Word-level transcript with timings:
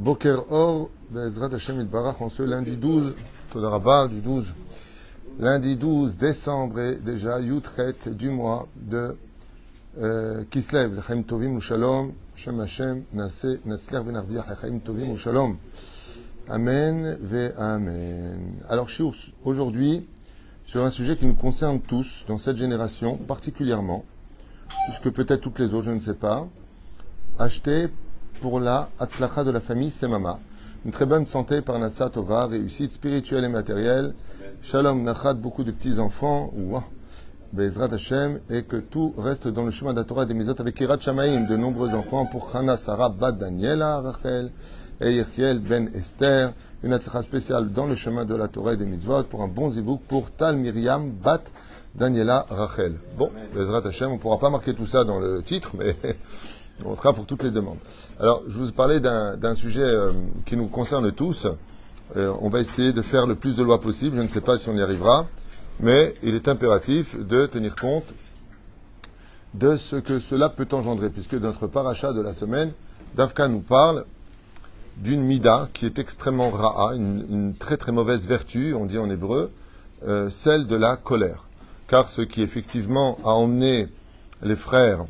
Boker 0.00 0.50
Or, 0.50 0.88
Bezrat 1.10 1.52
Hashem 1.52 1.84
Barach, 1.84 2.22
en 2.22 2.30
ce 2.30 2.42
lundi 2.42 2.78
12, 2.78 3.12
Todarabah 3.52 4.08
du 4.08 4.22
12, 4.22 4.46
lundi 5.38 5.76
12 5.76 6.16
décembre 6.16 6.80
et 6.80 6.94
déjà 6.94 7.38
Yutret 7.38 7.96
du 8.06 8.30
mois 8.30 8.66
de 8.76 9.14
euh, 10.00 10.42
Kislev, 10.50 10.94
Lechaim 10.94 11.22
Tovim 11.22 11.50
ou 11.50 11.60
Shalom, 11.60 12.14
Shem 12.34 12.60
Hashem, 12.60 13.02
Nase, 13.12 13.58
Natsler 13.66 14.00
Ben 14.00 14.16
Arviach, 14.16 14.46
Tovim 14.82 15.10
ou 15.10 15.18
Shalom. 15.18 15.58
Amen, 16.48 17.18
ve 17.20 17.52
Amen. 17.58 18.54
Alors, 18.70 18.88
Shiours, 18.88 19.34
aujourd'hui, 19.44 20.08
sur 20.64 20.82
un 20.82 20.90
sujet 20.90 21.18
qui 21.18 21.26
nous 21.26 21.34
concerne 21.34 21.78
tous, 21.78 22.24
dans 22.26 22.38
cette 22.38 22.56
génération 22.56 23.18
particulièrement, 23.18 24.06
puisque 24.86 25.14
peut-être 25.14 25.42
toutes 25.42 25.58
les 25.58 25.74
autres, 25.74 25.88
je 25.88 25.90
ne 25.90 26.00
sais 26.00 26.14
pas, 26.14 26.48
acheter 27.38 27.88
pour 28.40 28.58
la 28.60 28.88
Hatzlacha 28.98 29.44
de 29.44 29.50
la 29.50 29.60
famille 29.60 29.90
Semama. 29.90 30.38
Une 30.84 30.92
très 30.92 31.04
bonne 31.04 31.26
santé 31.26 31.60
par 31.60 31.78
Nassa 31.78 32.08
Tova, 32.08 32.46
réussite 32.46 32.92
spirituelle 32.92 33.44
et 33.44 33.48
matérielle. 33.48 34.14
Shalom 34.62 35.02
Nachat, 35.02 35.34
beaucoup 35.34 35.62
de 35.62 35.70
petits-enfants. 35.70 36.52
Bezrat 37.52 37.92
Hashem, 37.92 38.40
et 38.48 38.62
que 38.62 38.76
tout 38.76 39.12
reste 39.18 39.48
dans 39.48 39.64
le 39.64 39.70
chemin 39.70 39.92
de 39.92 39.98
la 39.98 40.04
Torah 40.04 40.22
et 40.22 40.26
des 40.26 40.34
Mizot 40.34 40.54
avec 40.58 40.74
Kirat 40.74 41.00
Shamaim, 41.00 41.46
de 41.46 41.56
nombreux 41.56 41.90
enfants 41.90 42.26
pour 42.26 42.50
Chana 42.50 42.76
Sarah 42.76 43.10
Bat 43.10 43.32
Daniela 43.32 44.00
Rachel 44.00 44.50
et 45.00 45.22
Ben 45.68 45.90
Esther. 45.94 46.52
Une 46.82 46.92
Hatzlacha 46.92 47.22
spéciale 47.22 47.70
dans 47.70 47.86
le 47.86 47.94
chemin 47.94 48.24
de 48.24 48.34
la 48.34 48.48
Torah 48.48 48.72
et 48.72 48.76
des 48.76 48.86
Mitzvot 48.86 49.24
pour 49.24 49.42
un 49.42 49.48
bon 49.48 49.68
zibouk 49.68 50.00
pour 50.08 50.30
Tal 50.30 50.56
Miriam 50.56 51.10
Bat 51.10 51.42
Daniela 51.94 52.46
Rachel. 52.48 52.94
Bon, 53.18 53.30
Bezrat 53.54 53.86
Hashem, 53.86 54.10
on 54.10 54.14
ne 54.14 54.18
pourra 54.18 54.38
pas 54.38 54.48
marquer 54.48 54.72
tout 54.72 54.86
ça 54.86 55.04
dans 55.04 55.18
le 55.18 55.42
titre, 55.42 55.72
mais 55.76 55.94
on 56.84 56.96
sera 56.96 57.12
pour 57.12 57.26
toutes 57.26 57.42
les 57.42 57.50
demandes. 57.50 57.78
Alors, 58.18 58.42
je 58.48 58.58
vous 58.58 58.72
parlais 58.72 59.00
d'un 59.00 59.54
sujet 59.54 59.82
euh, 59.82 60.12
qui 60.44 60.56
nous 60.56 60.66
concerne 60.66 61.12
tous. 61.12 61.46
Euh, 62.16 62.32
on 62.40 62.48
va 62.48 62.60
essayer 62.60 62.92
de 62.92 63.02
faire 63.02 63.26
le 63.26 63.34
plus 63.34 63.56
de 63.56 63.62
lois 63.62 63.80
possible. 63.80 64.16
Je 64.16 64.22
ne 64.22 64.28
sais 64.28 64.40
pas 64.40 64.58
si 64.58 64.68
on 64.68 64.74
y 64.74 64.82
arrivera, 64.82 65.26
mais 65.80 66.14
il 66.22 66.34
est 66.34 66.48
impératif 66.48 67.16
de 67.18 67.46
tenir 67.46 67.74
compte 67.74 68.04
de 69.54 69.76
ce 69.76 69.96
que 69.96 70.20
cela 70.20 70.48
peut 70.48 70.68
engendrer, 70.72 71.10
puisque 71.10 71.34
notre 71.34 71.66
paracha 71.66 72.12
de 72.12 72.20
la 72.20 72.32
semaine, 72.32 72.72
Davka 73.16 73.48
nous 73.48 73.60
parle 73.60 74.04
d'une 74.96 75.22
mida 75.22 75.68
qui 75.72 75.86
est 75.86 75.98
extrêmement 75.98 76.50
ra'a, 76.50 76.94
une, 76.94 77.26
une, 77.30 77.54
très 77.54 77.76
très 77.76 77.90
mauvaise 77.90 78.26
vertu, 78.26 78.74
on 78.74 78.86
dit 78.86 78.98
en 78.98 79.10
hébreu, 79.10 79.50
euh, 80.06 80.30
celle 80.30 80.66
de 80.66 80.76
la 80.76 80.96
colère. 80.96 81.46
Car 81.88 82.08
ce 82.08 82.22
qui 82.22 82.42
effectivement 82.42 83.18
a 83.24 83.30
emmené 83.30 83.88
les 84.42 84.56
frères 84.56 85.04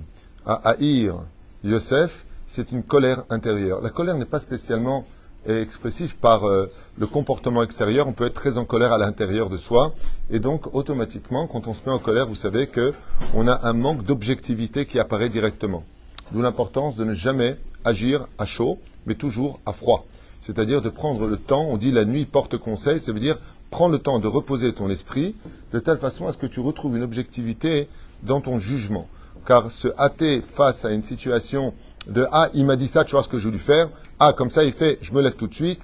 à 0.46 0.54
haïr 0.70 1.16
Yosef, 1.62 2.24
c'est 2.46 2.72
une 2.72 2.82
colère 2.82 3.24
intérieure. 3.28 3.82
La 3.82 3.90
colère 3.90 4.16
n'est 4.16 4.24
pas 4.24 4.40
spécialement 4.40 5.04
expressive 5.46 6.16
par 6.16 6.44
euh, 6.44 6.66
le 6.98 7.06
comportement 7.06 7.62
extérieur. 7.62 8.06
On 8.08 8.12
peut 8.12 8.26
être 8.26 8.34
très 8.34 8.58
en 8.58 8.64
colère 8.64 8.92
à 8.92 8.98
l'intérieur 8.98 9.48
de 9.48 9.56
soi. 9.56 9.92
Et 10.30 10.38
donc, 10.38 10.74
automatiquement, 10.74 11.46
quand 11.46 11.66
on 11.66 11.74
se 11.74 11.80
met 11.86 11.92
en 11.92 11.98
colère, 11.98 12.26
vous 12.26 12.34
savez 12.34 12.66
que 12.66 12.94
on 13.34 13.46
a 13.46 13.66
un 13.68 13.72
manque 13.72 14.04
d'objectivité 14.04 14.86
qui 14.86 14.98
apparaît 14.98 15.28
directement. 15.28 15.84
D'où 16.32 16.42
l'importance 16.42 16.96
de 16.96 17.04
ne 17.04 17.14
jamais 17.14 17.56
agir 17.84 18.26
à 18.38 18.46
chaud, 18.46 18.78
mais 19.06 19.14
toujours 19.14 19.60
à 19.66 19.72
froid. 19.72 20.06
C'est-à-dire 20.38 20.82
de 20.82 20.88
prendre 20.88 21.26
le 21.26 21.36
temps. 21.36 21.66
On 21.68 21.76
dit 21.76 21.92
la 21.92 22.04
nuit 22.04 22.24
porte 22.24 22.56
conseil. 22.56 23.00
Ça 23.00 23.12
veut 23.12 23.20
dire 23.20 23.38
prendre 23.70 23.92
le 23.92 23.98
temps 23.98 24.18
de 24.18 24.28
reposer 24.28 24.72
ton 24.72 24.88
esprit 24.90 25.36
de 25.72 25.78
telle 25.78 25.98
façon 25.98 26.26
à 26.26 26.32
ce 26.32 26.38
que 26.38 26.46
tu 26.46 26.60
retrouves 26.60 26.96
une 26.96 27.02
objectivité 27.02 27.88
dans 28.22 28.40
ton 28.40 28.58
jugement 28.58 29.08
car 29.46 29.70
se 29.70 29.88
hâter 29.98 30.42
face 30.42 30.84
à 30.84 30.92
une 30.92 31.02
situation 31.02 31.74
de 32.06 32.26
Ah, 32.32 32.48
il 32.54 32.64
m'a 32.64 32.76
dit 32.76 32.88
ça, 32.88 33.04
tu 33.04 33.12
vois 33.12 33.22
ce 33.22 33.28
que 33.28 33.38
je 33.38 33.48
vais 33.48 33.52
lui 33.52 33.58
faire. 33.58 33.90
Ah, 34.18 34.32
comme 34.32 34.50
ça, 34.50 34.64
il 34.64 34.72
fait, 34.72 34.98
je 35.02 35.12
me 35.12 35.20
lève 35.20 35.36
tout 35.36 35.46
de 35.46 35.54
suite. 35.54 35.80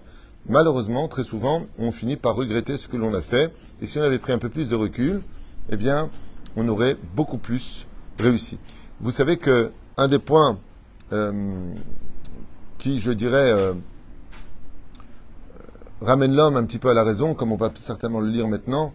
Malheureusement, 0.48 1.08
très 1.08 1.24
souvent, 1.24 1.66
on 1.78 1.92
finit 1.92 2.16
par 2.16 2.36
regretter 2.36 2.76
ce 2.76 2.88
que 2.88 2.96
l'on 2.96 3.14
a 3.14 3.22
fait. 3.22 3.52
Et 3.82 3.86
si 3.86 3.98
on 3.98 4.02
avait 4.02 4.18
pris 4.18 4.32
un 4.32 4.38
peu 4.38 4.48
plus 4.48 4.68
de 4.68 4.76
recul, 4.76 5.22
eh 5.70 5.76
bien, 5.76 6.08
on 6.56 6.68
aurait 6.68 6.96
beaucoup 7.14 7.38
plus 7.38 7.86
réussi. 8.18 8.58
Vous 9.00 9.10
savez 9.10 9.36
que 9.36 9.72
un 9.96 10.08
des 10.08 10.18
points 10.18 10.58
euh, 11.12 11.32
qui, 12.78 13.00
je 13.00 13.10
dirais, 13.10 13.50
euh, 13.52 13.72
ramène 16.00 16.34
l'homme 16.34 16.56
un 16.56 16.64
petit 16.64 16.78
peu 16.78 16.88
à 16.90 16.94
la 16.94 17.04
raison, 17.04 17.34
comme 17.34 17.52
on 17.52 17.56
va 17.56 17.70
certainement 17.80 18.20
le 18.20 18.28
lire 18.28 18.48
maintenant, 18.48 18.92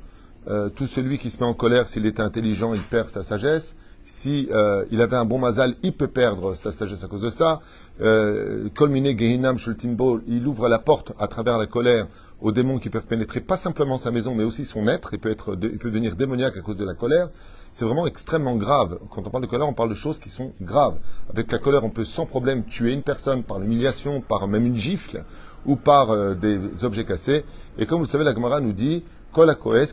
euh, 0.47 0.69
tout 0.69 0.87
celui 0.87 1.17
qui 1.17 1.29
se 1.29 1.39
met 1.39 1.45
en 1.45 1.53
colère, 1.53 1.87
s'il 1.87 2.05
est 2.05 2.19
intelligent, 2.19 2.73
il 2.73 2.81
perd 2.81 3.09
sa 3.09 3.23
sagesse 3.23 3.75
si 4.03 4.47
euh, 4.51 4.85
il 4.91 5.01
avait 5.01 5.15
un 5.15 5.25
bon 5.25 5.39
mazal, 5.39 5.75
il 5.83 5.93
peut 5.93 6.07
perdre 6.07 6.55
sa 6.55 6.71
sagesse 6.71 7.03
à 7.03 7.07
cause 7.07 7.21
de 7.21 7.29
ça. 7.29 7.61
Kolmine 7.99 9.07
euh, 9.07 9.17
Gehinam 9.17 9.57
Shultimbol, 9.57 10.23
il 10.27 10.47
ouvre 10.47 10.67
la 10.67 10.79
porte 10.79 11.13
à 11.19 11.27
travers 11.27 11.57
la 11.57 11.67
colère 11.67 12.07
aux 12.41 12.51
démons 12.51 12.79
qui 12.79 12.89
peuvent 12.89 13.05
pénétrer 13.05 13.39
pas 13.39 13.55
simplement 13.55 13.97
sa 13.97 14.11
maison, 14.11 14.33
mais 14.33 14.43
aussi 14.43 14.65
son 14.65 14.87
être. 14.87 15.13
Il 15.13 15.19
peut, 15.19 15.29
être, 15.29 15.57
il 15.61 15.77
peut 15.77 15.89
devenir 15.89 16.15
démoniaque 16.15 16.57
à 16.57 16.61
cause 16.61 16.77
de 16.77 16.85
la 16.85 16.95
colère. 16.95 17.29
C'est 17.71 17.85
vraiment 17.85 18.07
extrêmement 18.07 18.55
grave. 18.55 18.99
Quand 19.11 19.25
on 19.25 19.29
parle 19.29 19.43
de 19.43 19.49
colère, 19.49 19.67
on 19.67 19.73
parle 19.73 19.89
de 19.89 19.95
choses 19.95 20.19
qui 20.19 20.29
sont 20.29 20.51
graves. 20.61 20.97
Avec 21.29 21.51
la 21.51 21.59
colère, 21.59 21.83
on 21.83 21.89
peut 21.89 22.03
sans 22.03 22.25
problème 22.25 22.65
tuer 22.65 22.93
une 22.93 23.03
personne 23.03 23.43
par 23.43 23.59
l'humiliation, 23.59 24.21
par 24.21 24.47
même 24.47 24.65
une 24.65 24.75
gifle, 24.75 25.23
ou 25.65 25.75
par 25.75 26.09
euh, 26.09 26.33
des 26.33 26.59
objets 26.83 27.05
cassés. 27.05 27.45
Et 27.77 27.85
comme 27.85 27.99
vous 27.99 28.05
le 28.05 28.09
savez, 28.09 28.23
la 28.23 28.33
Gemara 28.33 28.59
nous 28.59 28.73
dit, 28.73 29.03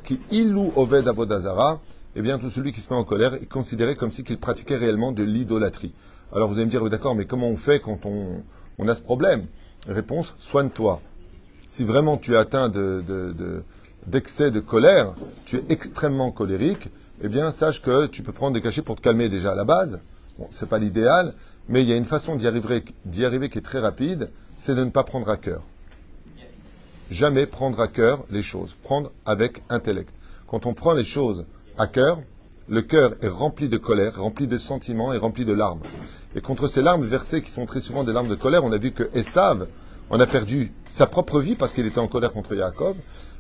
qui 0.05 0.21
ilou 0.33 0.73
oved 0.75 1.07
avodazara, 1.07 1.81
eh 2.19 2.23
bien, 2.23 2.37
tout 2.37 2.51
celui 2.51 2.73
qui 2.73 2.81
se 2.81 2.93
met 2.93 2.99
en 2.99 3.05
colère 3.05 3.35
est 3.35 3.49
considéré 3.49 3.95
comme 3.95 4.11
si 4.11 4.25
pratiquait 4.25 4.77
réellement 4.77 5.13
de 5.13 5.23
l'idolâtrie. 5.23 5.93
Alors 6.35 6.49
vous 6.49 6.57
allez 6.57 6.65
me 6.65 6.71
dire, 6.71 6.83
oui, 6.83 6.91
d'accord, 6.91 7.15
mais 7.15 7.27
comment 7.27 7.47
on 7.47 7.57
fait 7.57 7.79
quand 7.79 8.01
on, 8.07 8.89
a 8.89 8.95
ce 8.97 9.03
problème? 9.03 9.47
Réponse, 9.89 10.35
soigne-toi. 10.41 11.01
Si 11.69 11.85
vraiment 11.85 12.17
tu 12.17 12.33
es 12.33 12.37
atteint 12.37 12.69
d'excès 12.69 14.51
de, 14.51 14.55
de, 14.57 14.61
de, 14.61 14.67
colère, 14.67 15.15
tu 15.45 15.59
es 15.59 15.65
extrêmement 15.69 16.33
colérique, 16.33 16.89
eh 17.23 17.29
bien, 17.29 17.53
sache 17.53 17.81
que 17.83 18.07
tu 18.07 18.25
peux 18.25 18.33
prendre 18.33 18.55
des 18.55 18.63
cachets 18.63 18.83
pour 18.83 18.97
te 18.97 19.01
calmer 19.01 19.29
déjà 19.29 19.53
à 19.53 19.55
la 19.55 19.65
base. 19.65 20.01
Bon, 20.41 20.49
c'est 20.51 20.69
pas 20.69 20.81
l'idéal, 20.81 21.35
mais 21.69 21.83
il 21.83 21.89
y 21.89 21.93
a 21.93 21.97
une 21.97 22.05
façon 22.05 22.35
d'y 22.35 22.49
arriver, 22.49 22.85
d'y 23.05 23.25
arriver 23.27 23.49
qui 23.49 23.59
est 23.59 23.63
très 23.63 23.79
rapide, 23.79 24.31
c'est 24.61 24.75
de 24.75 24.83
ne 24.83 24.91
pas 24.91 25.05
prendre 25.05 25.31
à 25.31 25.37
cœur. 25.37 25.63
Jamais 27.13 27.47
prendre 27.47 27.81
à 27.81 27.87
cœur 27.87 28.25
les 28.29 28.43
choses. 28.43 28.77
Prendre 28.83 29.13
avec 29.25 29.63
intellect. 29.71 30.13
Quand 30.49 30.67
on 30.67 30.75
prend 30.75 30.95
les 30.95 31.05
choses 31.05 31.45
à 31.79 31.87
cœur, 31.87 32.19
le 32.69 32.83
cœur 32.83 33.15
est 33.23 33.29
rempli 33.29 33.69
de 33.69 33.77
colère, 33.77 34.21
rempli 34.21 34.49
de 34.49 34.59
sentiments 34.59 35.13
et 35.13 35.17
rempli 35.17 35.45
de 35.45 35.53
larmes. 35.53 35.81
Et 36.35 36.41
contre 36.41 36.67
ces 36.67 36.83
larmes 36.83 37.07
versées 37.07 37.41
qui 37.41 37.51
sont 37.51 37.67
très 37.67 37.81
souvent 37.81 38.03
des 38.03 38.13
larmes 38.13 38.29
de 38.29 38.35
colère, 38.35 38.65
on 38.65 38.73
a 38.73 38.79
vu 38.79 38.91
que 38.91 39.09
Esav 39.15 39.69
en 40.11 40.19
a 40.19 40.27
perdu 40.27 40.73
sa 40.89 41.07
propre 41.07 41.41
vie 41.41 41.55
parce 41.55 41.73
qu'il 41.73 41.87
était 41.87 42.01
en 42.01 42.09
colère 42.09 42.33
contre 42.33 42.57
Jacob. 42.57 42.97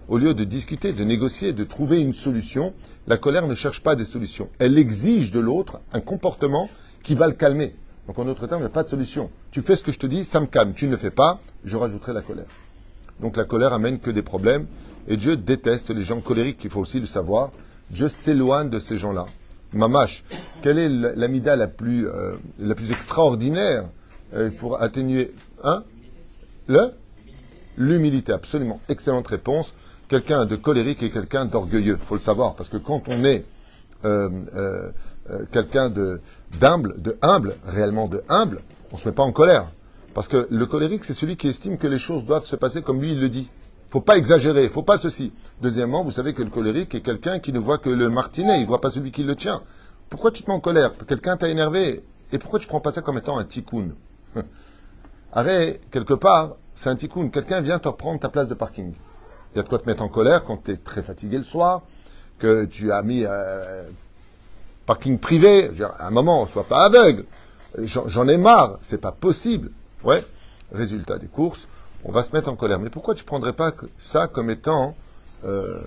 Au 0.08 0.16
lieu 0.16 0.34
de 0.34 0.44
discuter, 0.44 0.92
de 0.92 1.04
négocier, 1.04 1.52
de 1.52 1.64
trouver 1.64 2.00
une 2.00 2.14
solution, 2.14 2.72
la 3.08 3.18
colère 3.18 3.46
ne 3.46 3.54
cherche 3.54 3.82
pas 3.82 3.94
des 3.94 4.06
solutions. 4.06 4.48
Elle 4.58 4.78
exige 4.78 5.32
de 5.32 5.40
l'autre 5.40 5.80
un 5.92 6.00
comportement 6.00 6.70
qui 7.02 7.14
va 7.14 7.26
le 7.26 7.34
calmer. 7.34 7.74
Donc 8.06 8.18
en 8.18 8.24
d'autres 8.24 8.46
termes, 8.46 8.60
il 8.60 8.64
n'y 8.64 8.70
a 8.70 8.72
pas 8.72 8.84
de 8.84 8.88
solution. 8.88 9.30
Tu 9.50 9.62
fais 9.62 9.76
ce 9.76 9.82
que 9.82 9.92
je 9.92 9.98
te 9.98 10.06
dis, 10.06 10.24
ça 10.24 10.40
me 10.40 10.46
calme. 10.46 10.72
Tu 10.74 10.86
ne 10.86 10.92
le 10.92 10.96
fais 10.96 11.10
pas, 11.10 11.40
je 11.64 11.76
rajouterai 11.76 12.14
la 12.14 12.22
colère. 12.22 12.46
Donc 13.20 13.36
la 13.36 13.44
colère 13.44 13.72
amène 13.72 13.98
que 13.98 14.10
des 14.10 14.22
problèmes. 14.22 14.66
Et 15.08 15.16
Dieu 15.16 15.36
déteste 15.36 15.90
les 15.90 16.02
gens 16.02 16.20
colériques, 16.20 16.60
il 16.64 16.70
faut 16.70 16.80
aussi 16.80 17.00
le 17.00 17.06
savoir. 17.06 17.50
Dieu 17.90 18.08
s'éloigne 18.08 18.70
de 18.70 18.78
ces 18.78 18.98
gens-là. 18.98 19.26
Mamash, 19.72 20.24
quelle 20.62 20.78
est 20.78 20.88
l'amida 20.88 21.56
la 21.56 21.66
plus, 21.66 22.08
euh, 22.08 22.36
la 22.58 22.74
plus 22.74 22.90
extraordinaire 22.92 23.84
euh, 24.34 24.50
pour 24.50 24.80
atténuer 24.80 25.32
hein? 25.62 25.84
Le? 26.66 26.92
L'humilité, 27.76 28.32
absolument. 28.32 28.80
Excellente 28.88 29.28
réponse. 29.28 29.74
Quelqu'un 30.08 30.46
de 30.46 30.56
colérique 30.56 31.02
et 31.02 31.10
quelqu'un 31.10 31.44
d'orgueilleux. 31.44 31.98
faut 32.06 32.14
le 32.14 32.20
savoir, 32.20 32.54
parce 32.54 32.68
que 32.68 32.78
quand 32.78 33.02
on 33.08 33.24
est 33.24 33.44
euh, 34.04 34.90
quelqu'un 35.52 35.90
de 35.90 36.20
d'humble, 36.60 36.94
de 37.00 37.18
humble, 37.20 37.56
réellement 37.66 38.08
de 38.08 38.22
humble, 38.28 38.60
on 38.90 38.96
ne 38.96 39.00
se 39.00 39.06
met 39.06 39.14
pas 39.14 39.22
en 39.22 39.32
colère. 39.32 39.70
Parce 40.14 40.28
que 40.28 40.48
le 40.50 40.66
colérique, 40.66 41.04
c'est 41.04 41.14
celui 41.14 41.36
qui 41.36 41.48
estime 41.48 41.76
que 41.76 41.86
les 41.86 41.98
choses 41.98 42.24
doivent 42.24 42.46
se 42.46 42.56
passer 42.56 42.82
comme 42.82 43.00
lui, 43.00 43.12
il 43.12 43.20
le 43.20 43.28
dit 43.28 43.50
faut 43.90 44.00
pas 44.00 44.18
exagérer, 44.18 44.68
faut 44.68 44.82
pas 44.82 44.98
ceci. 44.98 45.32
Deuxièmement, 45.62 46.04
vous 46.04 46.10
savez 46.10 46.34
que 46.34 46.42
le 46.42 46.50
colérique 46.50 46.94
est 46.94 47.00
quelqu'un 47.00 47.38
qui 47.38 47.52
ne 47.52 47.58
voit 47.58 47.78
que 47.78 47.90
le 47.90 48.10
martinet, 48.10 48.60
il 48.60 48.66
voit 48.66 48.80
pas 48.80 48.90
celui 48.90 49.12
qui 49.12 49.24
le 49.24 49.34
tient. 49.34 49.62
Pourquoi 50.10 50.30
tu 50.30 50.42
te 50.42 50.50
mets 50.50 50.56
en 50.56 50.60
colère? 50.60 50.92
Quelqu'un 51.06 51.36
t'a 51.36 51.48
énervé. 51.48 52.04
Et 52.32 52.38
pourquoi 52.38 52.58
tu 52.58 52.66
prends 52.66 52.80
pas 52.80 52.92
ça 52.92 53.00
comme 53.00 53.18
étant 53.18 53.38
un 53.38 53.44
tikkun? 53.44 53.90
Arrête, 55.32 55.80
quelque 55.90 56.14
part, 56.14 56.56
c'est 56.74 56.90
un 56.90 56.96
tikkun. 56.96 57.28
Quelqu'un 57.28 57.60
vient 57.60 57.78
te 57.78 57.88
reprendre 57.88 58.20
ta 58.20 58.28
place 58.28 58.48
de 58.48 58.54
parking. 58.54 58.92
Il 59.54 59.56
y 59.56 59.60
a 59.60 59.62
de 59.62 59.68
quoi 59.68 59.78
te 59.78 59.86
mettre 59.86 60.02
en 60.02 60.08
colère 60.08 60.44
quand 60.44 60.64
tu 60.64 60.72
es 60.72 60.76
très 60.76 61.02
fatigué 61.02 61.38
le 61.38 61.44
soir, 61.44 61.82
que 62.38 62.66
tu 62.66 62.92
as 62.92 63.02
mis 63.02 63.24
euh, 63.24 63.84
parking 64.84 65.18
privé. 65.18 65.70
À 65.98 66.08
un 66.08 66.10
moment, 66.10 66.46
sois 66.46 66.64
pas 66.64 66.84
aveugle. 66.84 67.24
J'en 67.84 68.28
ai 68.28 68.36
marre, 68.36 68.78
c'est 68.80 69.00
pas 69.00 69.12
possible. 69.12 69.70
Ouais. 70.04 70.24
Résultat 70.72 71.18
des 71.18 71.28
courses, 71.28 71.66
on 72.04 72.12
va 72.12 72.22
se 72.22 72.32
mettre 72.32 72.48
en 72.48 72.56
colère. 72.56 72.78
Mais 72.78 72.90
pourquoi 72.90 73.14
tu 73.14 73.22
ne 73.22 73.26
prendrais 73.26 73.52
pas 73.52 73.72
ça 73.96 74.26
comme 74.26 74.50
étant... 74.50 74.94
Euh, 75.44 75.80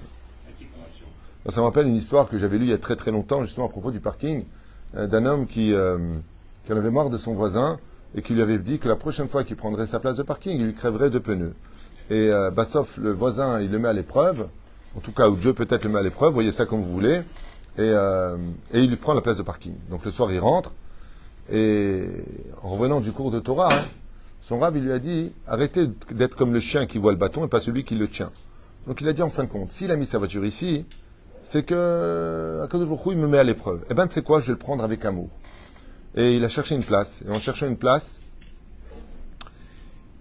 ça 1.49 1.59
me 1.59 1.65
rappelle 1.65 1.87
une 1.87 1.95
histoire 1.95 2.29
que 2.29 2.37
j'avais 2.37 2.59
lue 2.59 2.65
il 2.65 2.69
y 2.69 2.73
a 2.73 2.77
très 2.77 2.95
très 2.95 3.09
longtemps, 3.09 3.41
justement 3.41 3.65
à 3.65 3.69
propos 3.69 3.89
du 3.89 3.99
parking, 3.99 4.45
euh, 4.95 5.07
d'un 5.07 5.25
homme 5.25 5.47
qui, 5.47 5.73
euh, 5.73 5.97
qui 6.65 6.73
en 6.73 6.77
avait 6.77 6.91
marre 6.91 7.09
de 7.09 7.17
son 7.17 7.33
voisin 7.33 7.79
et 8.13 8.21
qui 8.21 8.33
lui 8.33 8.43
avait 8.43 8.59
dit 8.59 8.77
que 8.77 8.87
la 8.87 8.95
prochaine 8.95 9.27
fois 9.27 9.43
qu'il 9.43 9.55
prendrait 9.55 9.87
sa 9.87 9.99
place 9.99 10.17
de 10.17 10.23
parking, 10.23 10.59
il 10.59 10.65
lui 10.65 10.75
crèverait 10.75 11.09
de 11.09 11.17
pneus. 11.17 11.55
Et 12.11 12.29
euh, 12.29 12.51
Bassof, 12.51 12.97
le 12.97 13.11
voisin, 13.11 13.59
il 13.59 13.71
le 13.71 13.79
met 13.79 13.87
à 13.87 13.93
l'épreuve, 13.93 14.49
en 14.95 14.99
tout 14.99 15.13
cas, 15.13 15.29
ou 15.29 15.35
Dieu 15.35 15.53
peut-être 15.53 15.83
le 15.83 15.89
met 15.89 15.99
à 15.99 16.03
l'épreuve, 16.03 16.31
voyez 16.33 16.51
ça 16.51 16.65
comme 16.65 16.83
vous 16.83 16.91
voulez, 16.91 17.23
et, 17.77 17.89
et 18.73 18.79
il 18.79 18.89
lui 18.89 18.97
prend 18.97 19.13
la 19.13 19.21
place 19.21 19.37
de 19.37 19.43
parking. 19.43 19.73
Donc 19.89 20.03
le 20.03 20.11
soir, 20.11 20.31
il 20.31 20.39
rentre, 20.39 20.73
et 21.51 22.05
en 22.61 22.69
revenant 22.69 22.99
du 22.99 23.13
cours 23.13 23.31
de 23.31 23.39
Torah, 23.39 23.73
hein, 23.73 23.83
son 24.51 24.59
rab, 24.59 24.75
il 24.75 24.83
lui 24.83 24.91
a 24.91 24.99
dit, 24.99 25.31
arrêtez 25.47 25.87
d'être 26.11 26.35
comme 26.35 26.53
le 26.53 26.59
chien 26.59 26.85
qui 26.85 26.97
voit 26.97 27.13
le 27.13 27.17
bâton 27.17 27.45
et 27.45 27.47
pas 27.47 27.61
celui 27.61 27.85
qui 27.85 27.95
le 27.95 28.09
tient. 28.09 28.33
Donc 28.85 28.99
il 28.99 29.07
a 29.07 29.13
dit 29.13 29.21
en 29.21 29.29
fin 29.29 29.45
de 29.45 29.47
compte, 29.47 29.71
s'il 29.71 29.91
a 29.91 29.95
mis 29.95 30.05
sa 30.05 30.17
voiture 30.17 30.43
ici, 30.43 30.85
c'est 31.41 31.63
que 31.63 32.59
Akadosh 32.61 32.89
Baruch 32.89 33.05
il 33.11 33.17
me 33.17 33.29
met 33.29 33.37
à 33.37 33.45
l'épreuve. 33.45 33.85
Eh 33.89 33.93
ben, 33.93 34.07
tu 34.07 34.15
sais 34.15 34.21
quoi, 34.21 34.41
je 34.41 34.47
vais 34.47 34.51
le 34.51 34.57
prendre 34.57 34.83
avec 34.83 35.05
amour. 35.05 35.29
Et 36.15 36.35
il 36.35 36.43
a 36.43 36.49
cherché 36.49 36.75
une 36.75 36.83
place. 36.83 37.23
Et 37.25 37.31
en 37.31 37.39
cherchant 37.39 37.65
une 37.65 37.77
place, 37.77 38.19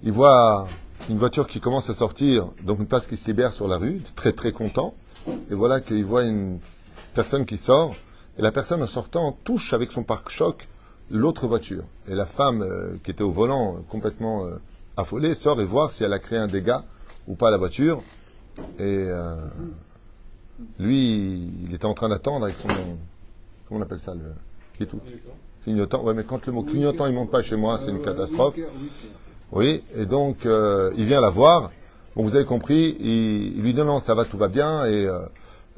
il 0.05 0.13
voit 0.13 0.69
une 1.09 1.19
voiture 1.19 1.49
qui 1.49 1.59
commence 1.59 1.91
à 1.91 1.95
sortir, 1.95 2.47
donc 2.63 2.79
une 2.79 2.87
place 2.87 3.09
qui 3.09 3.17
se 3.17 3.27
libère 3.27 3.53
sur 3.53 3.67
la 3.67 3.79
rue, 3.79 4.01
très 4.15 4.31
très 4.31 4.53
content. 4.53 4.95
Et 5.51 5.55
voilà 5.55 5.81
qu'il 5.81 6.05
voit 6.05 6.23
une 6.23 6.61
personne 7.15 7.45
qui 7.45 7.57
sort, 7.57 7.97
et 8.39 8.43
la 8.43 8.53
personne 8.53 8.81
en 8.81 8.87
sortant 8.87 9.37
touche 9.43 9.73
avec 9.73 9.91
son 9.91 10.05
pare-choc 10.05 10.69
l'autre 11.11 11.47
voiture. 11.47 11.85
Et 12.09 12.15
la 12.15 12.27
femme 12.27 12.63
euh, 12.63 12.95
qui 13.03 13.11
était 13.11 13.23
au 13.23 13.31
volant, 13.31 13.75
euh, 13.75 13.79
complètement 13.89 14.47
euh, 14.47 14.57
affolée, 14.97 15.35
sort 15.35 15.61
et 15.61 15.65
voit 15.65 15.89
si 15.89 16.05
elle 16.05 16.13
a 16.13 16.19
créé 16.19 16.39
un 16.39 16.47
dégât 16.47 16.85
ou 17.29 17.35
pas 17.35 17.49
à 17.49 17.51
la 17.51 17.57
voiture. 17.57 18.03
Et 18.79 19.07
lui, 20.79 21.49
il 21.65 21.73
était 21.73 21.87
en 21.87 21.95
train 21.95 22.09
d'attendre 22.09 22.45
avec 22.45 22.59
son. 22.59 22.69
Comment 22.69 23.81
on 23.81 23.83
appelle 23.83 24.01
ça 24.01 24.15
le, 24.15 24.87
tout 24.87 25.01
Clignotant. 25.63 26.03
Ouais, 26.03 26.13
mais 26.13 26.25
quand 26.25 26.45
le 26.47 26.53
mot 26.53 26.63
clignotant 26.63 27.07
il 27.07 27.15
monte 27.15 27.31
pas 27.31 27.43
chez 27.43 27.57
moi, 27.57 27.79
c'est 27.79 27.91
une 27.91 28.03
catastrophe. 28.03 28.57
Oui, 29.53 29.83
et 29.97 30.05
donc 30.05 30.39
il 30.45 31.05
vient 31.05 31.21
la 31.21 31.31
voir. 31.31 31.71
Vous 32.17 32.35
avez 32.35 32.45
compris, 32.45 32.97
il, 33.01 33.63
lui 33.63 33.73
dit 33.73 33.81
non, 33.81 34.01
ça 34.01 34.15
va, 34.15 34.25
tout 34.25 34.37
va 34.37 34.49
bien, 34.49 34.85
et 34.85 35.09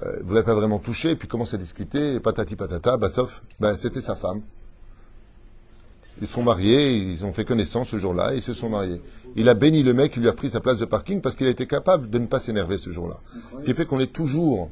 euh, 0.05 0.19
vous 0.25 0.35
l'avez 0.35 0.45
pas 0.47 0.55
vraiment 0.55 0.79
touché, 0.79 1.15
puis 1.15 1.29
commence 1.29 1.55
à 1.55 1.59
discuter, 1.59 2.19
patati 2.19 2.57
patata, 2.57 2.97
bah 2.97 3.09
sauf, 3.09 3.43
ben, 3.61 3.77
c'était 3.77 4.01
sa 4.01 4.17
femme. 4.17 4.41
Ils 6.23 6.29
se 6.29 6.35
sont 6.35 6.45
mariés, 6.45 6.95
ils 6.95 7.25
ont 7.25 7.33
fait 7.33 7.45
connaissance 7.45 7.89
ce 7.89 7.99
jour-là, 7.99 8.33
ils 8.33 8.43
se 8.43 8.55
sont 8.55 8.71
mariés. 8.71 9.03
Il 9.35 9.49
a 9.49 9.55
béni 9.55 9.83
le 9.83 9.93
mec, 9.93 10.13
il 10.15 10.23
lui 10.23 10.29
a 10.29 10.33
pris 10.33 10.51
sa 10.51 10.61
place 10.61 10.79
de 10.79 10.85
parking 10.85 11.21
parce 11.21 11.35
qu'il 11.35 11.49
a 11.49 11.51
été 11.51 11.67
capable 11.67 12.11
de 12.11 12.19
ne 12.21 12.27
pas 12.27 12.39
s'énerver 12.39 12.79
ce 12.79 12.91
jour-là. 12.91 13.17
Ce 13.59 13.65
qui 13.65 13.75
fait 13.75 13.87
qu'on 13.87 13.99
est 13.99 14.13
toujours, 14.13 14.71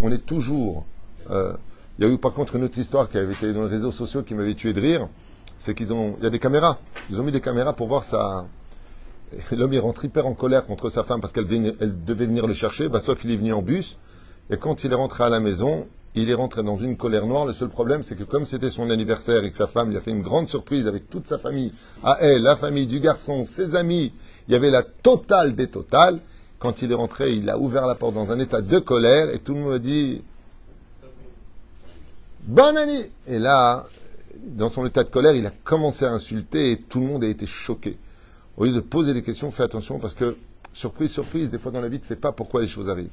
on 0.00 0.10
est 0.10 0.26
toujours. 0.26 0.84
euh, 1.30 1.52
il 1.98 2.04
y 2.04 2.08
a 2.08 2.12
eu 2.12 2.18
par 2.18 2.32
contre 2.32 2.56
une 2.56 2.64
autre 2.64 2.78
histoire 2.78 3.08
qui 3.08 3.16
avait 3.16 3.32
été 3.32 3.52
dans 3.52 3.62
les 3.62 3.70
réseaux 3.70 3.92
sociaux 3.92 4.24
qui 4.24 4.34
m'avait 4.34 4.54
tué 4.54 4.72
de 4.72 4.80
rire. 4.80 5.08
C'est 5.56 5.72
qu'ils 5.72 5.92
ont, 5.92 6.16
il 6.18 6.24
y 6.24 6.26
a 6.26 6.30
des 6.30 6.40
caméras. 6.40 6.80
Ils 7.10 7.20
ont 7.20 7.22
mis 7.22 7.32
des 7.32 7.40
caméras 7.40 7.74
pour 7.74 7.86
voir 7.86 8.02
ça. 8.02 8.46
L'homme 9.52 9.72
il 9.72 9.78
rentre 9.78 10.04
hyper 10.04 10.26
en 10.26 10.34
colère 10.34 10.66
contre 10.66 10.90
sa 10.90 11.04
femme 11.04 11.20
parce 11.20 11.32
qu'elle 11.32 11.46
devait 11.46 12.26
venir 12.26 12.48
le 12.48 12.54
chercher. 12.54 12.88
Bah, 12.88 12.98
sauf 12.98 13.22
il 13.22 13.30
est 13.30 13.36
venu 13.36 13.52
en 13.52 13.62
bus. 13.62 13.98
Et 14.50 14.56
quand 14.56 14.82
il 14.82 14.90
est 14.90 14.96
rentré 14.96 15.22
à 15.22 15.28
la 15.28 15.38
maison, 15.38 15.86
il 16.14 16.30
est 16.30 16.34
rentré 16.34 16.62
dans 16.62 16.76
une 16.76 16.96
colère 16.96 17.26
noire. 17.26 17.46
Le 17.46 17.52
seul 17.52 17.68
problème, 17.68 18.02
c'est 18.02 18.16
que 18.16 18.24
comme 18.24 18.46
c'était 18.46 18.70
son 18.70 18.90
anniversaire 18.90 19.44
et 19.44 19.50
que 19.50 19.56
sa 19.56 19.66
femme 19.66 19.90
lui 19.90 19.96
a 19.96 20.00
fait 20.00 20.10
une 20.10 20.22
grande 20.22 20.48
surprise 20.48 20.86
avec 20.86 21.08
toute 21.10 21.26
sa 21.26 21.38
famille, 21.38 21.72
à 22.02 22.18
elle, 22.20 22.42
la 22.42 22.56
famille 22.56 22.86
du 22.86 23.00
garçon, 23.00 23.44
ses 23.46 23.76
amis, 23.76 24.12
il 24.48 24.52
y 24.52 24.54
avait 24.54 24.70
la 24.70 24.82
totale 24.82 25.54
des 25.54 25.68
totales. 25.68 26.20
Quand 26.58 26.82
il 26.82 26.90
est 26.90 26.96
rentré, 26.96 27.34
il 27.34 27.48
a 27.50 27.58
ouvert 27.58 27.86
la 27.86 27.94
porte 27.94 28.14
dans 28.14 28.32
un 28.32 28.38
état 28.38 28.60
de 28.60 28.78
colère 28.78 29.32
et 29.32 29.38
tout 29.38 29.54
le 29.54 29.60
monde 29.60 29.72
a 29.74 29.78
dit 29.78 30.22
Bonne 32.48 32.78
année 32.78 33.10
Et 33.26 33.38
là, 33.38 33.86
dans 34.42 34.70
son 34.70 34.86
état 34.86 35.04
de 35.04 35.10
colère, 35.10 35.34
il 35.34 35.46
a 35.46 35.52
commencé 35.64 36.04
à 36.04 36.10
insulter 36.10 36.72
et 36.72 36.76
tout 36.78 37.00
le 37.00 37.06
monde 37.06 37.22
a 37.22 37.28
été 37.28 37.46
choqué. 37.46 37.98
Au 38.56 38.64
lieu 38.64 38.72
de 38.72 38.80
poser 38.80 39.14
des 39.14 39.22
questions, 39.22 39.52
fais 39.52 39.62
attention 39.62 39.98
parce 39.98 40.14
que, 40.14 40.36
surprise, 40.72 41.12
surprise, 41.12 41.50
des 41.50 41.58
fois 41.58 41.70
dans 41.70 41.80
la 41.80 41.88
vie, 41.88 41.98
tu 41.98 42.04
ne 42.04 42.08
sais 42.08 42.16
pas 42.16 42.32
pourquoi 42.32 42.60
les 42.60 42.66
choses 42.66 42.88
arrivent. 42.88 43.10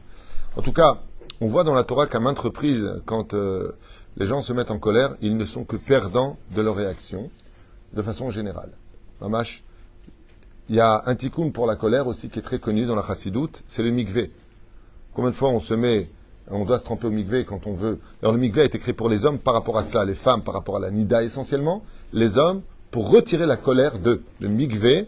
En 0.56 0.62
tout 0.62 0.72
cas, 0.72 1.02
on 1.42 1.48
voit 1.48 1.64
dans 1.64 1.74
la 1.74 1.84
Torah 1.84 2.08
qu'à 2.08 2.20
maintes 2.20 2.40
reprises, 2.40 3.02
quand 3.06 3.34
euh, 3.34 3.74
les 4.18 4.26
gens 4.26 4.42
se 4.42 4.54
mettent 4.54 4.72
en 4.72 4.80
colère, 4.80 5.16
ils 5.22 5.38
ne 5.38 5.46
sont 5.46 5.64
que 5.64 5.76
perdants 5.76 6.38
de 6.56 6.62
leur 6.62 6.76
réaction, 6.76 7.30
de 7.94 8.02
façon 8.02 8.32
générale. 8.32 8.72
Mamash, 9.22 9.64
il 10.70 10.76
y 10.76 10.80
a 10.80 11.04
un 11.06 11.16
tikkun 11.16 11.50
pour 11.52 11.68
la 11.68 11.76
colère 11.76 12.08
aussi 12.08 12.30
qui 12.30 12.40
est 12.40 12.42
très 12.42 12.60
connu 12.60 12.86
dans 12.86 12.96
la 12.96 13.04
chassidoute, 13.04 13.64
c'est 13.68 13.84
le 13.84 13.92
mikvé. 13.92 14.32
Combien 15.14 15.32
de 15.32 15.36
fois 15.36 15.50
on 15.50 15.60
se 15.60 15.74
met, 15.74 16.10
on 16.50 16.66
doit 16.66 16.80
se 16.80 16.84
tremper 16.84 17.08
au 17.08 17.12
mikvé 17.12 17.46
quand 17.46 17.68
on 17.68 17.74
veut? 17.74 18.00
Alors 18.22 18.34
le 18.34 18.40
mikvé 18.40 18.62
a 18.62 18.66
été 18.66 18.80
créé 18.80 18.94
pour 18.94 19.10
les 19.10 19.26
hommes 19.26 19.40
par 19.40 19.54
rapport 19.54 19.78
à 19.78 19.84
cela, 19.84 20.06
les 20.06 20.16
femmes 20.16 20.42
par 20.42 20.54
rapport 20.54 20.78
à 20.78 20.80
la 20.80 20.92
nida 20.92 21.24
essentiellement, 21.24 21.84
les 22.14 22.38
hommes 22.38 22.62
pour 22.92 23.10
retirer 23.10 23.46
la 23.46 23.58
colère 23.58 24.00
d'eux. 24.00 24.24
Le 24.40 24.48
mikvé 24.48 25.06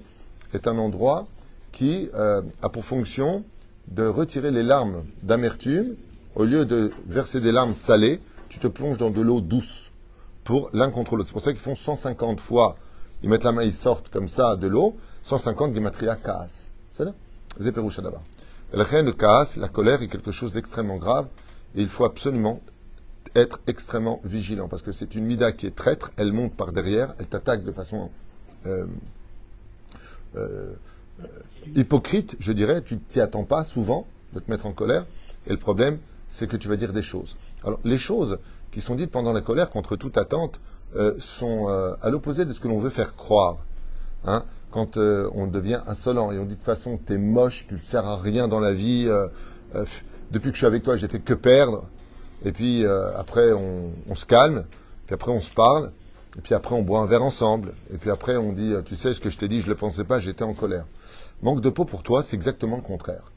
est 0.54 0.68
un 0.68 0.78
endroit 0.78 1.28
qui 1.72 2.10
euh, 2.16 2.42
a 2.62 2.70
pour 2.70 2.86
fonction 2.86 3.44
de 3.88 4.06
retirer 4.06 4.52
les 4.52 4.64
larmes 4.64 5.04
d'amertume. 5.24 5.96
Au 6.38 6.46
lieu 6.46 6.66
de 6.66 6.92
verser 7.08 7.42
des 7.42 7.52
larmes 7.52 7.74
salées, 7.74 8.22
tu 8.48 8.60
te 8.60 8.68
plonges 8.68 9.00
dans 9.00 9.10
de 9.10 9.22
l'eau 9.22 9.42
douce 9.42 9.92
pour 10.44 10.70
l'un 10.72 10.92
contre 10.92 11.16
l'autre. 11.16 11.30
C'est 11.30 11.34
pour 11.34 11.42
ça 11.42 11.52
qu'ils 11.52 11.60
font 11.60 11.76
150 11.76 12.40
fois, 12.40 12.76
ils 13.24 13.30
mettent 13.30 13.44
la 13.44 13.52
main, 13.52 13.64
ils 13.64 13.74
sortent 13.74 14.10
comme 14.10 14.28
ça 14.28 14.56
de 14.56 14.68
l'eau, 14.68 14.96
150 15.24 15.74
gematria 15.74 16.16
kaas. 16.16 16.70
C'est 16.94 17.06
là 17.06 17.16
Zéperoucha 17.60 18.04
d'abord. 18.04 18.22
La 18.72 18.84
reine 18.84 19.08
de 19.08 19.12
kaas, 19.12 19.58
la 19.58 19.68
colère 19.68 20.04
est 20.04 20.10
quelque 20.10 20.32
chose 20.32 20.54
d'extrêmement 20.54 20.98
grave 20.98 21.26
et 21.76 21.82
il 21.82 21.90
faut 21.90 22.06
absolument 22.06 22.62
être 23.34 23.60
extrêmement 23.66 24.22
vigilant 24.24 24.68
parce 24.68 24.84
que 24.84 24.92
c'est 24.92 25.16
une 25.16 25.26
mida 25.26 25.52
qui 25.52 25.66
est 25.66 25.76
traître, 25.76 26.12
elle 26.18 26.34
monte 26.34 26.54
par 26.54 26.72
derrière, 26.72 27.16
elle 27.18 27.26
t'attaque 27.26 27.64
de 27.64 27.72
façon 27.72 28.12
euh, 28.68 28.86
euh, 30.36 30.72
euh, 31.20 31.28
hypocrite, 31.76 32.38
je 32.40 32.52
dirais, 32.52 32.84
tu 32.84 33.00
t'y 33.00 33.22
attends 33.22 33.44
pas 33.44 33.64
souvent 33.64 34.06
de 34.34 34.40
te 34.40 34.52
mettre 34.52 34.68
en 34.68 34.72
colère 34.72 35.08
et 35.48 35.50
le 35.50 35.58
problème 35.58 35.98
c'est 36.38 36.48
que 36.48 36.56
tu 36.56 36.68
vas 36.68 36.76
dire 36.76 36.94
des 36.94 37.02
choses. 37.02 37.36
Alors 37.64 37.80
les 37.84 37.98
choses 37.98 38.38
qui 38.72 38.80
sont 38.80 38.94
dites 38.94 39.10
pendant 39.10 39.34
la 39.34 39.42
colère 39.42 39.72
contre 39.72 39.96
toute 39.96 40.18
attente 40.18 40.60
euh, 40.96 41.16
sont 41.18 41.68
euh, 41.68 41.96
à 42.04 42.12
l'opposé 42.12 42.46
de 42.46 42.54
ce 42.54 42.60
que 42.60 42.68
l'on 42.68 42.80
veut 42.80 42.92
faire 42.92 43.16
croire. 43.16 43.58
Hein 44.24 44.44
quand 44.70 44.98
euh, 44.98 45.30
on 45.34 45.48
devient 45.48 45.82
insolent 45.88 46.32
et 46.32 46.38
on 46.38 46.44
dit 46.44 46.50
de 46.50 46.56
toute 46.56 46.64
façon 46.64 47.00
t'es 47.04 47.18
moche, 47.18 47.66
tu 47.68 47.74
ne 47.74 47.80
sers 47.80 48.06
à 48.06 48.18
rien 48.18 48.48
dans 48.48 48.60
la 48.60 48.72
vie, 48.72 49.10
depuis 50.32 50.52
que 50.52 50.56
je 50.56 50.60
suis 50.60 50.68
avec 50.68 50.84
toi 50.84 50.96
j'ai 50.96 51.08
fait 51.08 51.20
que 51.20 51.34
perdre, 51.34 51.86
et 52.46 52.52
puis 52.52 52.86
après 52.86 53.54
on, 53.54 53.92
on 54.08 54.14
se 54.14 54.26
calme, 54.26 54.66
puis 55.08 55.16
après 55.16 55.32
on 55.32 55.42
se 55.42 55.50
parle, 55.50 55.92
et 56.38 56.42
puis 56.42 56.54
après 56.54 56.76
on 56.76 56.84
boit 56.84 57.00
un 57.00 57.08
verre 57.08 57.24
ensemble, 57.24 57.74
et 57.92 57.98
puis 57.98 58.12
après 58.12 58.36
on 58.36 58.52
dit 58.52 58.74
tu 58.86 58.96
sais 58.96 59.14
ce 59.16 59.22
que 59.22 59.32
je 59.32 59.38
t'ai 59.40 59.48
dit, 59.48 59.62
je 59.62 59.66
ne 59.66 59.72
le 59.72 59.78
pensais 59.78 60.04
pas, 60.04 60.20
j'étais 60.20 60.44
en 60.44 60.54
colère. 60.54 60.86
Manque 61.42 61.62
de 61.62 61.70
peau 61.70 61.86
pour 61.86 62.04
toi, 62.04 62.22
c'est 62.22 62.36
exactement 62.36 62.76
le 62.76 62.84
contraire. 62.84 63.32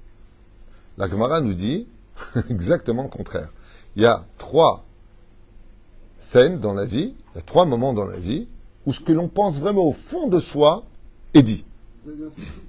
La 0.98 1.08
Gemara 1.08 1.40
nous 1.40 1.54
dit 1.54 1.86
exactement 2.50 3.02
le 3.04 3.08
contraire. 3.08 3.48
Il 3.96 4.02
y 4.02 4.06
a 4.06 4.24
trois 4.38 4.84
scènes 6.18 6.60
dans 6.60 6.74
la 6.74 6.84
vie, 6.84 7.14
il 7.32 7.36
y 7.36 7.38
a 7.38 7.42
trois 7.42 7.64
moments 7.64 7.92
dans 7.92 8.04
la 8.04 8.18
vie 8.18 8.48
où 8.86 8.92
ce 8.92 9.00
que 9.00 9.12
l'on 9.12 9.28
pense 9.28 9.58
vraiment 9.58 9.84
au 9.84 9.92
fond 9.92 10.28
de 10.28 10.40
soi 10.40 10.84
est 11.34 11.42
dit. 11.42 11.64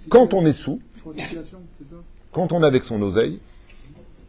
Quand 0.09 0.33
on 0.33 0.45
est 0.45 0.53
sous, 0.53 0.79
quand 2.31 2.51
on 2.51 2.63
est 2.63 2.67
avec 2.67 2.83
son 2.83 3.01
oseille, 3.01 3.39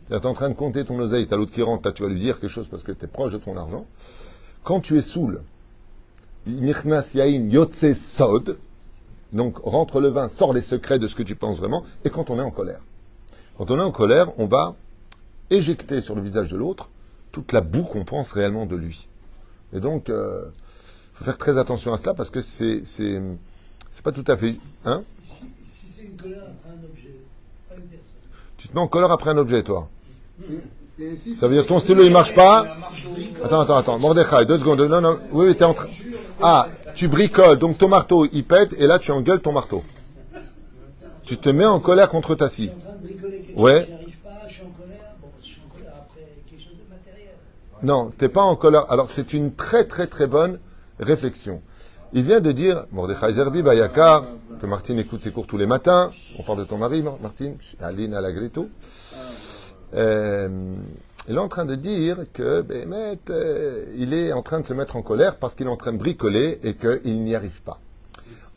tu 0.08 0.14
es 0.14 0.26
en 0.26 0.34
train 0.34 0.48
de 0.48 0.54
compter 0.54 0.84
ton 0.84 0.98
oseille, 0.98 1.26
tu 1.26 1.34
as 1.34 1.36
l'autre 1.36 1.52
qui 1.52 1.62
rentre, 1.62 1.90
tu 1.92 2.02
vas 2.02 2.08
lui 2.08 2.18
dire 2.18 2.40
quelque 2.40 2.50
chose 2.50 2.68
parce 2.68 2.82
que 2.82 2.92
tu 2.92 3.04
es 3.04 3.08
proche 3.08 3.32
de 3.32 3.38
ton 3.38 3.56
argent. 3.56 3.86
Quand 4.64 4.80
tu 4.80 4.98
es 4.98 5.02
saoul, 5.02 5.42
Yotse 6.46 7.94
Sod, 7.94 8.58
donc 9.32 9.58
rentre 9.58 10.00
le 10.00 10.08
vin, 10.08 10.28
sort 10.28 10.52
les 10.52 10.60
secrets 10.60 10.98
de 10.98 11.06
ce 11.06 11.16
que 11.16 11.22
tu 11.22 11.34
penses 11.34 11.58
vraiment, 11.58 11.84
et 12.04 12.10
quand 12.10 12.30
on 12.30 12.38
est 12.38 12.42
en 12.42 12.50
colère. 12.50 12.80
Quand 13.56 13.70
on 13.70 13.78
est 13.78 13.82
en 13.82 13.90
colère, 13.90 14.28
on 14.38 14.46
va 14.46 14.74
éjecter 15.52 16.00
sur 16.00 16.14
le 16.14 16.22
visage 16.22 16.50
de 16.50 16.56
l'autre 16.56 16.90
toute 17.30 17.52
la 17.52 17.60
boue 17.60 17.84
qu'on 17.84 18.04
pense 18.04 18.32
réellement 18.32 18.66
de 18.66 18.76
lui. 18.76 19.08
Et 19.72 19.80
donc, 19.80 20.04
il 20.08 20.14
euh, 20.14 20.44
faut 21.14 21.24
faire 21.24 21.38
très 21.38 21.58
attention 21.58 21.92
à 21.92 21.96
cela 21.96 22.14
parce 22.14 22.30
que 22.30 22.42
c'est 22.42 22.82
c'est 22.84 23.20
c'est 23.90 24.04
pas 24.04 24.12
tout 24.12 24.24
à 24.26 24.36
fait 24.36 24.56
hein? 24.84 25.02
Si, 25.24 25.34
si 25.64 25.86
c'est 25.94 26.02
une 26.04 26.16
colère 26.16 26.42
après 26.42 26.70
un 26.70 26.84
objet, 26.84 27.16
pas 27.68 27.76
une 27.76 27.82
personne. 27.82 28.12
Tu 28.58 28.68
te 28.68 28.74
mets 28.74 28.80
en 28.80 28.88
colère 28.88 29.10
après 29.10 29.30
un 29.30 29.38
objet, 29.38 29.62
toi? 29.62 29.88
Ça 31.38 31.48
veut 31.48 31.54
dire 31.54 31.66
ton 31.66 31.78
stylo 31.78 32.04
il 32.04 32.12
marche 32.12 32.34
pas. 32.34 32.76
Attends, 33.42 33.60
attends, 33.60 33.76
attends. 33.76 33.98
Mordechai, 33.98 34.44
deux 34.44 34.58
secondes. 34.58 34.82
Non, 34.82 35.00
non. 35.00 35.18
Oui, 35.32 35.46
oui, 35.48 35.56
t'es 35.56 35.64
en 35.64 35.74
train. 35.74 35.88
Ah, 36.40 36.68
tu 36.94 37.08
bricoles, 37.08 37.58
donc 37.58 37.78
ton 37.78 37.88
marteau 37.88 38.26
il 38.32 38.44
pète 38.44 38.74
et 38.78 38.86
là 38.86 38.98
tu 38.98 39.10
engueules 39.10 39.40
ton 39.40 39.52
marteau. 39.52 39.82
Tu 41.24 41.38
te 41.38 41.48
mets 41.48 41.64
en 41.64 41.78
colère 41.78 42.08
contre 42.08 42.34
ta 42.34 42.48
scie. 42.48 42.70
Ouais. 43.56 43.80
chose, 43.80 43.86
j'y 43.86 43.92
arrive 43.92 44.16
pas, 44.24 44.30
je 44.48 44.52
suis 44.54 44.62
en 44.62 44.70
colère. 44.70 45.14
Bon, 45.20 45.28
je 45.40 45.46
suis 45.46 45.60
en 45.64 45.76
colère 45.76 45.94
après 46.00 46.26
quelque 46.50 46.60
chose 46.60 46.72
de 46.72 46.90
matériel. 46.90 47.36
Non, 47.82 48.12
t'es 48.16 48.28
pas 48.28 48.42
en 48.42 48.54
colère. 48.56 48.86
Alors 48.90 49.10
c'est 49.10 49.32
une 49.32 49.54
très 49.54 49.84
très 49.84 50.06
très 50.06 50.26
bonne 50.26 50.58
réflexion. 51.00 51.60
Il 52.12 52.22
vient 52.22 52.40
de 52.40 52.52
dire, 52.52 52.84
Mordechai 52.92 53.32
Zerbi 53.32 53.62
Bayakar, 53.62 54.24
que 54.60 54.66
Martine 54.66 54.98
écoute 54.98 55.20
ses 55.20 55.32
cours 55.32 55.46
tous 55.46 55.56
les 55.56 55.66
matins. 55.66 56.12
On 56.38 56.42
parle 56.42 56.58
de 56.60 56.64
ton 56.64 56.76
mari, 56.78 57.02
Mar- 57.02 57.18
Martine, 57.22 57.56
Aline 57.80 58.14
Alagreto. 58.14 58.68
Euh, 59.94 60.74
il 61.28 61.34
est 61.34 61.38
en 61.38 61.48
train 61.48 61.64
de 61.64 61.74
dire 61.74 62.18
que, 62.32 62.60
ben, 62.60 62.80
Bémet, 62.88 63.18
euh, 63.30 63.86
il 63.96 64.12
est 64.14 64.32
en 64.32 64.42
train 64.42 64.60
de 64.60 64.66
se 64.66 64.74
mettre 64.74 64.96
en 64.96 65.02
colère 65.02 65.36
parce 65.36 65.54
qu'il 65.54 65.66
est 65.66 65.70
en 65.70 65.76
train 65.76 65.92
de 65.92 65.98
bricoler 65.98 66.60
et 66.62 66.74
qu'il 66.74 67.22
n'y 67.22 67.34
arrive 67.34 67.62
pas. 67.62 67.80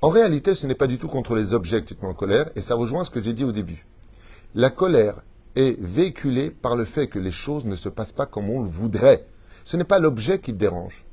En 0.02 0.10
réalité, 0.10 0.54
ce 0.54 0.68
n'est 0.68 0.76
pas 0.76 0.88
du 0.88 0.98
tout 0.98 1.08
contre 1.08 1.36
les 1.36 1.54
objets 1.54 1.82
que 1.82 1.88
tu 1.88 1.96
te 1.96 2.04
mets 2.04 2.12
en 2.12 2.14
colère, 2.14 2.50
et 2.56 2.62
ça 2.62 2.76
rejoint 2.76 3.04
ce 3.04 3.10
que 3.12 3.24
j'ai 3.24 3.34
dit 3.34 3.44
au 3.44 3.52
début. 3.52 3.86
La 4.54 4.70
colère 4.70 5.16
est 5.56 5.80
véhiculée 5.80 6.50
par 6.50 6.76
le 6.76 6.86
fait 6.86 7.08
que 7.08 7.20
les 7.20 7.32
choses 7.32 7.66
ne 7.66 7.76
se 7.76 7.90
passent 7.90 8.12
pas 8.12 8.26
comme 8.26 8.50
on 8.50 8.62
le 8.62 8.70
voudrait. 8.70 9.26
Ce 9.64 9.78
n'est 9.78 9.84
pas 9.84 10.00
l'objet 10.00 10.40
qui 10.40 10.54
te 10.54 10.58
dérange. 10.58 11.06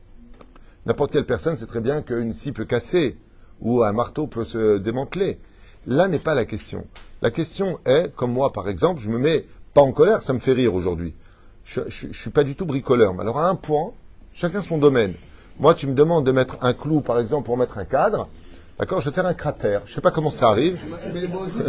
N'importe 0.86 1.12
quelle 1.12 1.26
personne 1.26 1.56
sait 1.56 1.66
très 1.66 1.80
bien 1.80 2.02
qu'une 2.02 2.32
scie 2.32 2.52
peut 2.52 2.64
casser 2.64 3.18
ou 3.60 3.82
un 3.84 3.92
marteau 3.92 4.26
peut 4.26 4.44
se 4.44 4.78
démanteler. 4.78 5.40
Là 5.86 6.08
n'est 6.08 6.18
pas 6.18 6.34
la 6.34 6.44
question. 6.44 6.86
La 7.22 7.30
question 7.30 7.78
est, 7.86 8.14
comme 8.14 8.32
moi 8.32 8.52
par 8.52 8.68
exemple, 8.68 9.00
je 9.00 9.08
me 9.08 9.18
mets 9.18 9.46
pas 9.74 9.80
en 9.80 9.92
colère, 9.92 10.22
ça 10.22 10.32
me 10.32 10.40
fait 10.40 10.52
rire 10.52 10.74
aujourd'hui. 10.74 11.16
Je, 11.64 11.80
je, 11.88 12.12
suis 12.12 12.30
pas 12.30 12.44
du 12.44 12.56
tout 12.56 12.66
bricoleur. 12.66 13.14
Mais 13.14 13.20
alors 13.20 13.38
à 13.38 13.48
un 13.48 13.54
point, 13.54 13.92
chacun 14.32 14.60
son 14.60 14.78
domaine. 14.78 15.14
Moi, 15.60 15.74
tu 15.74 15.86
me 15.86 15.94
demandes 15.94 16.24
de 16.24 16.32
mettre 16.32 16.56
un 16.60 16.72
clou, 16.72 17.00
par 17.00 17.18
exemple, 17.18 17.46
pour 17.46 17.56
mettre 17.56 17.78
un 17.78 17.84
cadre. 17.84 18.28
D'accord 18.78 19.00
Je 19.00 19.10
vais 19.10 19.14
faire 19.14 19.26
un 19.26 19.34
cratère. 19.34 19.82
Je 19.86 19.94
sais 19.94 20.00
pas 20.00 20.10
comment 20.10 20.30
ça 20.30 20.48
arrive. 20.48 20.78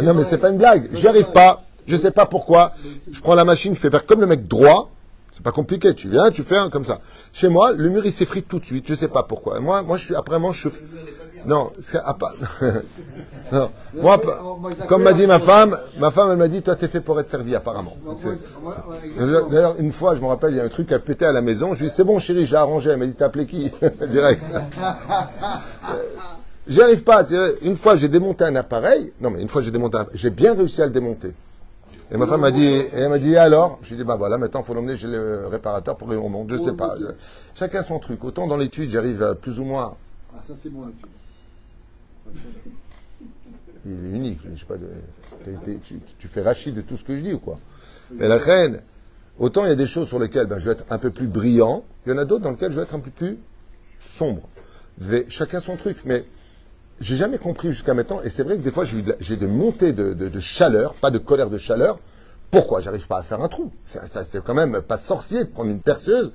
Non, 0.02 0.14
mais 0.14 0.24
c'est 0.24 0.38
pas 0.38 0.50
une 0.50 0.58
blague. 0.58 0.88
J'y 0.94 1.06
arrive 1.06 1.30
pas. 1.30 1.62
Je 1.86 1.96
sais 1.96 2.10
pas 2.10 2.26
pourquoi. 2.26 2.72
Je 3.10 3.20
prends 3.20 3.34
la 3.34 3.44
machine, 3.44 3.74
je 3.74 3.80
fais 3.80 3.90
faire 3.90 4.06
comme 4.06 4.20
le 4.20 4.26
mec 4.26 4.46
droit. 4.46 4.90
C'est 5.32 5.42
pas 5.42 5.52
compliqué. 5.52 5.94
Tu 5.94 6.08
viens, 6.08 6.30
tu 6.30 6.44
fais 6.44 6.56
un 6.56 6.70
comme 6.70 6.84
ça. 6.84 7.00
Chez 7.32 7.48
moi, 7.48 7.72
le 7.72 7.88
mur 7.88 8.06
il 8.06 8.12
s'effrite 8.12 8.46
tout 8.48 8.60
de 8.60 8.64
suite. 8.64 8.86
Je 8.88 8.94
sais 8.94 9.08
pas 9.08 9.24
pourquoi. 9.24 9.58
Moi, 9.60 9.82
moi, 9.82 9.96
je 9.96 10.04
suis 10.04 10.14
après 10.14 10.38
moi, 10.38 10.52
je 10.54 10.68
non, 11.46 11.72
c'est 11.80 11.98
à 11.98 12.14
pas. 12.14 12.32
non. 13.52 13.70
Moi, 13.94 14.20
comme 14.88 15.02
m'a 15.02 15.12
dit 15.12 15.26
ma 15.26 15.38
femme, 15.38 15.78
ma 15.98 16.10
femme, 16.10 16.30
elle 16.30 16.38
m'a 16.38 16.48
dit, 16.48 16.62
toi, 16.62 16.74
t'es 16.74 16.88
fait 16.88 17.00
pour 17.00 17.20
être 17.20 17.30
servi, 17.30 17.54
apparemment. 17.54 17.96
D'ailleurs, 19.18 19.76
une 19.78 19.92
fois, 19.92 20.14
je 20.14 20.20
me 20.20 20.26
rappelle, 20.26 20.52
il 20.52 20.56
y 20.56 20.60
a 20.60 20.64
un 20.64 20.68
truc 20.68 20.88
qui 20.88 20.94
a 20.94 20.98
pété 20.98 21.26
à 21.26 21.32
la 21.32 21.42
maison. 21.42 21.74
Je 21.74 21.80
lui 21.80 21.86
ai 21.86 21.88
dit, 21.90 21.94
c'est 21.94 22.04
bon, 22.04 22.18
chérie, 22.18 22.46
j'ai 22.46 22.56
arrangé. 22.56 22.90
Elle 22.90 22.98
m'a 22.98 23.06
dit, 23.06 23.14
t'as 23.14 23.26
appelé 23.26 23.46
qui? 23.46 23.70
Direct. 24.08 24.42
J'y 26.66 26.80
arrive 26.80 27.02
pas. 27.02 27.26
Une 27.62 27.76
fois, 27.76 27.96
j'ai 27.96 28.08
démonté 28.08 28.44
un 28.44 28.56
appareil. 28.56 29.12
Non, 29.20 29.30
mais 29.30 29.42
une 29.42 29.48
fois, 29.48 29.60
j'ai 29.60 29.70
démonté 29.70 29.98
un... 29.98 30.06
J'ai 30.14 30.30
bien 30.30 30.54
réussi 30.54 30.80
à 30.80 30.86
le 30.86 30.92
démonter. 30.92 31.34
Et 32.14 32.16
ma 32.16 32.28
femme 32.28 32.42
m'a 32.42 32.52
dit, 32.52 32.64
et 32.64 32.90
elle 32.92 33.08
m'a 33.08 33.18
dit, 33.18 33.36
alors? 33.36 33.80
Je 33.82 33.88
lui 33.88 33.94
ai 33.96 33.98
dit, 33.98 34.04
bah 34.04 34.14
voilà, 34.14 34.38
maintenant, 34.38 34.60
il 34.60 34.66
faut 34.66 34.72
l'emmener 34.72 34.96
chez 34.96 35.08
le 35.08 35.48
réparateur 35.48 35.96
pour 35.96 36.08
qu'il 36.08 36.16
remonte. 36.16 36.48
Je 36.48 36.58
sais 36.58 36.72
pas. 36.72 36.96
Chacun 37.56 37.82
son 37.82 37.98
truc. 37.98 38.22
Autant 38.22 38.46
dans 38.46 38.56
l'étude, 38.56 38.88
j'arrive 38.90 39.36
plus 39.42 39.58
ou 39.58 39.64
moins. 39.64 39.96
Ah, 40.32 40.40
ça, 40.46 40.54
c'est 40.62 40.68
bon, 40.68 40.86
l'étude. 40.86 41.08
Il 43.86 43.92
est 43.92 44.16
unique. 44.16 44.38
Je 44.54 44.60
sais 44.60 44.64
pas 44.64 44.76
de, 44.76 44.86
tu, 45.84 46.00
tu, 46.18 46.28
fais 46.28 46.40
rachid 46.40 46.74
de 46.74 46.80
tout 46.80 46.96
ce 46.96 47.04
que 47.04 47.16
je 47.16 47.20
dis 47.20 47.32
ou 47.34 47.38
quoi? 47.38 47.58
Mais 48.12 48.28
la 48.28 48.38
reine, 48.38 48.80
autant 49.38 49.64
il 49.64 49.68
y 49.68 49.72
a 49.72 49.76
des 49.76 49.86
choses 49.86 50.08
sur 50.08 50.18
lesquelles 50.18 50.46
ben, 50.46 50.58
je 50.58 50.64
vais 50.64 50.72
être 50.72 50.86
un 50.88 50.96
peu 50.96 51.10
plus 51.10 51.26
brillant, 51.26 51.84
il 52.06 52.12
y 52.12 52.14
en 52.14 52.18
a 52.18 52.24
d'autres 52.24 52.44
dans 52.44 52.52
lesquelles 52.52 52.72
je 52.72 52.76
vais 52.76 52.84
être 52.84 52.94
un 52.94 53.00
peu 53.00 53.10
plus 53.10 53.36
sombre. 54.16 54.48
Chacun 55.28 55.60
son 55.60 55.76
truc. 55.76 55.98
Mais 56.06 56.24
j'ai 57.00 57.16
jamais 57.16 57.38
compris 57.38 57.68
jusqu'à 57.68 57.94
maintenant, 57.94 58.20
et 58.22 58.30
c'est 58.30 58.42
vrai 58.42 58.56
que 58.56 58.62
des 58.62 58.70
fois 58.70 58.84
j'ai 58.84 59.36
des 59.36 59.46
montées 59.46 59.92
de, 59.92 60.40
chaleur, 60.40 60.94
pas 60.94 61.10
de 61.10 61.18
colère 61.18 61.50
de 61.50 61.58
chaleur. 61.58 61.98
Pourquoi 62.50 62.80
j'arrive 62.80 63.06
pas 63.06 63.18
à 63.18 63.22
faire 63.22 63.42
un 63.42 63.48
trou? 63.48 63.72
C'est 63.84 64.44
quand 64.44 64.54
même 64.54 64.80
pas 64.80 64.96
sorcier 64.96 65.44
de 65.44 65.48
prendre 65.48 65.70
une 65.70 65.80
perceuse, 65.80 66.32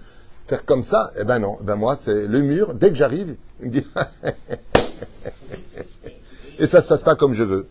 faire 0.47 0.65
comme 0.65 0.83
ça. 0.83 1.11
Eh 1.17 1.23
ben 1.23 1.39
non, 1.39 1.57
ben 1.61 1.75
moi 1.75 1.95
c'est 1.95 2.27
le 2.27 2.41
mur. 2.41 2.73
Dès 2.73 2.89
que 2.89 2.95
j'arrive, 2.95 3.37
il 3.61 3.67
me 3.67 3.71
dit 3.71 3.87
et 6.59 6.67
ça 6.67 6.81
se 6.81 6.89
passe 6.89 7.03
pas 7.03 7.15
comme 7.15 7.33
je 7.33 7.43
veux. 7.43 7.67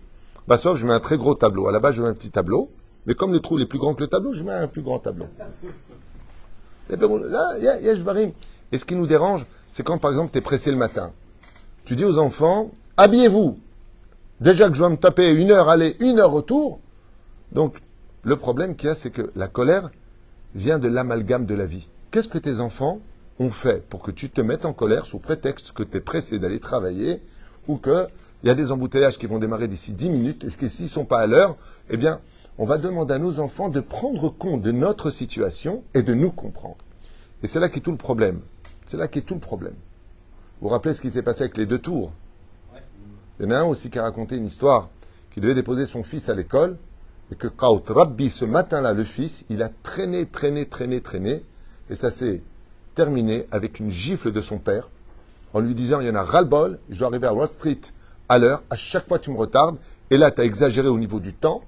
Bah, 0.48 0.56
sauf, 0.56 0.78
je 0.78 0.86
mets 0.86 0.94
un 0.94 1.00
très 1.00 1.18
gros 1.18 1.34
tableau. 1.34 1.68
À 1.68 1.72
la 1.72 1.78
base, 1.78 1.94
je 1.94 2.02
mets 2.02 2.08
un 2.08 2.14
petit 2.14 2.30
tableau. 2.30 2.70
Mais 3.04 3.14
comme 3.14 3.32
le 3.32 3.40
trou 3.40 3.58
est 3.58 3.66
plus 3.66 3.78
grand 3.78 3.92
que 3.92 4.00
le 4.00 4.06
tableau, 4.06 4.32
je 4.32 4.42
mets 4.42 4.52
un 4.52 4.66
plus 4.66 4.80
grand 4.80 4.98
tableau. 4.98 5.26
Et 6.90 6.96
ben, 6.96 7.18
là, 7.18 7.58
y 7.58 7.68
a 7.68 7.92
Et 8.72 8.78
ce 8.78 8.84
qui 8.86 8.94
nous 8.94 9.06
dérange, 9.06 9.44
c'est 9.68 9.82
quand, 9.82 9.98
par 9.98 10.10
exemple, 10.10 10.32
tu 10.32 10.38
es 10.38 10.40
pressé 10.40 10.70
le 10.70 10.78
matin. 10.78 11.12
Tu 11.88 11.96
dis 11.96 12.04
aux 12.04 12.18
enfants, 12.18 12.70
habillez-vous. 12.98 13.58
Déjà 14.42 14.68
que 14.68 14.74
je 14.74 14.80
dois 14.80 14.90
me 14.90 14.98
taper 14.98 15.32
une 15.32 15.50
heure 15.50 15.70
aller, 15.70 15.96
une 16.00 16.18
heure 16.18 16.30
retour. 16.30 16.80
Donc, 17.52 17.80
le 18.24 18.36
problème 18.36 18.76
qu'il 18.76 18.88
y 18.88 18.90
a, 18.90 18.94
c'est 18.94 19.08
que 19.08 19.32
la 19.34 19.48
colère 19.48 19.90
vient 20.54 20.78
de 20.78 20.86
l'amalgame 20.86 21.46
de 21.46 21.54
la 21.54 21.64
vie. 21.64 21.88
Qu'est-ce 22.10 22.28
que 22.28 22.36
tes 22.36 22.60
enfants 22.60 23.00
ont 23.38 23.48
fait 23.48 23.88
pour 23.88 24.02
que 24.02 24.10
tu 24.10 24.28
te 24.28 24.42
mettes 24.42 24.66
en 24.66 24.74
colère 24.74 25.06
sous 25.06 25.18
prétexte 25.18 25.72
que 25.72 25.82
tu 25.82 25.96
es 25.96 26.00
pressé 26.00 26.38
d'aller 26.38 26.60
travailler 26.60 27.22
ou 27.68 27.78
que 27.78 28.06
il 28.42 28.48
y 28.48 28.50
a 28.50 28.54
des 28.54 28.70
embouteillages 28.70 29.16
qui 29.16 29.24
vont 29.24 29.38
démarrer 29.38 29.66
d'ici 29.66 29.92
10 29.92 30.10
minutes, 30.10 30.44
et 30.44 30.50
que 30.50 30.68
s'ils 30.68 30.84
ne 30.84 30.90
sont 30.90 31.06
pas 31.06 31.20
à 31.20 31.26
l'heure, 31.26 31.56
eh 31.88 31.96
bien, 31.96 32.20
on 32.58 32.66
va 32.66 32.76
demander 32.76 33.14
à 33.14 33.18
nos 33.18 33.40
enfants 33.40 33.70
de 33.70 33.80
prendre 33.80 34.28
compte 34.28 34.60
de 34.60 34.72
notre 34.72 35.10
situation 35.10 35.82
et 35.94 36.02
de 36.02 36.12
nous 36.12 36.32
comprendre. 36.32 36.76
Et 37.42 37.46
c'est 37.46 37.60
là 37.60 37.70
qu'est 37.70 37.80
tout 37.80 37.92
le 37.92 37.96
problème. 37.96 38.40
C'est 38.84 38.98
là 38.98 39.08
qu'est 39.08 39.22
tout 39.22 39.32
le 39.32 39.40
problème. 39.40 39.72
Vous 40.60 40.66
vous 40.66 40.72
rappelez 40.72 40.92
ce 40.92 41.00
qui 41.00 41.10
s'est 41.12 41.22
passé 41.22 41.42
avec 41.42 41.56
les 41.56 41.66
deux 41.66 41.78
tours 41.78 42.10
Il 43.38 43.46
y 43.46 43.48
en 43.48 43.52
a 43.52 43.60
un 43.60 43.64
aussi 43.64 43.90
qui 43.90 43.98
a 44.00 44.02
raconté 44.02 44.36
une 44.36 44.46
histoire 44.46 44.88
qui 45.32 45.40
devait 45.40 45.54
déposer 45.54 45.86
son 45.86 46.02
fils 46.02 46.28
à 46.28 46.34
l'école 46.34 46.76
et 47.30 47.36
que 47.36 47.46
Kaut 47.46 47.84
Rabbi, 47.86 48.28
ce 48.28 48.44
matin-là, 48.44 48.92
le 48.92 49.04
fils, 49.04 49.44
il 49.50 49.62
a 49.62 49.68
traîné, 49.68 50.26
traîné, 50.26 50.66
traîné, 50.66 51.00
traîné, 51.00 51.44
et 51.90 51.94
ça 51.94 52.10
s'est 52.10 52.42
terminé 52.96 53.46
avec 53.52 53.78
une 53.78 53.90
gifle 53.90 54.32
de 54.32 54.40
son 54.40 54.58
père 54.58 54.90
en 55.54 55.60
lui 55.60 55.76
disant, 55.76 56.00
il 56.00 56.08
y 56.08 56.10
en 56.10 56.16
a 56.16 56.24
ras-le-bol, 56.24 56.80
je 56.90 56.98
dois 56.98 57.06
arriver 57.06 57.28
à 57.28 57.34
Wall 57.34 57.46
Street 57.46 57.80
à 58.28 58.38
l'heure, 58.38 58.64
à 58.68 58.76
chaque 58.76 59.06
fois 59.06 59.20
tu 59.20 59.30
me 59.30 59.36
retardes, 59.36 59.78
et 60.10 60.18
là 60.18 60.32
tu 60.32 60.40
as 60.40 60.44
exagéré 60.44 60.88
au 60.88 60.98
niveau 60.98 61.20
du 61.20 61.34
temps. 61.34 61.62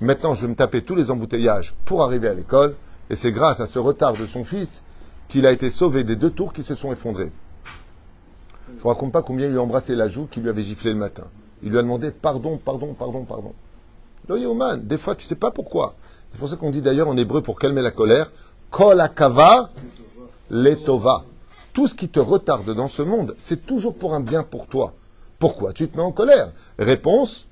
Maintenant, 0.00 0.36
je 0.36 0.42
vais 0.42 0.48
me 0.48 0.54
taper 0.54 0.82
tous 0.82 0.94
les 0.94 1.10
embouteillages 1.10 1.74
pour 1.84 2.04
arriver 2.04 2.28
à 2.28 2.34
l'école, 2.34 2.76
et 3.10 3.16
c'est 3.16 3.32
grâce 3.32 3.58
à 3.58 3.66
ce 3.66 3.80
retard 3.80 4.12
de 4.12 4.26
son 4.26 4.44
fils 4.44 4.84
qu'il 5.26 5.46
a 5.46 5.50
été 5.50 5.68
sauvé 5.68 6.04
des 6.04 6.14
deux 6.14 6.30
tours 6.30 6.52
qui 6.52 6.62
se 6.62 6.76
sont 6.76 6.92
effondrés. 6.92 7.32
Je 8.76 8.82
ne 8.82 8.88
raconte 8.88 9.12
pas 9.12 9.22
combien 9.22 9.46
il 9.46 9.52
lui 9.52 9.58
a 9.58 9.62
embrassé 9.62 9.94
la 9.94 10.08
joue 10.08 10.26
qui 10.26 10.40
lui 10.40 10.48
avait 10.48 10.62
giflé 10.62 10.92
le 10.92 10.98
matin. 10.98 11.24
Il 11.62 11.70
lui 11.70 11.78
a 11.78 11.82
demandé 11.82 12.10
pardon, 12.10 12.58
pardon, 12.62 12.94
pardon, 12.94 13.24
pardon. 13.24 13.54
man, 14.54 14.80
des 14.84 14.98
fois 14.98 15.14
tu 15.14 15.26
sais 15.26 15.34
pas 15.34 15.50
pourquoi. 15.50 15.94
C'est 16.32 16.38
pour 16.38 16.48
ça 16.48 16.56
qu'on 16.56 16.70
dit 16.70 16.82
d'ailleurs 16.82 17.08
en 17.08 17.16
hébreu 17.16 17.40
pour 17.40 17.58
calmer 17.58 17.82
la 17.82 17.90
colère, 17.90 18.30
kol 18.70 19.00
akava 19.00 19.70
letova. 20.50 21.24
Tout 21.72 21.88
ce 21.88 21.94
qui 21.94 22.08
te 22.08 22.20
retarde 22.20 22.74
dans 22.74 22.88
ce 22.88 23.02
monde, 23.02 23.34
c'est 23.38 23.64
toujours 23.66 23.94
pour 23.94 24.14
un 24.14 24.20
bien 24.20 24.42
pour 24.42 24.66
toi. 24.66 24.94
Pourquoi 25.38 25.72
tu 25.72 25.88
te 25.88 25.96
mets 25.96 26.02
en 26.02 26.12
colère? 26.12 26.50
Réponse 26.78 27.46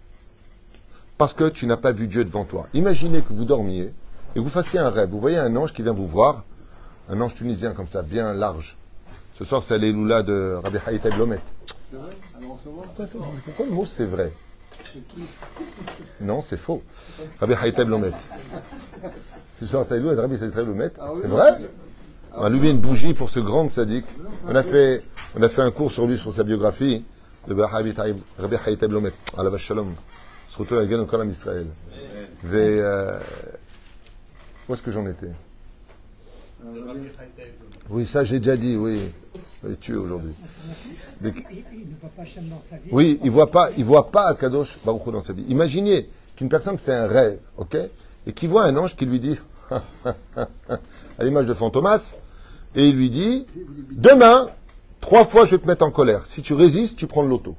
parce 1.19 1.33
que 1.33 1.49
tu 1.49 1.67
n'as 1.67 1.77
pas 1.77 1.93
vu 1.93 2.09
Dieu 2.09 2.25
devant 2.25 2.45
toi. 2.45 2.67
Imaginez 2.75 3.23
que 3.23 3.33
vous 3.33 3.45
dormiez 3.45 3.93
et 4.35 4.39
que 4.39 4.41
vous 4.41 4.49
fassiez 4.49 4.79
un 4.79 4.91
rêve. 4.91 5.11
Vous 5.11 5.21
voyez 5.21 5.39
un 5.39 5.55
ange 5.57 5.73
qui 5.73 5.83
vient 5.83 5.93
vous 5.93 6.07
voir, 6.07 6.45
un 7.09 7.21
ange 7.21 7.35
tunisien 7.35 7.73
comme 7.73 7.89
ça, 7.89 8.03
bien 8.03 8.35
large. 8.35 8.77
Ce 9.37 9.45
soir, 9.45 9.63
c'est 9.63 9.79
l'Eloula 9.79 10.23
de 10.23 10.57
Rabbi 10.65 10.79
Haïta 10.87 11.11
Blomet. 11.11 11.41
Pourquoi 13.45 13.67
le 13.67 13.71
mot 13.71 13.85
c'est 13.85 14.07
vrai? 14.07 14.33
Non, 16.23 16.41
c'est 16.41 16.57
faux. 16.57 16.83
Rabbi 17.39 17.53
Haïta 17.53 17.85
Blomet. 17.85 18.13
Ce 19.61 19.67
soir, 19.67 19.85
c'est 19.87 19.97
l'Eloula 19.97 20.15
de 20.15 20.21
Rabbi 20.23 20.43
Haïta 20.43 20.65
Blomet. 20.65 20.91
Ah 20.99 21.11
c'est 21.21 21.29
vrai? 21.29 21.69
On 22.33 22.45
a 22.45 22.47
allumé 22.47 22.71
une 22.71 22.79
bougie 22.79 23.13
pour 23.13 23.29
ce 23.29 23.41
grand 23.41 23.69
sadique. 23.69 24.07
On 24.49 24.55
a 24.55 24.63
fait, 24.63 25.03
on 25.39 25.43
a 25.43 25.51
fait 25.51 25.61
un 25.61 25.71
cours 25.71 25.93
sur 25.93 26.07
lui, 26.07 26.17
sur 26.17 26.33
sa 26.33 26.43
biographie, 26.43 27.05
de 27.47 27.55
Rabbi 27.55 27.93
Haïta 28.65 28.89
Blomet. 28.89 29.13
Alav 29.37 29.59
Shalom. 29.59 29.93
Surtout 30.49 30.77
à 30.77 30.87
Ganokram 30.87 31.29
Israël. 31.29 31.67
Euh, 32.47 33.21
où 34.67 34.73
est-ce 34.73 34.81
que 34.81 34.91
j'en 34.91 35.07
étais? 35.07 35.31
Oui, 37.91 38.07
ça 38.07 38.25
j'ai 38.25 38.39
déjà 38.39 38.57
dit, 38.57 38.77
oui. 38.77 39.13
Il 39.67 39.73
est 39.73 39.81
tué 39.81 39.97
aujourd'hui. 39.97 40.33
Oui, 42.91 43.19
il 43.23 43.27
ne 43.27 43.31
voit 43.31 43.51
pas, 43.51 43.71
il 43.77 43.85
voit 43.85 44.11
pas 44.11 44.35
Kadosh 44.35 44.79
Baruch 44.85 45.13
dans 45.13 45.21
sa 45.21 45.33
vie. 45.33 45.45
Imaginez 45.49 46.09
qu'une 46.37 46.49
personne 46.49 46.79
fait 46.79 46.95
un 46.95 47.07
rêve, 47.07 47.39
ok, 47.57 47.77
et 48.27 48.33
qui 48.33 48.47
voit 48.47 48.65
un 48.65 48.77
ange 48.77 48.97
qui 48.97 49.07
lui 49.07 49.21
dit, 49.21 49.39
à 49.71 51.25
l'image 51.25 51.47
de 51.47 51.55
Fantomas, 51.55 52.17
et 52.75 52.89
il 52.89 52.97
lui 52.97 53.11
dit, 53.11 53.47
demain, 53.91 54.51
Trois 55.07 55.25
fois, 55.25 55.47
je 55.47 55.53
vais 55.53 55.63
te 55.63 55.69
mettre 55.69 55.85
en 55.85 55.93
colère. 55.93 56.27
Si 56.27 56.43
tu 56.43 56.53
résistes, 56.53 56.99
tu 56.99 57.07
prends 57.07 57.23
le 57.23 57.29
loto. 57.29 57.55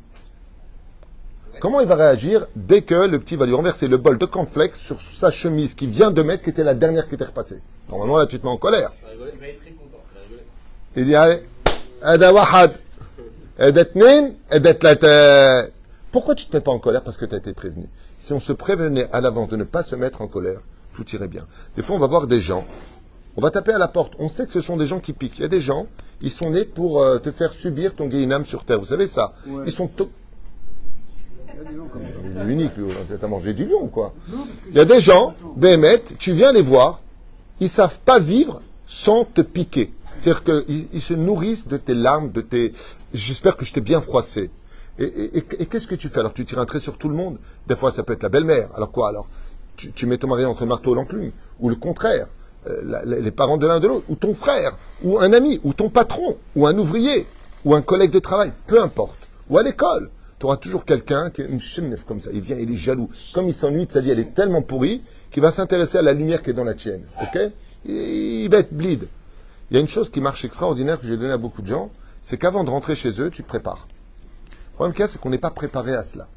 Comment 1.61 1.79
il 1.79 1.87
va 1.87 1.95
réagir 1.95 2.45
dès 2.57 2.81
que 2.81 3.07
le 3.07 3.19
petit 3.19 3.37
va 3.37 3.45
lui 3.45 3.53
renverser 3.53 3.87
le 3.87 3.95
bol 3.95 4.17
de 4.17 4.25
cornflakes 4.25 4.75
sur 4.75 4.99
sa 4.99 5.31
chemise 5.31 5.73
qu'il 5.73 5.89
vient 5.89 6.11
de 6.11 6.21
mettre, 6.21 6.43
qui 6.43 6.49
était 6.49 6.65
la 6.65 6.73
dernière 6.73 7.07
qui 7.07 7.15
était 7.15 7.23
repassée? 7.23 7.61
Normalement, 7.87 8.17
là, 8.17 8.25
tu 8.25 8.37
te 8.37 8.45
mets 8.45 8.51
en 8.51 8.57
colère. 8.57 8.91
Il 9.13 9.39
va 9.39 9.47
être 9.47 9.59
très 9.61 9.71
content. 9.71 10.03
Il 10.97 11.05
dit, 11.05 11.15
allez, 11.15 11.41
pourquoi 16.11 16.35
tu 16.35 16.45
ne 16.45 16.51
te 16.51 16.57
mets 16.57 16.61
pas 16.61 16.71
en 16.71 16.79
colère 16.79 17.03
Parce 17.03 17.17
que 17.17 17.25
tu 17.25 17.35
as 17.35 17.37
été 17.37 17.53
prévenu? 17.53 17.87
Si 18.19 18.33
on 18.33 18.39
se 18.39 18.53
prévenait 18.53 19.07
à 19.11 19.21
l'avance 19.21 19.49
de 19.49 19.55
ne 19.55 19.63
pas 19.63 19.83
se 19.83 19.95
mettre 19.95 20.21
en 20.21 20.27
colère, 20.27 20.61
tout 20.95 21.07
irait 21.13 21.27
bien. 21.27 21.45
Des 21.75 21.83
fois, 21.83 21.95
on 21.95 21.99
va 21.99 22.07
voir 22.07 22.27
des 22.27 22.41
gens 22.41 22.65
on 23.37 23.41
va 23.41 23.51
taper 23.51 23.71
à 23.71 23.77
la 23.77 23.87
porte. 23.87 24.13
On 24.17 24.29
sait 24.29 24.47
que 24.47 24.51
ce 24.51 24.61
sont 24.61 24.77
des 24.77 24.87
gens 24.87 24.99
qui 24.99 25.13
piquent. 25.13 25.37
Il 25.37 25.43
y 25.43 25.45
a 25.45 25.47
des 25.47 25.61
gens, 25.61 25.85
ils 26.21 26.31
sont 26.31 26.49
nés 26.49 26.65
pour 26.65 27.03
euh, 27.03 27.19
te 27.19 27.31
faire 27.31 27.53
subir 27.53 27.93
ton 27.93 28.07
guéinam 28.07 28.43
sur 28.45 28.63
terre. 28.63 28.79
Vous 28.79 28.85
savez 28.85 29.05
ça? 29.05 29.33
Ils 29.65 29.71
sont. 29.71 29.89
Il 31.59 32.37
est 32.37 32.51
unique, 32.51 32.75
lui, 32.77 32.85
manger 33.29 33.53
du 33.53 33.65
lion, 33.65 33.87
quoi? 33.87 34.13
Il 34.69 34.77
y 34.77 34.79
a 34.79 34.85
des 34.85 34.99
gens, 34.99 35.35
Béhémet, 35.55 36.03
tu 36.17 36.33
viens 36.33 36.51
les 36.51 36.61
voir, 36.61 37.01
ils 37.59 37.69
savent 37.69 37.99
pas 38.05 38.19
vivre 38.19 38.61
sans 38.85 39.23
te 39.23 39.41
piquer. 39.41 39.91
C'est-à-dire 40.19 40.43
qu'ils 40.43 40.87
ils 40.93 41.01
se 41.01 41.13
nourrissent 41.13 41.67
de 41.67 41.77
tes 41.77 41.93
larmes, 41.93 42.31
de 42.31 42.41
tes. 42.41 42.71
J'espère 43.13 43.55
que 43.57 43.65
je 43.65 43.73
t'ai 43.73 43.81
bien 43.81 44.01
froissé. 44.01 44.49
Et, 44.99 45.03
et- 45.05 45.37
et- 45.37 45.45
et 45.59 45.65
qu'est-ce 45.67 45.87
que 45.87 45.95
tu 45.95 46.09
fais? 46.09 46.19
Alors 46.19 46.33
tu 46.33 46.43
tires 46.45 46.59
un 46.59 46.65
trait 46.65 46.79
sur 46.79 46.97
tout 46.97 47.09
le 47.09 47.15
monde. 47.15 47.37
Des 47.67 47.75
fois, 47.75 47.91
ça 47.91 48.03
peut 48.03 48.13
être 48.13 48.23
la 48.23 48.29
belle-mère. 48.29 48.69
Alors 48.75 48.91
quoi? 48.91 49.09
Alors 49.09 49.27
tu, 49.75 49.91
tu 49.91 50.05
mets 50.07 50.17
ton 50.17 50.27
mari 50.27 50.43
entre 50.45 50.63
le 50.63 50.69
marteau 50.69 50.93
et 50.93 50.95
l'enclume. 50.95 51.31
Ou 51.59 51.69
le 51.69 51.75
contraire. 51.75 52.27
Euh, 52.67 53.03
les 53.05 53.31
parents 53.31 53.57
de 53.57 53.67
l'un 53.67 53.79
de 53.79 53.87
l'autre. 53.87 54.05
Ou 54.09 54.15
ton 54.15 54.33
frère. 54.33 54.75
Ou 55.03 55.19
un 55.19 55.31
ami. 55.33 55.59
Ou 55.63 55.73
ton 55.73 55.89
patron. 55.89 56.37
Ou 56.55 56.65
un 56.65 56.77
ouvrier. 56.77 57.27
Ou 57.63 57.75
un 57.75 57.81
collègue 57.81 58.11
de 58.11 58.19
travail. 58.19 58.51
Peu 58.65 58.81
importe. 58.81 59.17
Ou 59.49 59.57
à 59.59 59.63
l'école. 59.63 60.09
Tu 60.39 60.45
auras 60.45 60.57
toujours 60.57 60.83
quelqu'un 60.85 61.29
qui 61.31 61.41
est 61.41 61.45
une 61.47 61.59
chenef 61.59 62.03
comme 62.05 62.21
ça. 62.21 62.29
Il 62.33 62.41
vient, 62.41 62.57
il 62.57 62.71
est 62.71 62.75
jaloux. 62.77 63.09
Comme 63.33 63.47
il 63.47 63.53
s'ennuie 63.53 63.85
de 63.87 63.91
sa 63.91 64.01
vie, 64.01 64.11
elle 64.11 64.19
est 64.19 64.33
tellement 64.35 64.61
pourrie 64.61 65.01
qu'il 65.31 65.41
va 65.41 65.51
s'intéresser 65.51 65.97
à 65.97 66.01
la 66.03 66.13
lumière 66.13 66.43
qui 66.43 66.51
est 66.51 66.53
dans 66.53 66.63
la 66.63 66.75
tienne. 66.75 67.01
Ok? 67.21 67.39
Il 67.85 68.47
va 68.49 68.59
être 68.59 68.71
bleed. 68.73 69.07
Il 69.69 69.75
y 69.75 69.77
a 69.77 69.81
une 69.81 69.87
chose 69.87 70.09
qui 70.09 70.21
marche 70.21 70.45
extraordinaire 70.45 70.99
que 70.99 71.07
j'ai 71.07 71.17
donné 71.17 71.33
à 71.33 71.37
beaucoup 71.37 71.61
de 71.61 71.67
gens, 71.67 71.91
c'est 72.21 72.37
qu'avant 72.37 72.63
de 72.63 72.69
rentrer 72.69 72.95
chez 72.95 73.21
eux, 73.21 73.29
tu 73.29 73.43
te 73.43 73.47
prépares. 73.47 73.87
Le 74.49 74.75
problème 74.75 74.93
qu'il 74.93 75.01
y 75.01 75.03
a, 75.03 75.07
c'est 75.07 75.19
qu'on 75.19 75.29
n'est 75.29 75.37
pas 75.37 75.51
préparé 75.51 75.93
à 75.93 76.03
cela. 76.03 76.27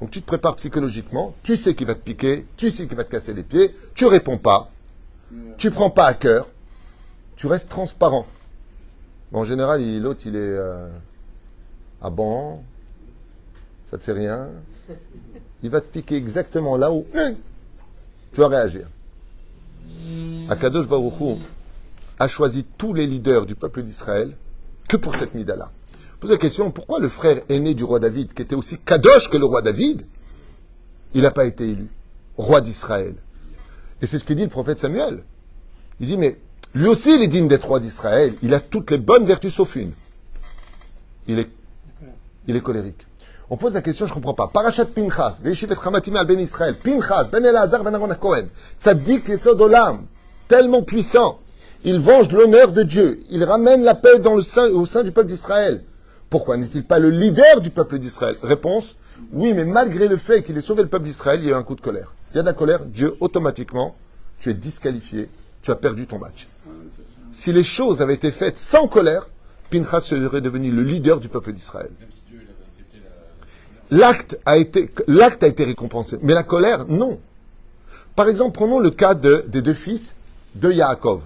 Donc 0.00 0.10
tu 0.10 0.20
te 0.20 0.26
prépares 0.26 0.56
psychologiquement, 0.56 1.34
tu 1.42 1.56
sais 1.56 1.74
qu'il 1.74 1.86
va 1.86 1.94
te 1.94 2.00
piquer, 2.00 2.46
tu 2.56 2.70
sais 2.70 2.86
qu'il 2.86 2.96
va 2.96 3.04
te 3.04 3.10
casser 3.10 3.34
les 3.34 3.42
pieds, 3.42 3.74
tu 3.94 4.06
réponds 4.06 4.38
pas, 4.38 4.70
tu 5.58 5.70
prends 5.70 5.90
pas 5.90 6.06
à 6.06 6.14
cœur, 6.14 6.48
tu 7.36 7.46
restes 7.46 7.68
transparent. 7.68 8.26
En 9.32 9.44
général, 9.44 9.80
l'autre, 10.00 10.22
il 10.26 10.36
est 10.36 10.40
euh, 10.40 10.88
ah 12.00 12.10
bon, 12.10 12.62
ça 13.86 13.96
te 13.96 14.02
fait 14.02 14.12
rien. 14.12 14.48
Il 15.62 15.70
va 15.70 15.80
te 15.80 15.86
piquer 15.86 16.16
exactement 16.16 16.76
là 16.76 16.90
où 16.90 17.06
tu 18.32 18.40
vas 18.40 18.48
réagir. 18.48 18.88
Akadosh 20.48 20.88
Baruch 20.88 21.20
Hu 21.20 21.36
a 22.22 22.28
choisi 22.28 22.64
tous 22.78 22.94
les 22.94 23.06
leaders 23.06 23.46
du 23.46 23.56
peuple 23.56 23.82
d'Israël 23.82 24.36
que 24.88 24.96
pour 24.96 25.16
cette 25.16 25.34
mida-là. 25.34 25.72
Pose 26.20 26.30
la 26.30 26.36
question, 26.36 26.70
pourquoi 26.70 27.00
le 27.00 27.08
frère 27.08 27.42
aîné 27.48 27.74
du 27.74 27.82
roi 27.82 27.98
David, 27.98 28.32
qui 28.32 28.42
était 28.42 28.54
aussi 28.54 28.78
Kadosh 28.78 29.28
que 29.28 29.36
le 29.36 29.44
roi 29.44 29.60
David, 29.60 30.06
il 31.14 31.22
n'a 31.22 31.32
pas 31.32 31.46
été 31.46 31.64
élu 31.64 31.88
roi 32.36 32.60
d'Israël? 32.60 33.16
Et 34.00 34.06
c'est 34.06 34.20
ce 34.20 34.24
que 34.24 34.32
dit 34.34 34.44
le 34.44 34.48
prophète 34.48 34.78
Samuel. 34.78 35.24
Il 35.98 36.06
dit, 36.06 36.16
mais 36.16 36.38
lui 36.74 36.86
aussi, 36.86 37.16
il 37.16 37.22
est 37.22 37.28
digne 37.28 37.48
d'être 37.48 37.66
roi 37.66 37.80
d'Israël. 37.80 38.34
Il 38.40 38.54
a 38.54 38.60
toutes 38.60 38.92
les 38.92 38.98
bonnes 38.98 39.24
vertus 39.24 39.54
sauf 39.54 39.74
une. 39.74 39.90
Il 41.26 41.40
est, 41.40 41.50
il 42.46 42.54
est 42.54 42.60
colérique. 42.60 43.04
On 43.50 43.56
pose 43.56 43.74
la 43.74 43.82
question, 43.82 44.06
je 44.06 44.12
ne 44.12 44.14
comprends 44.14 44.34
pas. 44.34 44.46
Parachat 44.46 44.86
Pinchas, 44.86 45.38
Veishivet 45.42 45.74
al 45.84 46.26
Ben 46.26 46.38
Israël, 46.38 46.76
Pinchas, 46.76 47.24
Ben 47.24 47.44
Elazar, 47.44 47.82
Ben 47.82 47.94
Aaron 47.94 48.14
Cohen, 48.14 48.46
Tzaddik 48.78 49.28
Yesod 49.28 49.60
Olam, 49.60 50.06
tellement 50.46 50.82
puissant. 50.82 51.41
Il 51.84 51.98
venge 52.00 52.30
l'honneur 52.30 52.72
de 52.72 52.82
Dieu. 52.82 53.20
Il 53.30 53.42
ramène 53.44 53.82
la 53.82 53.94
paix 53.94 54.20
au 54.26 54.40
sein 54.86 55.02
du 55.02 55.12
peuple 55.12 55.28
d'Israël. 55.28 55.82
Pourquoi 56.30 56.56
n'est-il 56.56 56.84
pas 56.84 56.98
le 56.98 57.10
leader 57.10 57.60
du 57.60 57.70
peuple 57.70 57.98
d'Israël? 57.98 58.36
Réponse 58.42 58.96
oui, 59.32 59.52
mais 59.54 59.64
malgré 59.64 60.08
le 60.08 60.16
fait 60.16 60.42
qu'il 60.42 60.58
ait 60.58 60.62
sauvé 60.62 60.82
le 60.82 60.88
peuple 60.88 61.04
d'Israël, 61.04 61.40
il 61.42 61.46
y 61.46 61.52
a 61.52 61.52
eu 61.52 61.58
un 61.58 61.62
coup 61.62 61.74
de 61.76 61.80
colère. 61.80 62.12
Il 62.32 62.36
y 62.36 62.40
a 62.40 62.42
de 62.42 62.46
la 62.46 62.52
colère, 62.52 62.84
Dieu, 62.84 63.14
automatiquement, 63.20 63.94
tu 64.38 64.50
es 64.50 64.54
disqualifié, 64.54 65.28
tu 65.62 65.70
as 65.70 65.76
perdu 65.76 66.06
ton 66.06 66.18
match. 66.18 66.48
Si 67.30 67.52
les 67.52 67.62
choses 67.62 68.02
avaient 68.02 68.14
été 68.14 68.32
faites 68.32 68.58
sans 68.58 68.88
colère, 68.88 69.28
Pinchas 69.70 70.00
serait 70.00 70.40
devenu 70.40 70.70
le 70.70 70.82
leader 70.82 71.20
du 71.20 71.28
peuple 71.28 71.52
d'Israël. 71.52 71.90
L'acte 73.90 74.38
a 74.44 74.56
été, 74.56 74.90
l'acte 75.06 75.42
a 75.44 75.46
été 75.46 75.64
récompensé, 75.64 76.18
mais 76.22 76.34
la 76.34 76.42
colère, 76.42 76.86
non. 76.88 77.20
Par 78.16 78.28
exemple, 78.28 78.52
prenons 78.56 78.80
le 78.80 78.90
cas 78.90 79.14
de- 79.14 79.44
des 79.48 79.62
deux 79.62 79.74
fils 79.74 80.14
de 80.54 80.70
Yaakov. 80.70 81.20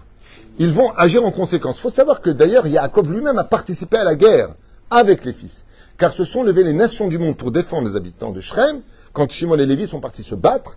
Ils 0.58 0.72
vont 0.72 0.90
agir 0.92 1.24
en 1.24 1.30
conséquence. 1.30 1.78
Il 1.78 1.82
faut 1.82 1.90
savoir 1.90 2.20
que 2.20 2.30
d'ailleurs, 2.30 2.66
Yaakov 2.66 3.12
lui-même 3.12 3.38
a 3.38 3.44
participé 3.44 3.98
à 3.98 4.04
la 4.04 4.14
guerre 4.14 4.48
avec 4.90 5.24
les 5.24 5.32
fils. 5.32 5.66
Car 5.98 6.12
se 6.12 6.24
sont 6.24 6.42
levées 6.42 6.64
les 6.64 6.72
nations 6.72 7.08
du 7.08 7.18
monde 7.18 7.36
pour 7.36 7.50
défendre 7.50 7.88
les 7.88 7.96
habitants 7.96 8.30
de 8.30 8.40
Shrem, 8.40 8.80
quand 9.12 9.30
Shimon 9.30 9.58
et 9.58 9.66
Lévi 9.66 9.86
sont 9.86 10.00
partis 10.00 10.22
se 10.22 10.34
battre, 10.34 10.76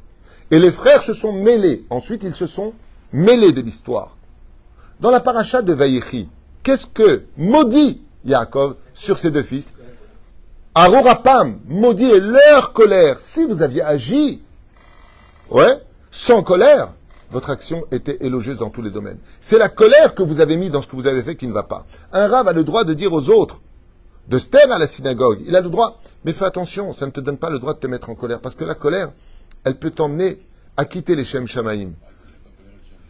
et 0.52 0.60
les 0.60 0.72
frères 0.72 1.02
se 1.02 1.14
sont 1.14 1.32
mêlés. 1.32 1.86
Ensuite, 1.90 2.24
ils 2.24 2.36
se 2.36 2.48
sont 2.48 2.74
mêlés 3.12 3.52
de 3.52 3.62
l'histoire. 3.62 4.16
Dans 5.00 5.12
la 5.12 5.20
paracha 5.20 5.62
de 5.62 5.74
Vaïchi, 5.74 6.28
qu'est-ce 6.64 6.88
que 6.88 7.24
maudit 7.38 8.02
Yaakov 8.26 8.76
sur 8.94 9.18
ses 9.18 9.32
deux 9.32 9.44
fils? 9.44 9.74
Arorapam, 10.76 11.60
maudit 11.68 12.10
est 12.10 12.20
leur 12.20 12.74
colère. 12.74 13.20
Si 13.20 13.46
vous 13.46 13.62
aviez 13.62 13.82
agi, 13.82 14.42
ouais, 15.50 15.82
sans 16.12 16.44
colère, 16.44 16.94
votre 17.32 17.50
action 17.50 17.86
était 17.92 18.18
élogieuse 18.22 18.58
dans 18.58 18.70
tous 18.70 18.82
les 18.82 18.90
domaines. 18.90 19.18
C'est 19.40 19.58
la 19.58 19.70
colère 19.70 20.16
que 20.16 20.24
vous 20.24 20.42
avez 20.42 20.58
mis 20.58 20.70
dans 20.70 20.82
ce 20.82 20.88
que 20.88 20.96
vous 20.96 21.08
avez 21.08 21.24
fait 21.24 21.36
qui 21.36 21.48
ne 21.48 21.54
va 21.54 21.64
pas. 21.64 21.86
Un 22.12 22.28
rave 22.28 22.48
a 22.48 22.54
le 22.54 22.64
droit 22.64 22.84
de 22.84 22.94
dire 22.94 23.14
aux 23.14 23.30
autres, 23.30 23.62
de 24.28 24.38
se 24.38 24.50
taire 24.50 24.72
à 24.72 24.78
la 24.78 24.88
synagogue. 24.88 25.42
Il 25.46 25.56
a 25.56 25.62
le 25.62 25.70
droit. 25.70 26.00
Mais 26.26 26.34
fais 26.34 26.46
attention, 26.46 26.94
ça 26.94 27.06
ne 27.06 27.12
te 27.12 27.20
donne 27.20 27.38
pas 27.38 27.50
le 27.50 27.60
droit 27.60 27.74
de 27.74 27.80
te 27.80 27.88
mettre 27.88 28.10
en 28.10 28.16
colère. 28.16 28.40
Parce 28.40 28.56
que 28.56 28.66
la 28.66 28.76
colère, 28.76 29.12
elle 29.64 29.78
peut 29.78 29.92
t'emmener 29.92 30.42
à 30.78 30.86
quitter 30.86 31.16
les 31.16 31.26
Shem 31.26 31.48
Shamaïm. 31.48 31.94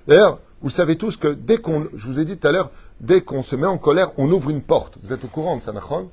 D'ailleurs, 0.08 0.40
vous 0.62 0.70
savez 0.70 0.98
tous 0.98 1.18
que 1.18 1.28
dès 1.28 1.58
qu'on, 1.58 1.88
je 1.94 2.08
vous 2.08 2.20
ai 2.20 2.26
dit 2.26 2.38
tout 2.38 2.48
à 2.48 2.52
l'heure, 2.52 2.72
dès 3.00 3.22
qu'on 3.22 3.44
se 3.44 3.56
met 3.56 3.68
en 3.68 3.78
colère, 3.78 4.12
on 4.18 4.30
ouvre 4.32 4.50
une 4.50 4.62
porte. 4.62 4.98
Vous 5.04 5.14
êtes 5.14 5.24
au 5.24 5.28
courant 5.28 5.58
de 5.58 5.62
ça, 5.62 5.72
Nachon? 5.72 6.10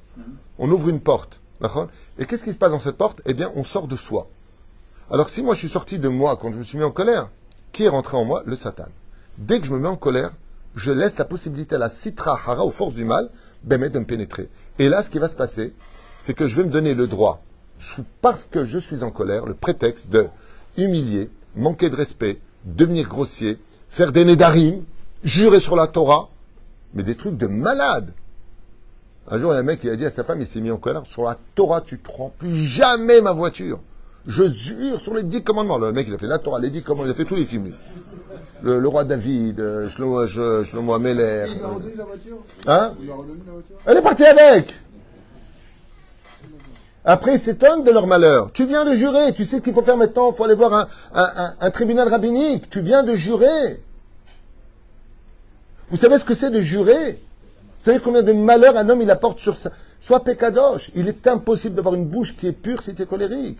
On 0.58 0.70
ouvre 0.70 0.88
une 0.88 1.00
porte. 1.00 1.40
Et 2.18 2.26
qu'est-ce 2.26 2.44
qui 2.44 2.52
se 2.52 2.58
passe 2.58 2.70
dans 2.70 2.80
cette 2.80 2.96
porte? 2.96 3.20
Eh 3.24 3.34
bien, 3.34 3.50
on 3.56 3.64
sort 3.64 3.88
de 3.88 3.96
soi. 3.96 4.28
Alors 5.10 5.30
si 5.30 5.42
moi 5.42 5.54
je 5.54 5.60
suis 5.60 5.68
sorti 5.68 5.98
de 5.98 6.08
moi 6.08 6.36
quand 6.36 6.52
je 6.52 6.58
me 6.58 6.62
suis 6.62 6.78
mis 6.78 6.84
en 6.84 6.90
colère, 6.90 7.30
qui 7.76 7.84
est 7.84 7.88
rentré 7.88 8.16
en 8.16 8.24
moi 8.24 8.42
Le 8.46 8.56
Satan. 8.56 8.86
Dès 9.36 9.60
que 9.60 9.66
je 9.66 9.72
me 9.74 9.78
mets 9.78 9.86
en 9.86 9.96
colère, 9.96 10.30
je 10.76 10.90
laisse 10.90 11.18
la 11.18 11.26
possibilité 11.26 11.74
à 11.74 11.78
la 11.78 11.90
citra 11.90 12.32
hara, 12.32 12.64
aux 12.64 12.70
forces 12.70 12.94
du 12.94 13.04
mal, 13.04 13.28
bémet 13.64 13.90
de 13.90 13.98
me 13.98 14.06
pénétrer. 14.06 14.48
Et 14.78 14.88
là, 14.88 15.02
ce 15.02 15.10
qui 15.10 15.18
va 15.18 15.28
se 15.28 15.36
passer, 15.36 15.74
c'est 16.18 16.32
que 16.32 16.48
je 16.48 16.56
vais 16.56 16.64
me 16.64 16.70
donner 16.70 16.94
le 16.94 17.06
droit, 17.06 17.42
parce 18.22 18.46
que 18.50 18.64
je 18.64 18.78
suis 18.78 19.02
en 19.02 19.10
colère, 19.10 19.44
le 19.44 19.52
prétexte 19.52 20.08
de 20.08 20.26
humilier, 20.78 21.28
manquer 21.54 21.90
de 21.90 21.96
respect, 21.96 22.40
devenir 22.64 23.08
grossier, 23.08 23.58
faire 23.90 24.10
des 24.10 24.24
nédarim, 24.24 24.82
jurer 25.22 25.60
sur 25.60 25.76
la 25.76 25.86
Torah, 25.86 26.30
mais 26.94 27.02
des 27.02 27.14
trucs 27.14 27.36
de 27.36 27.46
malade. 27.46 28.14
Un 29.28 29.38
jour, 29.38 29.52
il 29.52 29.56
y 29.56 29.58
a 29.58 29.60
un 29.60 29.64
mec 29.64 29.82
qui 29.82 29.90
a 29.90 29.96
dit 29.96 30.06
à 30.06 30.10
sa 30.10 30.24
femme, 30.24 30.40
il 30.40 30.46
s'est 30.46 30.62
mis 30.62 30.70
en 30.70 30.78
colère, 30.78 31.04
sur 31.04 31.24
la 31.24 31.36
Torah, 31.54 31.82
tu 31.82 31.98
te 31.98 32.10
rends 32.10 32.32
plus 32.38 32.54
jamais 32.54 33.20
ma 33.20 33.32
voiture. 33.32 33.80
Je 34.26 34.44
jure 34.48 35.00
sur 35.00 35.14
les 35.14 35.22
dix 35.22 35.42
commandements. 35.42 35.78
Le 35.78 35.92
mec, 35.92 36.06
il 36.08 36.14
a 36.14 36.18
fait 36.18 36.26
la 36.26 36.38
Torah, 36.38 36.58
les 36.58 36.70
dix 36.70 36.82
commandements, 36.82 37.06
il 37.06 37.10
a 37.12 37.14
fait 37.14 37.24
tous 37.24 37.36
les 37.36 37.44
films. 37.44 37.72
Le, 38.62 38.78
le 38.78 38.88
roi 38.88 39.04
David, 39.04 39.60
euh, 39.60 39.88
Shlomo, 39.88 40.26
je- 40.26 40.64
Shlomo 40.64 40.94
Ameler. 40.94 41.46
Il 41.54 41.60
m'a 41.60 41.68
redonné 41.68 41.94
la 41.96 42.04
voiture 42.04 42.36
Hein 42.66 42.94
Il 43.00 43.06
m'a 43.06 43.14
redonné 43.14 43.40
la 43.46 43.52
voiture 43.52 43.76
Elle 43.86 43.96
est 43.98 44.02
partie 44.02 44.24
avec 44.24 44.74
Après, 47.04 47.34
ils 47.34 47.38
s'étonnent 47.38 47.84
de 47.84 47.90
leur 47.92 48.06
malheur. 48.06 48.50
Tu 48.52 48.66
viens 48.66 48.84
de 48.84 48.94
jurer, 48.94 49.32
tu 49.32 49.44
sais 49.44 49.58
ce 49.58 49.62
qu'il 49.62 49.74
faut 49.74 49.82
faire 49.82 49.96
maintenant, 49.96 50.32
il 50.32 50.36
faut 50.36 50.44
aller 50.44 50.54
voir 50.54 50.72
un, 50.74 50.88
un- 51.14 51.32
un- 51.36 51.54
un 51.60 51.70
tribunal 51.70 52.08
rabbinique. 52.08 52.68
Tu 52.70 52.80
viens 52.80 53.02
de 53.04 53.14
jurer. 53.14 53.80
Vous 55.90 55.96
savez 55.96 56.18
ce 56.18 56.24
que 56.24 56.34
c'est 56.34 56.50
de 56.50 56.60
jurer? 56.60 57.12
Vous 57.78 57.84
savez 57.84 58.00
combien 58.00 58.22
de 58.22 58.32
malheurs 58.32 58.76
un 58.76 58.88
homme 58.88 59.02
il 59.02 59.10
apporte 59.10 59.38
sur 59.38 59.54
sa... 59.54 59.70
Soit 60.00 60.20
pécadoche. 60.20 60.90
Il 60.94 61.08
est 61.08 61.26
impossible 61.26 61.74
d'avoir 61.74 61.94
une 61.94 62.06
bouche 62.06 62.36
qui 62.36 62.46
est 62.46 62.52
pure 62.52 62.82
si 62.82 62.94
tu 62.94 63.02
es 63.02 63.06
colérique. 63.06 63.58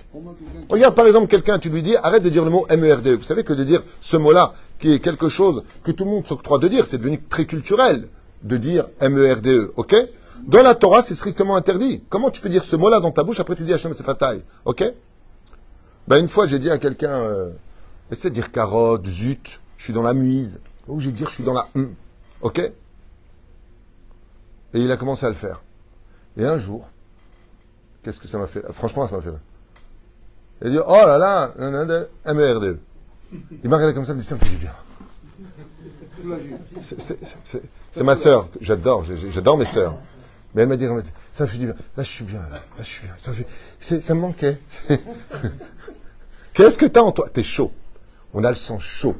Regarde 0.68 0.94
par 0.94 1.06
exemple 1.06 1.26
quelqu'un, 1.26 1.58
tu 1.58 1.70
lui 1.70 1.82
dis 1.82 1.96
arrête 1.96 2.22
de 2.22 2.28
dire 2.28 2.44
le 2.44 2.50
mot 2.50 2.66
MERD. 2.70 3.08
Vous 3.08 3.22
savez 3.22 3.42
que 3.42 3.52
de 3.52 3.64
dire 3.64 3.82
ce 4.00 4.16
mot-là, 4.16 4.52
qui 4.78 4.92
est 4.92 5.00
quelque 5.00 5.28
chose 5.28 5.64
que 5.82 5.90
tout 5.90 6.04
le 6.04 6.10
monde 6.10 6.26
s'octroie 6.26 6.58
de 6.58 6.68
dire, 6.68 6.86
c'est 6.86 6.98
devenu 6.98 7.20
très 7.22 7.46
culturel 7.46 8.08
de 8.42 8.56
dire 8.56 8.86
MERDE, 9.00 9.46
E, 9.46 9.72
ok? 9.76 9.96
Dans 10.46 10.62
la 10.62 10.74
Torah, 10.74 11.02
c'est 11.02 11.14
strictement 11.14 11.56
interdit. 11.56 12.02
Comment 12.08 12.30
tu 12.30 12.40
peux 12.40 12.48
dire 12.48 12.62
ce 12.62 12.76
mot-là 12.76 13.00
dans 13.00 13.10
ta 13.10 13.24
bouche, 13.24 13.40
après 13.40 13.56
tu 13.56 13.64
dis 13.64 13.72
Hachem 13.72 13.92
Sefatai, 13.92 14.42
ok? 14.64 14.84
Ben 16.06 16.18
une 16.18 16.28
fois 16.28 16.46
j'ai 16.46 16.60
dit 16.60 16.70
à 16.70 16.78
quelqu'un, 16.78 17.10
euh, 17.10 17.50
essaie 18.12 18.30
de 18.30 18.34
dire 18.34 18.52
carotte, 18.52 19.06
zut, 19.06 19.60
je 19.76 19.84
suis 19.84 19.92
dans 19.92 20.02
la 20.02 20.14
muise. 20.14 20.60
Ou 20.86 21.00
j'ai 21.00 21.10
dit 21.10 21.24
je 21.24 21.34
suis 21.34 21.44
dans 21.44 21.54
la 21.54 21.66
hum, 21.74 21.94
ok? 22.42 22.58
Et 22.60 22.72
il 24.74 24.90
a 24.92 24.96
commencé 24.96 25.26
à 25.26 25.30
le 25.30 25.34
faire. 25.34 25.62
Et 26.36 26.44
un 26.44 26.58
jour, 26.58 26.88
qu'est-ce 28.02 28.20
que 28.20 28.28
ça 28.28 28.38
m'a 28.38 28.46
fait? 28.46 28.62
Franchement, 28.72 29.06
ça 29.08 29.16
m'a 29.16 29.22
fait 29.22 29.30
rire. 29.30 29.40
Il 30.62 30.66
a 30.68 30.70
dit, 30.70 30.78
oh 30.86 30.92
là 31.06 31.18
là, 31.18 31.52
nanana, 31.58 32.04
MERDE. 32.32 32.78
Il 33.62 33.68
m'a 33.68 33.76
regardé 33.76 33.94
comme 33.94 34.06
ça, 34.06 34.12
il 34.12 34.16
me 34.16 34.20
dit, 34.20 34.26
ça 34.26 34.34
me 34.36 34.40
fait 34.40 34.50
du 34.50 34.56
bien. 34.56 34.72
C'est- 36.80 38.02
ma 38.02 38.14
sœur, 38.16 38.50
que 38.50 38.58
j'adore, 38.60 39.04
j'adore 39.30 39.58
mes 39.58 39.64
sœurs. 39.64 39.96
Mais 40.54 40.62
elle 40.62 40.68
m'a 40.68 40.76
dit, 40.76 40.86
ça 41.32 41.44
me 41.44 41.48
fait 41.48 41.58
du 41.58 41.66
bien. 41.66 41.74
Là, 41.96 42.02
je 42.02 42.08
suis 42.10 42.24
bien, 42.24 42.40
là, 42.42 42.48
là 42.56 42.60
je 42.78 42.84
suis 42.84 43.06
bien. 43.06 43.14
Ça 43.18 43.30
me, 43.30 43.36
fait- 43.80 44.00
ça 44.00 44.14
me 44.14 44.20
manquait. 44.20 44.58
Qu'est-ce 46.54 46.78
que 46.78 46.86
t'as 46.86 47.00
en 47.02 47.12
toi? 47.12 47.28
T'es 47.30 47.42
chaud. 47.42 47.72
On 48.32 48.42
a 48.44 48.48
le 48.48 48.54
sang 48.54 48.78
chaud. 48.78 49.16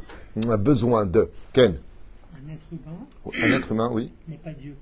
On 0.47 0.51
a 0.51 0.57
besoin 0.57 1.05
de. 1.07 1.31
Ken, 1.53 1.77
Un 2.35 2.53
être 2.53 2.63
humain 2.73 2.97
un 3.43 3.53
être 3.59 3.73
humain, 3.73 3.91
oui. 3.93 4.13
n'est 4.29 4.37
pas 4.37 4.53
Dieu. 4.53 4.77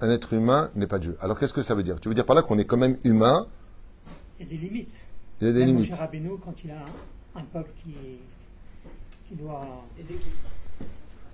Un 0.00 0.10
être 0.10 0.32
humain 0.34 0.70
n'est 0.74 0.86
pas 0.86 0.98
Dieu. 0.98 1.16
Alors 1.20 1.38
qu'est-ce 1.38 1.52
que 1.54 1.62
ça 1.62 1.74
veut 1.74 1.82
dire? 1.82 1.98
Tu 2.00 2.08
veux 2.08 2.14
dire 2.14 2.26
par 2.26 2.36
là 2.36 2.42
qu'on 2.42 2.58
est 2.58 2.64
quand 2.66 2.76
même 2.76 2.96
humain, 3.04 3.46
Il 4.38 4.44
y 4.44 4.48
a 4.48 4.50
des 4.50 4.56
limites. 4.68 4.94
il 5.40 5.46
y 5.46 5.50
a 5.50 5.52
des 5.54 5.60
Même 5.60 5.68
limites. 5.76 5.94
Rabbeinu, 5.94 6.30
quand 6.44 6.54
il 6.64 6.70
a 6.70 6.74
un, 6.74 7.40
un 7.40 7.44
peuple 7.44 7.70
qui, 7.82 7.94
qui 9.28 9.34
doit. 9.36 9.64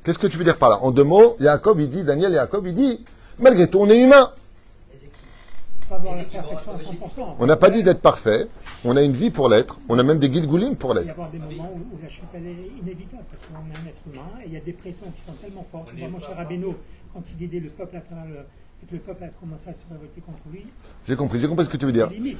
Qu'est-ce 0.05 0.19
que 0.19 0.27
tu 0.29 0.39
veux 0.39 0.45
dire 0.45 0.59
par 0.59 0.71
là? 0.71 0.79
En 0.83 0.91
deux 0.93 1.05
mots, 1.05 1.37
Jacob, 1.41 1.81
il 1.81 1.89
dit, 1.89 2.05
Daniel 2.05 2.33
Jacob, 2.35 2.67
il 2.67 2.75
dit, 2.75 3.05
malgré 3.39 3.69
tout, 3.69 3.79
on 3.79 3.89
est 3.91 4.01
humain. 4.01 4.33
pas 5.89 5.97
avoir 5.97 6.17
la 6.17 6.25
perfection 6.25 6.73
à 6.73 6.77
100%. 6.77 7.37
On 7.41 7.47
n'a 7.47 7.57
pas 7.57 7.71
dit 7.71 7.83
d'être 7.83 8.01
parfait. 8.01 8.47
On 8.85 8.97
a 8.97 9.03
une 9.03 9.13
vie 9.13 9.31
pour 9.31 9.49
l'être. 9.49 9.79
On 9.89 9.99
a 9.99 10.03
même 10.05 10.19
des 10.19 10.29
guides 10.31 10.47
goulim 10.47 10.75
pour 10.77 10.93
Il 10.93 10.95
va 10.95 11.01
y 11.03 11.05
l'être. 11.05 11.13
avoir 11.15 11.31
des 11.31 11.39
moments 11.39 11.73
où, 11.75 11.97
où 11.97 11.99
la 12.03 12.09
chute 12.09 12.25
elle 12.35 12.47
est 12.47 12.71
inévitable 12.81 13.25
parce 13.31 13.43
qu'on 13.47 13.55
est 13.55 13.79
un 13.79 13.89
être 13.89 14.01
humain 14.13 14.31
et 14.45 14.47
il 14.49 14.53
y 14.55 14.57
a 14.57 14.61
des 14.61 14.73
pressions 14.73 15.07
qui 15.15 15.21
sont 15.23 15.33
tellement 15.41 15.67
fortes. 15.71 15.93
Moi, 15.97 16.09
mon 16.09 16.19
cher 16.21 16.39
Abeno, 16.39 16.75
quand 17.13 17.23
il 17.39 17.45
aidait 17.45 17.61
le 17.61 17.71
peuple 17.71 17.97
à 17.97 18.01
faire 18.01 18.25
le, 18.27 18.37
et 18.83 18.87
que 18.87 18.95
le 18.95 19.01
peuple 19.01 19.25
a 19.25 19.29
commencé 19.29 19.69
à 19.69 19.75
se 19.75 19.85
révolter 19.91 20.21
contre 20.21 20.43
lui, 20.53 20.67
J'ai 21.07 21.17
compris. 21.17 21.39
J'ai 21.41 21.49
compris 21.49 21.65
ce 21.65 21.71
que 21.71 21.77
tu 21.77 21.87
veux 21.87 21.93
dire. 21.93 22.11
limite. 22.11 22.39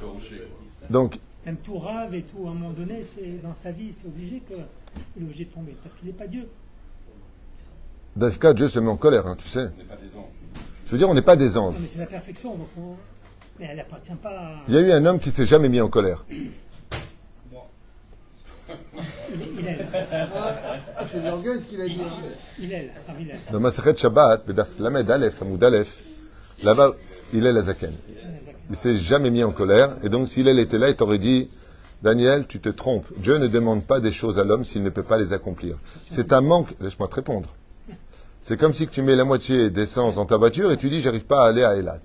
Donc, 0.89 1.19
Même 1.45 1.57
tout 1.57 1.77
rave 1.77 2.13
et 2.15 2.23
tout, 2.23 2.47
à 2.47 2.51
un 2.51 2.53
moment 2.53 2.71
donné, 2.71 3.03
c'est 3.03 3.41
dans 3.41 3.53
sa 3.53 3.71
vie, 3.71 3.93
c'est 3.93 4.07
obligé 4.07 4.39
que 4.41 4.53
il 5.15 5.23
est 5.23 5.25
obligé 5.25 5.45
de 5.45 5.49
tomber 5.51 5.75
parce 5.81 5.95
qu'il 5.95 6.07
n'est 6.07 6.13
pas 6.13 6.27
Dieu. 6.27 6.47
Dafka, 8.15 8.53
Dieu 8.53 8.69
se 8.69 8.79
met 8.79 8.89
en 8.89 8.97
colère, 8.97 9.25
hein, 9.27 9.35
tu 9.37 9.47
sais. 9.47 9.69
Je 10.85 10.91
veux 10.91 10.97
dire, 10.97 11.09
on 11.09 11.13
n'est 11.15 11.21
pas 11.23 11.35
des 11.35 11.57
anges. 11.57 11.75
Non, 11.75 11.81
mais 11.81 11.87
c'est 11.91 11.99
la 11.99 12.05
perfection, 12.05 12.55
donc 12.55 12.67
on- 12.77 12.95
mais 13.59 13.67
elle 13.71 13.77
n'appartient 13.77 14.11
pas 14.21 14.29
à. 14.29 14.61
Il 14.67 14.75
y 14.75 14.77
a 14.77 14.81
eu 14.81 14.91
un 14.91 15.05
homme 15.05 15.19
qui 15.19 15.31
s'est 15.31 15.45
jamais 15.45 15.69
mis 15.69 15.81
en 15.81 15.87
colère. 15.89 16.25
Il, 19.33 19.59
il 19.59 19.67
est, 19.67 19.77
c'est 21.11 21.23
l'orgueil 21.23 21.59
ce 21.61 21.65
qu'il 21.65 21.81
a 21.81 21.85
dit. 21.85 21.99
il 22.59 22.71
est, 22.71 22.91
Rav 23.07 23.19
Hillel. 23.19 23.39
Dans 23.51 23.59
Maseret 23.59 23.95
Shabbat, 23.95 24.45
Bedaf 24.45 24.79
Lamed 24.79 25.09
Aleph, 25.09 25.41
Hamoud 25.41 25.63
Aleph, 25.63 25.95
là-bas, 26.61 26.91
il 27.33 27.45
est 27.45 27.53
la 27.53 27.61
Zaken. 27.63 27.93
Il 28.69 28.75
s'est 28.75 28.97
jamais 28.97 29.31
mis 29.31 29.43
en 29.43 29.51
colère. 29.51 29.97
Et 30.03 30.09
donc, 30.09 30.29
s'il 30.29 30.47
était 30.47 30.77
là, 30.77 30.89
il 30.89 30.95
t'aurait 30.95 31.17
dit, 31.17 31.49
Daniel, 32.01 32.45
tu 32.47 32.59
te 32.59 32.69
trompes. 32.69 33.07
Dieu 33.17 33.37
ne 33.37 33.47
demande 33.47 33.83
pas 33.83 33.99
des 33.99 34.11
choses 34.11 34.39
à 34.39 34.43
l'homme 34.43 34.65
s'il 34.65 34.83
ne 34.83 34.89
peut 34.89 35.03
pas 35.03 35.17
les 35.17 35.33
accomplir. 35.33 35.77
C'est 36.09 36.33
un 36.33 36.41
manque. 36.41 36.73
Laisse-moi 36.79 37.07
te 37.07 37.15
répondre. 37.15 37.49
C'est 38.41 38.57
comme 38.57 38.73
si 38.73 38.85
que 38.87 38.91
tu 38.91 39.01
mets 39.01 39.15
la 39.15 39.23
moitié 39.23 39.69
d'essence 39.69 40.15
dans 40.15 40.25
ta 40.25 40.37
voiture 40.37 40.71
et 40.71 40.77
tu 40.77 40.89
dis, 40.89 41.01
j'arrive 41.01 41.25
pas 41.25 41.45
à 41.45 41.47
aller 41.47 41.63
à 41.63 41.75
Elat 41.75 42.01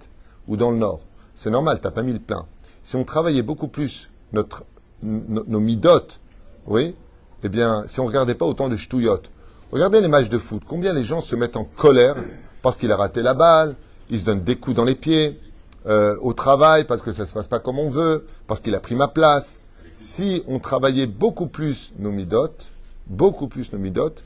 ou 0.47 0.57
dans 0.57 0.71
le 0.71 0.79
nord. 0.79 1.01
C'est 1.35 1.51
normal, 1.51 1.81
t'as 1.83 1.91
pas 1.91 2.03
mis 2.03 2.13
le 2.13 2.21
plein. 2.21 2.47
Si 2.83 2.97
on 2.97 3.05
travaillait 3.05 3.43
beaucoup 3.43 3.69
plus 3.69 4.09
notre, 4.33 4.65
nos, 5.03 5.45
nos 5.47 5.61
midotes, 5.61 6.21
oui, 6.67 6.95
eh 7.45 7.49
bien, 7.49 7.85
si 7.87 8.01
on 8.01 8.07
regardait 8.07 8.35
pas 8.35 8.47
autant 8.47 8.69
de 8.69 8.77
ch'touillottes, 8.77 9.31
regardez 9.73 10.01
les 10.01 10.09
matchs 10.09 10.29
de 10.29 10.39
foot. 10.39 10.63
Combien 10.67 10.93
les 10.93 11.05
gens 11.05 11.21
se 11.21 11.37
mettent 11.37 11.57
en 11.57 11.65
colère 11.65 12.17
parce 12.63 12.77
qu'il 12.77 12.91
a 12.91 12.97
raté 12.97 13.23
la 13.23 13.35
balle, 13.35 13.77
ils 14.11 14.21
se 14.21 14.25
donnent 14.25 14.43
des 14.43 14.57
coups 14.57 14.77
dans 14.77 14.85
les 14.85 14.95
pieds, 14.95 15.39
euh, 15.87 16.17
au 16.21 16.33
travail 16.33 16.85
parce 16.85 17.03
que 17.03 17.13
ça 17.13 17.27
se 17.27 17.33
passe 17.33 17.49
pas 17.49 17.61
comme 17.61 17.79
on 17.79 17.91
veut, 17.91 18.27
parce 18.47 18.61
qu'il 18.61 18.75
a 18.75 18.81
pris 18.81 18.95
ma 18.95 19.09
place. 19.09 19.61
Si 19.97 20.43
on 20.47 20.59
travaillait 20.59 21.07
beaucoup 21.07 21.47
plus 21.47 21.93
nos 21.99 22.11
midotes, 22.11 22.67
beaucoup 23.07 23.49
plus 23.49 23.73
nos 23.73 23.79
midotes, 23.79 24.23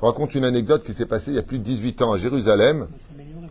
je 0.00 0.06
raconte 0.06 0.34
une 0.34 0.44
anecdote 0.44 0.84
qui 0.84 0.94
s'est 0.94 1.06
passée 1.06 1.30
il 1.30 1.36
y 1.36 1.38
a 1.38 1.42
plus 1.42 1.58
de 1.58 1.64
18 1.64 2.02
ans 2.02 2.12
à 2.12 2.18
Jérusalem. 2.18 2.86
On 2.88 2.96
va 2.96 2.98
s'améliorer. 3.08 3.48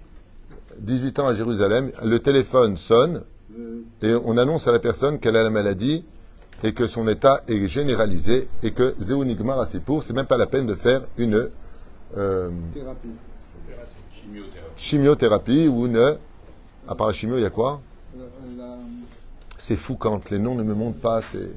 18 0.79 1.19
ans 1.19 1.27
à 1.27 1.35
Jérusalem, 1.35 1.91
le 2.03 2.19
téléphone 2.19 2.77
sonne 2.77 3.23
et 4.01 4.13
on 4.25 4.37
annonce 4.37 4.67
à 4.67 4.71
la 4.71 4.79
personne 4.79 5.19
qu'elle 5.19 5.35
a 5.35 5.43
la 5.43 5.49
maladie 5.49 6.03
et 6.63 6.73
que 6.73 6.87
son 6.87 7.07
état 7.07 7.41
est 7.47 7.67
généralisé 7.67 8.47
et 8.63 8.71
que 8.71 8.95
Zéonigmar 8.99 9.59
a 9.59 9.65
ses 9.65 9.79
pour, 9.79 10.03
c'est 10.03 10.13
même 10.13 10.25
pas 10.27 10.37
la 10.37 10.47
peine 10.47 10.67
de 10.67 10.75
faire 10.75 11.01
une 11.17 11.49
euh, 12.17 12.49
Thérapie. 12.73 13.07
chimiothérapie 14.77 15.67
ou 15.67 15.85
une. 15.87 16.17
À 16.87 16.95
part 16.95 17.07
la 17.07 17.13
chimio, 17.13 17.37
il 17.37 17.41
y 17.41 17.45
a 17.45 17.49
quoi? 17.49 17.81
La, 18.57 18.65
C'est 19.57 19.75
fou 19.75 19.95
quand 19.95 20.29
les 20.29 20.39
noms 20.39 20.55
ne 20.55 20.63
me 20.63 20.73
montent 20.73 20.99
pas, 20.99 21.21
c'est. 21.21 21.49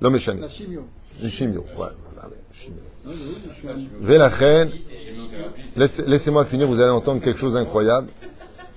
L'homme 0.00 0.14
la 0.14 0.48
chimio. 0.48 0.82
Une 1.22 1.30
chimio, 1.30 1.60
ouais, 1.78 1.88
voilà, 2.12 2.28
chimio. 2.52 2.80
Ah, 3.06 3.70
Vélachen, 4.00 4.70
laisse- 5.76 6.04
laissez-moi 6.06 6.44
finir, 6.44 6.66
vous 6.66 6.80
allez 6.80 6.90
entendre 6.90 7.20
quelque 7.22 7.38
chose 7.38 7.54
d'incroyable. 7.54 8.08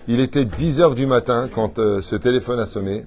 Il 0.07 0.19
était 0.19 0.45
10 0.45 0.79
heures 0.79 0.95
du 0.95 1.05
matin 1.07 1.49
quand 1.53 1.79
euh, 1.79 2.01
ce 2.01 2.15
téléphone 2.15 2.59
a 2.59 2.65
sonné. 2.65 3.05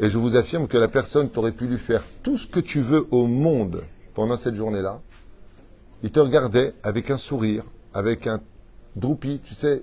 Et 0.00 0.08
je 0.08 0.18
vous 0.18 0.36
affirme 0.36 0.68
que 0.68 0.78
la 0.78 0.88
personne 0.88 1.28
t'aurait 1.28 1.52
pu 1.52 1.66
lui 1.66 1.78
faire 1.78 2.02
tout 2.22 2.36
ce 2.36 2.46
que 2.46 2.60
tu 2.60 2.80
veux 2.80 3.06
au 3.10 3.26
monde 3.26 3.82
pendant 4.14 4.36
cette 4.36 4.54
journée-là. 4.54 5.00
Il 6.02 6.10
te 6.10 6.20
regardait 6.20 6.72
avec 6.82 7.10
un 7.10 7.18
sourire, 7.18 7.64
avec 7.92 8.26
un 8.26 8.40
droupi, 8.96 9.40
tu 9.44 9.54
sais. 9.54 9.82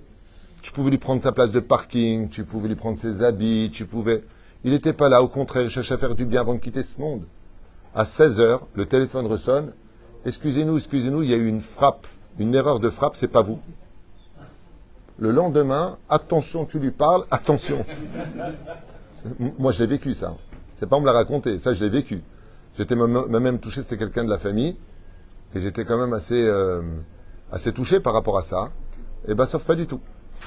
Tu 0.61 0.71
pouvais 0.71 0.89
lui 0.89 0.97
prendre 0.97 1.23
sa 1.23 1.31
place 1.31 1.51
de 1.51 1.59
parking, 1.59 2.27
tu 2.27 2.43
pouvais 2.43 2.67
lui 2.67 2.75
prendre 2.75 2.99
ses 2.99 3.23
habits, 3.23 3.69
tu 3.71 3.85
pouvais. 3.85 4.23
Il 4.63 4.71
n'était 4.71 4.93
pas 4.93 5.07
là, 5.07 5.23
au 5.23 5.27
contraire, 5.27 5.63
il 5.63 5.69
cherchait 5.69 5.93
à 5.93 5.97
faire 5.97 6.15
du 6.15 6.25
bien 6.25 6.41
avant 6.41 6.53
de 6.53 6.59
quitter 6.59 6.83
ce 6.83 6.99
monde. 6.99 7.23
À 7.95 8.03
16 8.03 8.41
heures, 8.41 8.67
le 8.73 8.85
téléphone 8.85 9.27
ressonne. 9.27 9.71
Excusez-nous, 10.25 10.77
excusez-nous, 10.77 11.23
il 11.23 11.29
y 11.29 11.33
a 11.33 11.37
eu 11.37 11.47
une 11.47 11.61
frappe, 11.61 12.07
une 12.39 12.53
erreur 12.53 12.79
de 12.79 12.89
frappe, 12.89 13.15
c'est 13.15 13.29
pas 13.29 13.41
vous. 13.41 13.59
Le 15.17 15.31
lendemain, 15.31 15.97
attention, 16.09 16.65
tu 16.65 16.79
lui 16.79 16.91
parles, 16.91 17.23
attention. 17.31 17.85
Moi, 19.57 19.71
je 19.71 19.79
l'ai 19.79 19.87
vécu, 19.87 20.13
ça. 20.13 20.35
C'est 20.77 20.87
pas 20.87 20.95
on 20.97 21.01
me 21.01 21.05
l'a 21.05 21.11
raconté, 21.13 21.59
ça, 21.59 21.73
je 21.73 21.83
l'ai 21.83 21.89
vécu. 21.89 22.21
J'étais 22.77 22.95
même 22.95 23.25
même 23.27 23.59
touché, 23.59 23.81
c'était 23.81 23.97
quelqu'un 23.97 24.23
de 24.23 24.29
la 24.29 24.37
famille, 24.37 24.77
et 25.53 25.59
j'étais 25.59 25.83
quand 25.83 25.97
même 25.97 26.13
assez, 26.13 26.41
euh, 26.45 26.81
assez 27.51 27.73
touché 27.73 27.99
par 27.99 28.13
rapport 28.13 28.37
à 28.37 28.41
ça. 28.41 28.69
Et 29.27 29.33
ben, 29.35 29.45
sauf 29.45 29.63
pas 29.63 29.75
du 29.75 29.85
tout. 29.87 29.99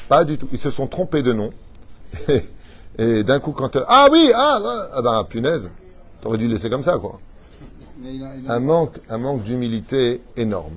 Pas 0.09 0.25
du 0.25 0.39
tout. 0.39 0.49
Ils 0.53 0.59
se 0.59 0.71
sont 0.71 0.87
trompés 0.87 1.23
de 1.23 1.33
nom. 1.33 1.51
Et, 2.29 2.43
et 2.99 3.25
d'un 3.25 3.41
coup, 3.41 3.53
quand. 3.53 3.77
euh, 3.77 3.85
ah 3.89 4.09
oui, 4.11 4.31
ah, 4.35 4.61
ah, 4.65 4.89
ah 4.95 5.03
ben, 5.03 5.25
punaise, 5.25 5.69
t'aurais 6.23 6.39
dû 6.39 6.47
le 6.47 6.55
laisser 6.55 6.71
comme 6.71 6.83
ça, 6.83 6.99
quoi 6.99 7.21
Mais 8.01 8.15
il 8.15 8.25
a, 8.25 8.35
il 8.37 8.49
a- 8.51 8.55
un 8.55 8.61
manque, 8.61 8.99
un 9.11 9.19
manque 9.19 9.43
d'humilité 9.43 10.23
énorme. 10.37 10.77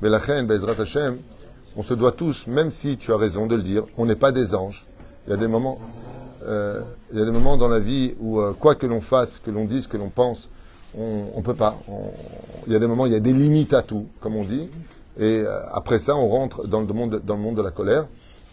Mais 0.00 0.08
la 0.08 0.18
reine, 0.18 0.46
Bezrat 0.46 0.80
Hashem, 0.80 1.18
on 1.76 1.82
se 1.84 1.94
doit 1.94 2.12
tous, 2.12 2.46
même 2.48 2.70
si 2.72 2.96
tu 2.96 3.12
as 3.12 3.16
raison 3.16 3.46
de 3.46 3.54
le 3.56 3.62
dire, 3.62 3.84
on 3.96 4.06
n'est 4.06 4.16
pas 4.16 4.32
des 4.32 4.54
anges. 4.54 4.86
Il 5.26 5.30
y 5.30 5.32
a 5.34 5.36
des 5.36 5.46
moments, 5.48 5.78
euh, 6.46 6.80
il 7.12 7.18
y 7.18 7.22
a 7.22 7.24
des 7.24 7.30
moments 7.30 7.56
dans 7.56 7.68
la 7.68 7.80
vie 7.80 8.14
où, 8.20 8.40
euh, 8.40 8.52
quoi 8.52 8.74
que 8.74 8.86
l'on 8.86 9.00
fasse, 9.00 9.40
que 9.44 9.50
l'on 9.50 9.64
dise, 9.64 9.86
que 9.86 9.96
l'on 9.96 10.08
pense, 10.08 10.48
on 10.96 11.36
ne 11.36 11.42
peut 11.42 11.54
pas. 11.54 11.78
Il 12.66 12.72
y 12.72 12.76
a 12.76 12.78
des 12.78 12.86
moments, 12.86 13.06
il 13.06 13.12
y 13.12 13.16
a 13.16 13.20
des 13.20 13.32
limites 13.32 13.72
à 13.72 13.82
tout, 13.82 14.06
comme 14.20 14.36
on 14.36 14.44
dit. 14.44 14.68
Et 15.18 15.42
euh, 15.46 15.60
après 15.72 15.98
ça, 15.98 16.16
on 16.16 16.28
rentre 16.28 16.66
dans 16.66 16.80
le 16.80 16.86
monde, 16.86 17.20
dans 17.24 17.36
le 17.36 17.40
monde 17.40 17.56
de 17.56 17.62
la 17.62 17.70
colère. 17.70 18.06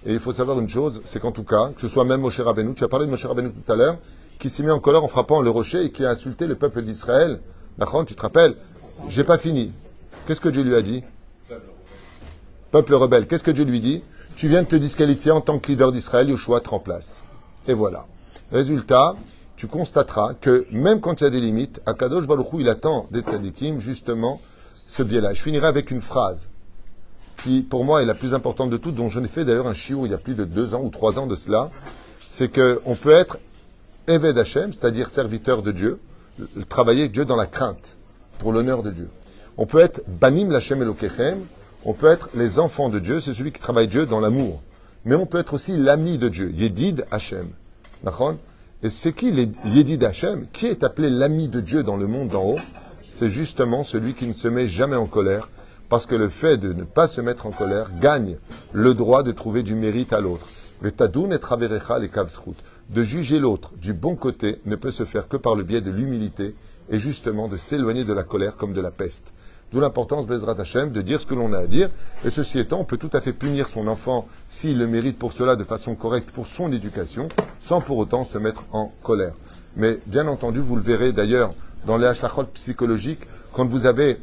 Et 0.05 0.13
il 0.13 0.19
faut 0.19 0.31
savoir 0.31 0.59
une 0.59 0.69
chose, 0.69 1.01
c'est 1.05 1.19
qu'en 1.19 1.31
tout 1.31 1.43
cas, 1.43 1.71
que 1.75 1.81
ce 1.81 1.89
soit 1.89 2.05
même 2.05 2.21
Moshe 2.21 2.39
Rabbeinu, 2.39 2.73
tu 2.73 2.83
as 2.83 2.87
parlé 2.87 3.05
de 3.05 3.11
Moshe 3.11 3.25
Rabbeinu 3.25 3.51
tout 3.51 3.71
à 3.71 3.75
l'heure, 3.75 3.97
qui 4.39 4.49
s'est 4.49 4.63
mis 4.63 4.71
en 4.71 4.79
colère 4.79 5.03
en 5.03 5.09
frappant 5.09 5.41
le 5.41 5.49
rocher 5.49 5.83
et 5.83 5.91
qui 5.91 6.05
a 6.05 6.11
insulté 6.11 6.47
le 6.47 6.55
peuple 6.55 6.81
d'Israël. 6.81 7.41
Nachon, 7.77 8.05
tu 8.05 8.15
te 8.15 8.21
rappelles? 8.21 8.55
J'ai 9.09 9.25
pas 9.25 9.37
fini. 9.37 9.71
Qu'est-ce 10.25 10.41
que 10.41 10.49
Dieu 10.49 10.63
lui 10.63 10.75
a 10.75 10.81
dit? 10.81 11.03
Peuple 12.71 12.93
rebelle, 12.93 13.27
qu'est-ce 13.27 13.43
que 13.43 13.51
Dieu 13.51 13.65
lui 13.65 13.81
dit? 13.81 14.03
Tu 14.35 14.47
viens 14.47 14.61
de 14.61 14.67
te 14.67 14.75
disqualifier 14.75 15.31
en 15.31 15.41
tant 15.41 15.59
que 15.59 15.67
leader 15.67 15.91
d'Israël, 15.91 16.29
Yoshua 16.29 16.61
te 16.61 16.69
remplace. 16.69 17.23
Et 17.69 17.73
voilà. 17.75 18.07
Résultat, 18.51 19.15
tu 19.55 19.67
constateras 19.67 20.33
que 20.33 20.65
même 20.71 21.01
quand 21.01 21.21
il 21.21 21.25
y 21.25 21.27
a 21.27 21.29
des 21.29 21.39
limites, 21.39 21.81
Akadosh 21.85 22.25
Baruch 22.25 22.47
il 22.57 22.67
attend 22.67 23.05
des 23.11 23.19
tzadikim 23.21 23.79
justement 23.79 24.41
ce 24.87 25.03
biais-là. 25.03 25.33
Je 25.33 25.41
finirai 25.43 25.67
avec 25.67 25.91
une 25.91 26.01
phrase 26.01 26.47
qui, 27.43 27.61
pour 27.61 27.85
moi, 27.85 28.01
est 28.01 28.05
la 28.07 28.15
plus 28.15 28.33
importante 28.33 28.71
de 28.71 28.77
toutes, 28.77 28.95
dont 28.95 29.11
je 29.11 29.19
n'ai 29.19 29.27
fait 29.27 29.45
d'ailleurs 29.45 29.67
un 29.67 29.75
chiot 29.75 30.05
il 30.05 30.11
y 30.11 30.15
a 30.15 30.17
plus 30.17 30.33
de 30.33 30.45
deux 30.45 30.73
ans 30.73 30.81
ou 30.83 30.89
trois 30.89 31.19
ans 31.19 31.27
de 31.27 31.35
cela. 31.35 31.69
C'est 32.31 32.49
qu'on 32.51 32.95
peut 32.95 33.11
être 33.11 33.37
Eved 34.07 34.35
Hashem, 34.39 34.73
c'est-à-dire 34.73 35.11
serviteur 35.11 35.61
de 35.61 35.71
Dieu, 35.71 35.99
le- 36.39 36.65
travailler 36.65 37.07
Dieu 37.07 37.23
dans 37.23 37.35
la 37.35 37.45
crainte, 37.45 37.97
pour 38.39 38.51
l'honneur 38.51 38.81
de 38.81 38.89
Dieu. 38.89 39.09
On 39.57 39.67
peut 39.67 39.79
être 39.79 40.01
Banim 40.07 40.49
Lachem 40.49 40.81
Elokechem, 40.81 41.41
on 41.85 41.93
peut 41.93 42.07
être 42.07 42.29
les 42.33 42.57
enfants 42.57 42.89
de 42.89 42.97
Dieu, 42.97 43.19
c'est 43.19 43.33
celui 43.33 43.51
qui 43.51 43.61
travaille 43.61 43.87
Dieu 43.87 44.07
dans 44.07 44.19
l'amour. 44.19 44.63
Mais 45.05 45.15
on 45.15 45.25
peut 45.27 45.37
être 45.37 45.53
aussi 45.53 45.77
l'ami 45.77 46.17
de 46.17 46.29
Dieu, 46.29 46.51
Yedid 46.51 47.05
Hashem. 47.11 47.47
Et 48.81 48.89
c'est 48.89 49.13
qui 49.13 49.31
les 49.31 50.05
Hashem? 50.05 50.47
Qui 50.53 50.67
est 50.67 50.83
appelé 50.83 51.09
l'ami 51.09 51.47
de 51.49 51.59
Dieu 51.59 51.83
dans 51.83 51.97
le 51.97 52.07
monde 52.07 52.29
d'en 52.29 52.43
haut? 52.43 52.59
C'est 53.09 53.29
justement 53.29 53.83
celui 53.83 54.13
qui 54.13 54.27
ne 54.27 54.33
se 54.33 54.47
met 54.47 54.69
jamais 54.69 54.95
en 54.95 55.05
colère, 55.05 55.49
parce 55.89 56.05
que 56.05 56.15
le 56.15 56.29
fait 56.29 56.57
de 56.57 56.71
ne 56.71 56.83
pas 56.83 57.07
se 57.07 57.19
mettre 57.19 57.45
en 57.45 57.51
colère 57.51 57.89
gagne 57.99 58.37
le 58.71 58.93
droit 58.93 59.23
de 59.23 59.33
trouver 59.33 59.63
du 59.63 59.75
mérite 59.75 60.13
à 60.13 60.21
l'autre. 60.21 60.47
Vetadoun 60.81 61.33
et 61.33 61.39
traverecha 61.39 61.99
les 61.99 62.07
kavsrout. 62.07 62.55
De 62.89 63.03
juger 63.03 63.39
l'autre 63.39 63.73
du 63.75 63.93
bon 63.93 64.15
côté 64.15 64.61
ne 64.65 64.77
peut 64.77 64.91
se 64.91 65.03
faire 65.03 65.27
que 65.27 65.35
par 65.35 65.55
le 65.55 65.63
biais 65.63 65.81
de 65.81 65.91
l'humilité 65.91 66.55
et 66.89 66.99
justement 66.99 67.49
de 67.49 67.57
s'éloigner 67.57 68.05
de 68.05 68.13
la 68.13 68.23
colère 68.23 68.55
comme 68.55 68.73
de 68.73 68.81
la 68.81 68.91
peste. 68.91 69.33
D'où 69.71 69.79
l'importance, 69.79 70.25
Bezrat 70.25 70.55
Hashem, 70.59 70.91
de 70.91 71.01
dire 71.01 71.21
ce 71.21 71.27
que 71.27 71.35
l'on 71.35 71.53
a 71.53 71.59
à 71.59 71.67
dire. 71.67 71.89
Et 72.25 72.31
ceci 72.31 72.57
étant, 72.57 72.79
on 72.79 72.85
peut 72.85 72.97
tout 72.97 73.11
à 73.13 73.21
fait 73.21 73.33
punir 73.33 73.67
son 73.67 73.87
enfant 73.87 74.27
s'il 74.47 74.79
le 74.79 74.87
mérite 74.87 75.19
pour 75.19 75.31
cela 75.31 75.55
de 75.55 75.63
façon 75.63 75.95
correcte 75.95 76.31
pour 76.31 76.47
son 76.47 76.71
éducation, 76.71 77.29
sans 77.61 77.79
pour 77.79 77.97
autant 77.97 78.25
se 78.25 78.37
mettre 78.37 78.63
en 78.71 78.91
colère. 79.03 79.33
Mais 79.75 79.99
bien 80.07 80.27
entendu, 80.27 80.59
vous 80.59 80.75
le 80.75 80.81
verrez 80.81 81.11
d'ailleurs 81.11 81.53
dans 81.85 81.97
les 81.97 82.07
hachlachot 82.07 82.45
psychologiques, 82.53 83.21
quand 83.53 83.69
vous 83.69 83.85
avez 83.85 84.19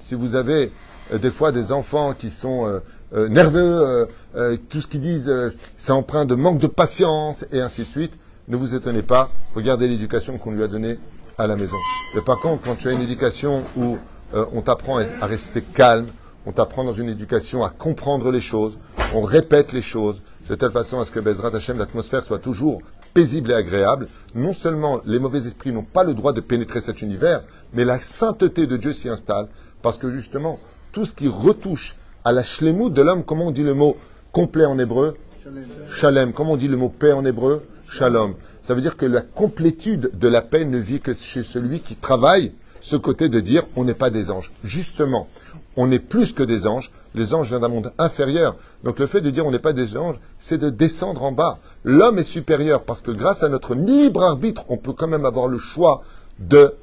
si 0.00 0.16
vous 0.16 0.34
avez 0.34 0.72
euh, 1.12 1.18
des 1.18 1.30
fois 1.30 1.52
des 1.52 1.70
enfants 1.70 2.12
qui 2.12 2.30
sont 2.30 2.66
euh, 2.66 2.80
euh, 3.14 3.28
nerveux, 3.28 3.86
euh, 3.86 4.06
euh, 4.34 4.56
tout 4.68 4.80
ce 4.80 4.88
qu'ils 4.88 5.00
disent, 5.00 5.28
euh, 5.28 5.50
c'est 5.76 5.92
empreint 5.92 6.24
de 6.24 6.34
manque 6.34 6.58
de 6.58 6.66
patience 6.66 7.46
et 7.52 7.60
ainsi 7.60 7.82
de 7.82 7.86
suite, 7.86 8.12
ne 8.48 8.56
vous 8.56 8.74
étonnez 8.74 9.02
pas, 9.02 9.30
regardez 9.54 9.86
l'éducation 9.86 10.38
qu'on 10.38 10.50
lui 10.50 10.62
a 10.62 10.68
donnée 10.68 10.98
à 11.38 11.46
la 11.46 11.56
maison. 11.56 11.76
Mais 12.14 12.20
par 12.20 12.38
contre, 12.38 12.62
quand 12.62 12.76
tu 12.76 12.88
as 12.88 12.92
une 12.92 13.02
éducation 13.02 13.64
où 13.76 13.98
euh, 14.34 14.44
on 14.52 14.62
t'apprend 14.62 14.98
à 14.98 15.26
rester 15.26 15.62
calme, 15.62 16.06
on 16.46 16.52
t'apprend 16.52 16.84
dans 16.84 16.94
une 16.94 17.08
éducation 17.08 17.64
à 17.64 17.70
comprendre 17.70 18.30
les 18.30 18.40
choses, 18.40 18.78
on 19.14 19.22
répète 19.22 19.72
les 19.72 19.82
choses, 19.82 20.22
de 20.48 20.54
telle 20.54 20.72
façon 20.72 21.00
à 21.00 21.04
ce 21.04 21.10
que 21.10 21.20
Bezrat 21.20 21.54
Hashem, 21.54 21.78
l'atmosphère 21.78 22.24
soit 22.24 22.38
toujours 22.38 22.82
paisible 23.14 23.52
et 23.52 23.54
agréable. 23.54 24.08
Non 24.34 24.54
seulement 24.54 25.00
les 25.04 25.18
mauvais 25.18 25.46
esprits 25.46 25.72
n'ont 25.72 25.82
pas 25.82 26.04
le 26.04 26.14
droit 26.14 26.32
de 26.32 26.40
pénétrer 26.40 26.80
cet 26.80 27.02
univers, 27.02 27.42
mais 27.72 27.84
la 27.84 28.00
sainteté 28.00 28.66
de 28.66 28.76
Dieu 28.76 28.92
s'y 28.92 29.08
installe, 29.08 29.48
parce 29.82 29.98
que 29.98 30.10
justement, 30.10 30.58
tout 30.92 31.04
ce 31.04 31.14
qui 31.14 31.28
retouche 31.28 31.96
à 32.24 32.32
la 32.32 32.42
shlemut 32.42 32.90
de 32.90 33.02
l'homme, 33.02 33.24
comment 33.24 33.46
on 33.46 33.50
dit 33.50 33.62
le 33.62 33.74
mot 33.74 33.96
complet 34.32 34.64
en 34.64 34.78
hébreu? 34.78 35.14
Shalem. 35.42 35.66
Shalem. 35.96 36.32
Comment 36.32 36.52
on 36.52 36.56
dit 36.56 36.68
le 36.68 36.76
mot 36.76 36.88
paix 36.88 37.12
en 37.12 37.24
hébreu? 37.24 37.64
Shalom. 37.88 38.34
Ça 38.62 38.74
veut 38.74 38.80
dire 38.80 38.96
que 38.96 39.06
la 39.06 39.22
complétude 39.22 40.10
de 40.14 40.28
la 40.28 40.42
paix 40.42 40.64
ne 40.64 40.78
vit 40.78 41.00
que 41.00 41.14
chez 41.14 41.42
celui 41.42 41.80
qui 41.80 41.96
travaille 41.96 42.52
ce 42.80 42.96
côté 42.96 43.28
de 43.28 43.40
dire 43.40 43.64
on 43.76 43.84
n'est 43.84 43.94
pas 43.94 44.10
des 44.10 44.30
anges. 44.30 44.52
Justement, 44.62 45.28
on 45.76 45.90
est 45.90 45.98
plus 45.98 46.32
que 46.32 46.42
des 46.42 46.66
anges. 46.66 46.90
Les 47.14 47.34
anges 47.34 47.48
viennent 47.48 47.60
d'un 47.60 47.68
monde 47.68 47.92
inférieur. 47.98 48.56
Donc 48.84 48.98
le 48.98 49.06
fait 49.06 49.20
de 49.20 49.30
dire 49.30 49.46
on 49.46 49.50
n'est 49.50 49.58
pas 49.58 49.72
des 49.72 49.96
anges, 49.96 50.18
c'est 50.38 50.58
de 50.58 50.70
descendre 50.70 51.22
en 51.22 51.32
bas. 51.32 51.58
L'homme 51.84 52.18
est 52.18 52.24
supérieur 52.24 52.84
parce 52.84 53.00
que 53.00 53.10
grâce 53.10 53.42
à 53.42 53.48
notre 53.48 53.74
libre 53.74 54.22
arbitre, 54.22 54.64
on 54.68 54.76
peut 54.76 54.92
quand 54.92 55.08
même 55.08 55.26
avoir 55.26 55.48
le 55.48 55.58
choix 55.58 56.02
de 56.38 56.74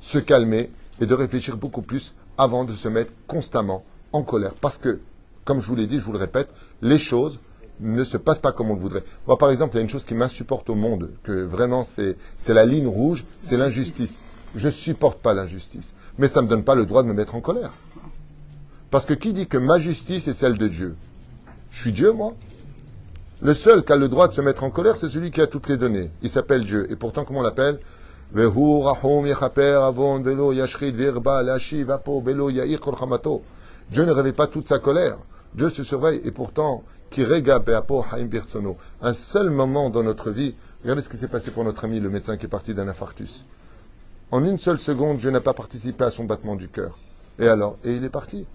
se 0.00 0.18
calmer 0.18 0.70
et 1.00 1.06
de 1.06 1.14
réfléchir 1.14 1.56
beaucoup 1.56 1.82
plus 1.82 2.14
avant 2.36 2.64
de 2.64 2.72
se 2.72 2.88
mettre 2.88 3.12
constamment 3.26 3.84
en 4.12 4.22
colère. 4.22 4.54
Parce 4.60 4.78
que, 4.78 5.00
comme 5.44 5.60
je 5.60 5.66
vous 5.66 5.76
l'ai 5.76 5.86
dit, 5.86 5.98
je 5.98 6.04
vous 6.04 6.12
le 6.12 6.18
répète, 6.18 6.48
les 6.82 6.98
choses 6.98 7.40
ne 7.80 8.04
se 8.04 8.16
passent 8.16 8.38
pas 8.38 8.52
comme 8.52 8.70
on 8.70 8.74
le 8.74 8.80
voudrait. 8.80 9.04
Moi, 9.26 9.38
par 9.38 9.50
exemple, 9.50 9.74
il 9.74 9.78
y 9.78 9.80
a 9.80 9.82
une 9.82 9.90
chose 9.90 10.04
qui 10.04 10.14
m'insupporte 10.14 10.68
au 10.70 10.74
monde, 10.74 11.10
que 11.22 11.44
vraiment 11.44 11.84
c'est, 11.84 12.16
la 12.48 12.64
ligne 12.64 12.86
rouge, 12.86 13.24
c'est 13.40 13.56
l'injustice. 13.56 14.24
Je 14.54 14.68
supporte 14.68 15.20
pas 15.20 15.34
l'injustice. 15.34 15.92
Mais 16.18 16.28
ça 16.28 16.40
ne 16.40 16.46
me 16.46 16.50
donne 16.50 16.64
pas 16.64 16.74
le 16.74 16.86
droit 16.86 17.02
de 17.02 17.08
me 17.08 17.14
mettre 17.14 17.34
en 17.34 17.40
colère. 17.40 17.70
Parce 18.90 19.04
que 19.04 19.14
qui 19.14 19.32
dit 19.32 19.46
que 19.46 19.58
ma 19.58 19.78
justice 19.78 20.28
est 20.28 20.32
celle 20.32 20.58
de 20.58 20.66
Dieu? 20.66 20.96
Je 21.70 21.80
suis 21.80 21.92
Dieu, 21.92 22.12
moi 22.12 22.34
Le 23.42 23.54
seul 23.54 23.84
qui 23.84 23.92
a 23.92 23.96
le 23.96 24.08
droit 24.08 24.28
de 24.28 24.32
se 24.32 24.40
mettre 24.40 24.64
en 24.64 24.70
colère, 24.70 24.96
c'est 24.96 25.08
celui 25.08 25.30
qui 25.30 25.40
a 25.40 25.46
toutes 25.46 25.68
les 25.68 25.76
données. 25.76 26.10
Il 26.22 26.30
s'appelle 26.30 26.64
Dieu. 26.64 26.90
Et 26.90 26.96
pourtant, 26.96 27.24
comment 27.24 27.40
on 27.40 27.42
l'appelle? 27.42 27.78
Dieu 28.34 28.50
ne 34.04 34.10
réveille 34.10 34.32
pas 34.32 34.46
toute 34.46 34.68
sa 34.68 34.78
colère. 34.78 35.16
Dieu 35.54 35.70
se 35.70 35.82
surveille. 35.82 36.20
Et 36.24 36.30
pourtant, 36.30 36.82
qui. 37.10 37.24
Un 39.02 39.12
seul 39.12 39.50
moment 39.50 39.90
dans 39.90 40.02
notre 40.02 40.30
vie. 40.30 40.54
Regardez 40.82 41.02
ce 41.02 41.08
qui 41.08 41.16
s'est 41.16 41.28
passé 41.28 41.50
pour 41.50 41.64
notre 41.64 41.84
ami, 41.84 42.00
le 42.00 42.10
médecin 42.10 42.36
qui 42.36 42.46
est 42.46 42.48
parti 42.48 42.74
d'un 42.74 42.88
infarctus. 42.88 43.44
En 44.30 44.44
une 44.44 44.58
seule 44.58 44.78
seconde, 44.78 45.18
Dieu 45.18 45.30
n'a 45.30 45.40
pas 45.40 45.54
participé 45.54 46.04
à 46.04 46.10
son 46.10 46.24
battement 46.24 46.54
du 46.54 46.68
cœur. 46.68 46.98
Et 47.38 47.48
alors 47.48 47.78
Et 47.84 47.94
il 47.94 48.04
est 48.04 48.10
parti. 48.10 48.46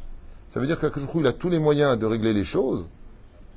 Ça 0.50 0.60
veut 0.60 0.68
dire 0.68 0.80
que 0.80 0.88
il 1.16 1.28
a 1.28 1.34
tous 1.34 1.50
les 1.50 1.60
moyens 1.60 1.98
de 1.98 2.06
régler 2.06 2.32
les 2.32 2.44
choses. 2.44 2.86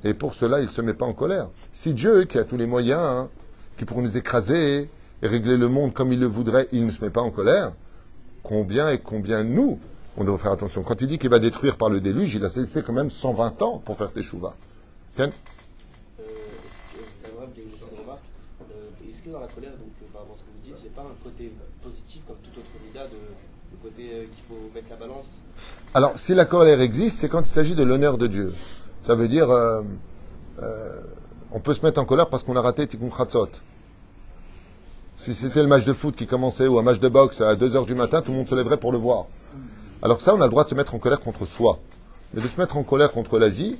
Et 0.03 0.13
pour 0.13 0.33
cela, 0.35 0.59
il 0.59 0.65
ne 0.65 0.71
se 0.71 0.81
met 0.81 0.93
pas 0.93 1.05
en 1.05 1.13
colère. 1.13 1.49
Si 1.71 1.93
Dieu, 1.93 2.23
qui 2.23 2.37
a 2.37 2.43
tous 2.43 2.57
les 2.57 2.65
moyens, 2.65 2.99
hein, 3.01 3.29
qui 3.77 3.85
pourrait 3.85 4.01
nous 4.01 4.17
écraser 4.17 4.89
et 5.21 5.27
régler 5.27 5.57
le 5.57 5.67
monde 5.67 5.93
comme 5.93 6.11
il 6.11 6.19
le 6.19 6.25
voudrait, 6.25 6.67
il 6.71 6.85
ne 6.85 6.91
se 6.91 7.03
met 7.03 7.09
pas 7.09 7.21
en 7.21 7.29
colère, 7.29 7.73
combien 8.43 8.89
et 8.89 8.99
combien 8.99 9.43
nous, 9.43 9.79
on 10.17 10.23
devrait 10.23 10.39
faire 10.39 10.51
attention. 10.51 10.81
Quand 10.83 11.01
il 11.01 11.07
dit 11.07 11.19
qu'il 11.19 11.29
va 11.29 11.39
détruire 11.39 11.77
par 11.77 11.89
le 11.89 12.01
déluge, 12.01 12.33
il 12.35 12.43
a 12.43 12.49
laissé 12.55 12.81
quand 12.81 12.93
même 12.93 13.11
120 13.11 13.61
ans 13.61 13.81
pour 13.83 13.97
faire 13.97 14.11
Teshuvah. 14.11 14.55
Ken 15.17 15.29
est-ce 15.29 16.93
que- 16.93 17.05
c'est 17.23 17.31
vrai 17.35 17.47
qu'il 17.53 17.63
y 17.63 17.65
a 17.65 17.69
une 17.69 17.75
petite 17.75 17.99
remarque. 17.99 18.21
Est-ce 19.09 19.23
que 19.23 19.29
dans 19.31 19.39
la 19.39 19.47
colère, 19.47 19.71
donc, 19.71 19.89
par 20.13 20.21
rapport 20.21 20.35
à 20.35 20.37
ce 20.37 20.43
que 20.43 20.49
vous 20.49 20.63
dites, 20.63 20.75
il 20.77 20.83
n'y 20.83 20.89
a 20.89 20.95
pas 20.95 21.01
un 21.01 21.23
côté 21.23 21.51
positif 21.83 22.21
comme 22.27 22.35
toute 22.43 22.55
autre 22.57 22.67
mida, 22.85 23.07
de, 23.07 23.17
le 23.71 23.77
côté 23.81 24.29
qu'il 24.29 24.43
faut 24.47 24.69
mettre 24.75 24.87
la 24.91 24.95
balance 24.95 25.25
Alors, 25.95 26.19
si 26.19 26.35
la 26.35 26.45
colère 26.45 26.79
existe, 26.81 27.17
c'est 27.17 27.29
quand 27.29 27.41
il 27.41 27.47
s'agit 27.47 27.73
de 27.73 27.83
l'honneur 27.83 28.19
de 28.19 28.27
Dieu. 28.27 28.53
Ça 29.01 29.15
veut 29.15 29.27
dire, 29.27 29.49
euh, 29.49 29.81
euh, 30.61 31.01
on 31.51 31.59
peut 31.59 31.73
se 31.73 31.83
mettre 31.83 31.99
en 31.99 32.05
colère 32.05 32.29
parce 32.29 32.43
qu'on 32.43 32.55
a 32.55 32.61
raté 32.61 32.85
Tikkun 32.85 33.09
Chatzot. 33.09 33.49
Si 35.17 35.33
c'était 35.33 35.63
le 35.63 35.67
match 35.67 35.83
de 35.83 35.93
foot 35.93 36.15
qui 36.15 36.27
commençait 36.27 36.67
ou 36.67 36.77
un 36.77 36.83
match 36.83 36.99
de 36.99 37.09
boxe 37.09 37.41
à 37.41 37.55
2h 37.55 37.87
du 37.87 37.95
matin, 37.95 38.21
tout 38.21 38.31
le 38.31 38.37
monde 38.37 38.47
se 38.47 38.55
lèverait 38.55 38.77
pour 38.77 38.91
le 38.91 38.99
voir. 38.99 39.25
Alors 40.03 40.21
ça, 40.21 40.35
on 40.35 40.41
a 40.41 40.45
le 40.45 40.51
droit 40.51 40.63
de 40.63 40.69
se 40.69 40.75
mettre 40.75 40.93
en 40.93 40.99
colère 40.99 41.19
contre 41.19 41.47
soi. 41.47 41.79
Mais 42.33 42.41
de 42.41 42.47
se 42.47 42.59
mettre 42.59 42.77
en 42.77 42.83
colère 42.83 43.11
contre 43.11 43.39
la 43.39 43.49
vie, 43.49 43.77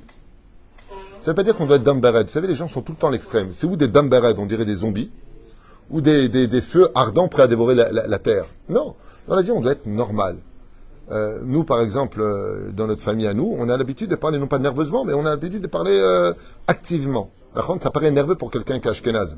ça 1.28 1.32
ne 1.32 1.36
veut 1.36 1.42
pas 1.42 1.42
dire 1.42 1.58
qu'on 1.58 1.66
doit 1.66 1.76
être 1.76 1.84
dumb 1.84 2.00
Vous 2.00 2.28
savez, 2.28 2.48
les 2.48 2.54
gens 2.54 2.68
sont 2.68 2.80
tout 2.80 2.92
le 2.92 2.96
temps 2.96 3.08
à 3.08 3.10
l'extrême. 3.10 3.48
C'est 3.52 3.66
ou 3.66 3.76
des 3.76 3.86
dumb 3.86 4.10
on 4.38 4.46
dirait 4.46 4.64
des 4.64 4.76
zombies, 4.76 5.10
ou 5.90 6.00
des, 6.00 6.62
feux 6.62 6.88
ardents 6.94 7.28
prêts 7.28 7.42
à 7.42 7.46
dévorer 7.46 7.74
la, 7.74 8.18
terre. 8.18 8.46
Non, 8.70 8.94
dans 9.28 9.36
la 9.36 9.42
vie, 9.42 9.50
on 9.50 9.60
doit 9.60 9.72
être 9.72 9.84
normal. 9.84 10.36
Euh, 11.10 11.40
nous, 11.44 11.64
par 11.64 11.82
exemple, 11.82 12.22
euh, 12.22 12.70
dans 12.70 12.86
notre 12.86 13.02
famille 13.02 13.26
à 13.26 13.34
nous, 13.34 13.54
on 13.58 13.68
a 13.68 13.76
l'habitude 13.76 14.08
de 14.08 14.14
parler, 14.14 14.38
non 14.38 14.46
pas 14.46 14.58
nerveusement, 14.58 15.04
mais 15.04 15.12
on 15.12 15.26
a 15.26 15.28
l'habitude 15.28 15.60
de 15.60 15.66
parler 15.66 15.98
euh, 16.00 16.32
activement. 16.66 17.30
Par 17.52 17.66
contre, 17.66 17.82
ça 17.82 17.90
paraît 17.90 18.10
nerveux 18.10 18.36
pour 18.36 18.50
quelqu'un 18.50 18.78
qui 18.78 18.88
est 18.88 18.90
ashkénaze. 18.90 19.36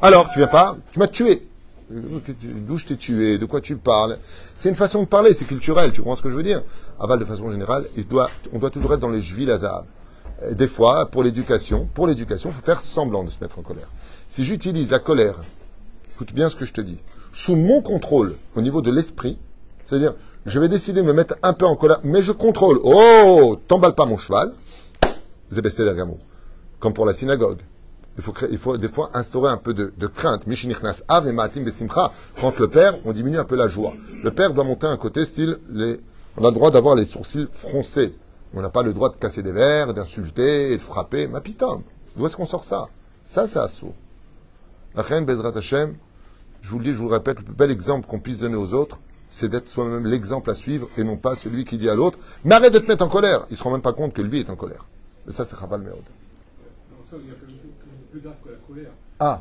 Alors, 0.00 0.30
tu 0.30 0.40
viens 0.40 0.48
pas 0.48 0.76
Tu 0.90 0.98
m'as 0.98 1.06
tué. 1.06 1.46
D'où 1.90 2.76
je 2.76 2.86
t'ai 2.86 2.96
tué 2.96 3.38
De 3.38 3.46
quoi 3.46 3.60
tu 3.60 3.76
parles? 3.76 4.18
C'est 4.56 4.68
une 4.68 4.74
façon 4.74 5.02
de 5.02 5.06
parler, 5.06 5.32
c'est 5.32 5.44
culturel, 5.44 5.92
tu 5.92 6.00
comprends 6.00 6.16
ce 6.16 6.22
que 6.22 6.30
je 6.30 6.34
veux 6.34 6.42
dire? 6.42 6.64
Aval, 6.98 7.20
de 7.20 7.24
façon 7.24 7.52
générale, 7.52 7.86
on 8.52 8.58
doit 8.58 8.70
toujours 8.70 8.94
être 8.94 9.00
dans 9.00 9.10
les 9.10 9.22
juvis 9.22 9.46
lazab. 9.46 9.84
Des 10.50 10.66
fois, 10.66 11.06
pour 11.06 11.22
l'éducation, 11.22 11.88
pour 11.94 12.06
l'éducation, 12.06 12.50
il 12.50 12.54
faut 12.54 12.64
faire 12.64 12.80
semblant 12.80 13.22
de 13.24 13.30
se 13.30 13.38
mettre 13.40 13.58
en 13.58 13.62
colère. 13.62 13.88
Si 14.28 14.44
j'utilise 14.44 14.90
la 14.90 14.98
colère, 14.98 15.36
écoute 16.14 16.32
bien 16.32 16.48
ce 16.48 16.56
que 16.56 16.64
je 16.64 16.72
te 16.72 16.80
dis, 16.80 16.98
sous 17.32 17.54
mon 17.56 17.80
contrôle 17.80 18.36
au 18.56 18.60
niveau 18.60 18.82
de 18.82 18.90
l'esprit, 18.90 19.38
c'est-à-dire, 19.84 20.14
je 20.46 20.58
vais 20.58 20.68
décider 20.68 21.02
de 21.02 21.06
me 21.06 21.12
mettre 21.12 21.36
un 21.42 21.52
peu 21.52 21.66
en 21.66 21.76
colère, 21.76 22.00
mais 22.02 22.22
je 22.22 22.32
contrôle. 22.32 22.80
Oh, 22.82 23.56
t'emballe 23.68 23.94
pas 23.94 24.06
mon 24.06 24.18
cheval. 24.18 24.52
Zébessé 25.50 25.84
d'Ergamour. 25.84 26.18
Comme 26.80 26.94
pour 26.94 27.06
la 27.06 27.12
synagogue. 27.12 27.58
Il 28.18 28.22
faut, 28.22 28.32
créer- 28.32 28.48
il 28.50 28.58
faut 28.58 28.76
des 28.76 28.88
fois 28.88 29.10
instaurer 29.14 29.50
un 29.50 29.56
peu 29.56 29.72
de, 29.72 29.92
de 29.96 30.06
crainte. 30.06 30.42
Quand 32.40 32.58
le 32.58 32.68
père, 32.68 32.98
on 33.04 33.12
diminue 33.12 33.38
un 33.38 33.44
peu 33.44 33.56
la 33.56 33.68
joie. 33.68 33.94
Le 34.22 34.30
père 34.30 34.52
doit 34.52 34.64
monter 34.64 34.86
un 34.86 34.96
côté 34.96 35.24
style, 35.24 35.58
on 36.36 36.44
a 36.44 36.48
le 36.48 36.54
droit 36.54 36.70
d'avoir 36.70 36.94
les 36.94 37.04
sourcils 37.04 37.48
froncés. 37.52 38.14
On 38.54 38.60
n'a 38.60 38.70
pas 38.70 38.82
le 38.82 38.92
droit 38.92 39.10
de 39.10 39.16
casser 39.16 39.42
des 39.42 39.52
verres, 39.52 39.94
d'insulter 39.94 40.72
et 40.72 40.76
de 40.76 40.82
frapper. 40.82 41.26
Ma 41.26 41.40
pitam. 41.40 41.82
D'où 42.16 42.26
est-ce 42.26 42.36
qu'on 42.36 42.46
sort 42.46 42.64
ça? 42.64 42.88
Ça, 43.24 43.46
c'est 43.46 43.58
assaut. 43.58 43.94
La 44.94 45.02
reine 45.02 45.24
Bezrat 45.24 45.56
Hashem, 45.56 45.94
je 46.60 46.70
vous 46.70 46.78
le 46.78 46.84
dis, 46.84 46.92
je 46.92 46.98
vous 46.98 47.08
le 47.08 47.14
répète, 47.14 47.38
le 47.38 47.44
plus 47.44 47.54
bel 47.54 47.70
exemple 47.70 48.06
qu'on 48.06 48.20
puisse 48.20 48.38
donner 48.38 48.56
aux 48.56 48.74
autres, 48.74 49.00
c'est 49.30 49.48
d'être 49.48 49.66
soi-même 49.66 50.04
l'exemple 50.04 50.50
à 50.50 50.54
suivre 50.54 50.88
et 50.98 51.04
non 51.04 51.16
pas 51.16 51.34
celui 51.34 51.64
qui 51.64 51.78
dit 51.78 51.88
à 51.88 51.94
l'autre, 51.94 52.18
mais 52.44 52.54
arrête 52.54 52.74
de 52.74 52.78
te 52.78 52.86
mettre 52.86 53.04
en 53.04 53.08
colère. 53.08 53.46
Il 53.50 53.56
se 53.56 53.62
rend 53.62 53.70
même 53.70 53.80
pas 53.80 53.94
compte 53.94 54.12
que 54.12 54.20
lui 54.20 54.40
est 54.40 54.50
en 54.50 54.56
colère. 54.56 54.84
Et 55.26 55.32
ça, 55.32 55.46
c'est 55.46 55.56
Rabal 55.56 55.80
Meod. 55.80 55.94
Ah, 59.18 59.40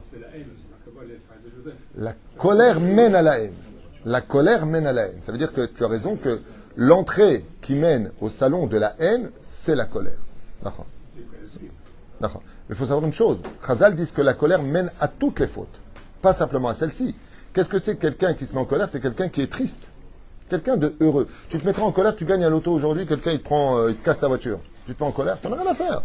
la 1.98 2.14
colère 2.38 2.80
mène 2.80 3.16
à 3.16 3.22
la 3.22 3.40
haine. 3.40 3.54
La 4.06 4.22
colère 4.22 4.66
mène 4.66 4.88
à 4.88 4.94
la 4.94 5.08
haine. 5.08 5.22
Ça 5.22 5.32
veut 5.32 5.38
dire 5.38 5.52
que 5.52 5.66
tu 5.66 5.84
as 5.84 5.88
raison 5.88 6.16
que 6.16 6.40
l'entrée 6.76 7.46
qui 7.62 7.76
mène 7.76 8.12
au 8.22 8.30
salon 8.30 8.68
de 8.68 8.78
la 8.78 8.96
haine, 9.00 9.30
c'est 9.42 9.76
la 9.76 9.86
colère. 9.86 10.14
Mais 12.22 12.28
il 12.70 12.76
faut 12.76 12.86
savoir 12.86 13.06
une 13.06 13.14
chose. 13.14 13.40
Chazal 13.66 13.96
dit 13.96 14.12
que 14.12 14.22
la 14.22 14.34
colère 14.34 14.62
mène 14.62 14.92
à 15.00 15.08
toutes 15.08 15.40
les 15.40 15.48
fautes, 15.48 15.80
pas 16.22 16.34
simplement 16.34 16.70
à 16.70 16.74
celle-ci. 16.74 17.16
Qu'est-ce 17.54 17.70
que 17.70 17.80
c'est 17.80 17.96
que 17.96 18.02
quelqu'un 18.02 18.34
qui 18.34 18.46
se 18.46 18.54
met 18.54 18.60
en 18.60 18.66
colère? 18.66 18.88
C'est 18.90 19.02
quelqu'un 19.02 19.28
qui 19.28 19.42
est 19.42 19.52
triste. 19.52 19.90
Quelqu'un 20.50 20.78
de 20.78 20.96
heureux. 21.00 21.28
Tu 21.50 21.58
te 21.60 21.66
mettras 21.66 21.84
en 21.84 21.92
colère, 21.92 22.16
tu 22.16 22.26
gagnes 22.26 22.44
à 22.44 22.50
l'auto 22.50 22.72
aujourd'hui, 22.72 23.06
quelqu'un 23.06 23.32
il 23.32 23.40
te 23.40 23.44
prend, 23.46 23.78
euh, 23.78 23.92
il 23.92 23.96
te 23.96 24.06
casse 24.06 24.20
ta 24.20 24.28
voiture. 24.28 24.60
Tu 24.86 24.94
te 24.94 25.04
mets 25.04 25.10
en 25.10 25.14
colère, 25.14 25.38
tu 25.42 25.48
n'as 25.48 25.56
rien 25.56 25.72
à 25.72 25.74
faire. 25.74 26.04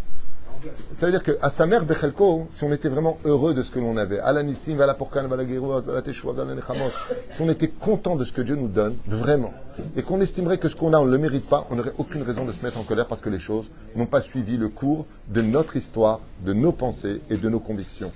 Ça 0.93 1.07
veut 1.07 1.13
dire 1.13 1.23
qu'à 1.23 1.51
sa 1.51 1.67
mère, 1.67 1.85
Bechelko, 1.85 2.47
si 2.51 2.65
on 2.65 2.73
était 2.73 2.89
vraiment 2.89 3.19
heureux 3.25 3.55
de 3.55 3.63
ce 3.63 3.71
que 3.71 3.79
l'on 3.79 3.97
avait, 3.97 4.19
Alanissim, 4.19 4.77
Vala 4.77 4.95
Porkan, 4.95 5.27
Vala 5.29 5.47
Gerut, 5.47 5.83
Vala 5.85 6.03
Teshua, 6.03 6.33
Vala 6.33 6.55
Nechamot, 6.55 6.91
si 7.31 7.43
on 7.43 7.49
était 7.49 7.69
content 7.69 8.17
de 8.17 8.25
ce 8.25 8.33
que 8.33 8.43
Dieu 8.43 8.57
nous 8.57 8.69
donne, 8.69 8.97
vraiment, 9.07 9.53
et 9.97 10.03
qu'on 10.03 10.21
estimerait 10.21 10.59
que 10.59 10.69
ce 10.69 10.77
qu'on 10.77 10.93
a, 10.93 10.99
on 10.99 11.07
ne 11.07 11.11
le 11.11 11.19
mérite 11.19 11.49
pas, 11.49 11.67
on 11.71 11.77
n'aurait 11.77 11.95
aucune 11.99 12.23
raison 12.23 12.45
de 12.45 12.53
se 12.53 12.65
mettre 12.65 12.79
en 12.79 12.83
colère 12.83 13.07
parce 13.07 13.21
que 13.21 13.31
les 13.31 13.39
choses 13.39 13.71
n'ont 13.95 14.07
pas 14.07 14.21
suivi 14.21 14.57
le 14.57 14.69
cours 14.69 15.07
de 15.29 15.43
notre 15.43 15.77
histoire, 15.77 16.21
de 16.45 16.53
nos 16.53 16.73
pensées 16.73 17.21
et 17.31 17.37
de 17.37 17.49
nos 17.49 17.61
convictions. 17.61 18.13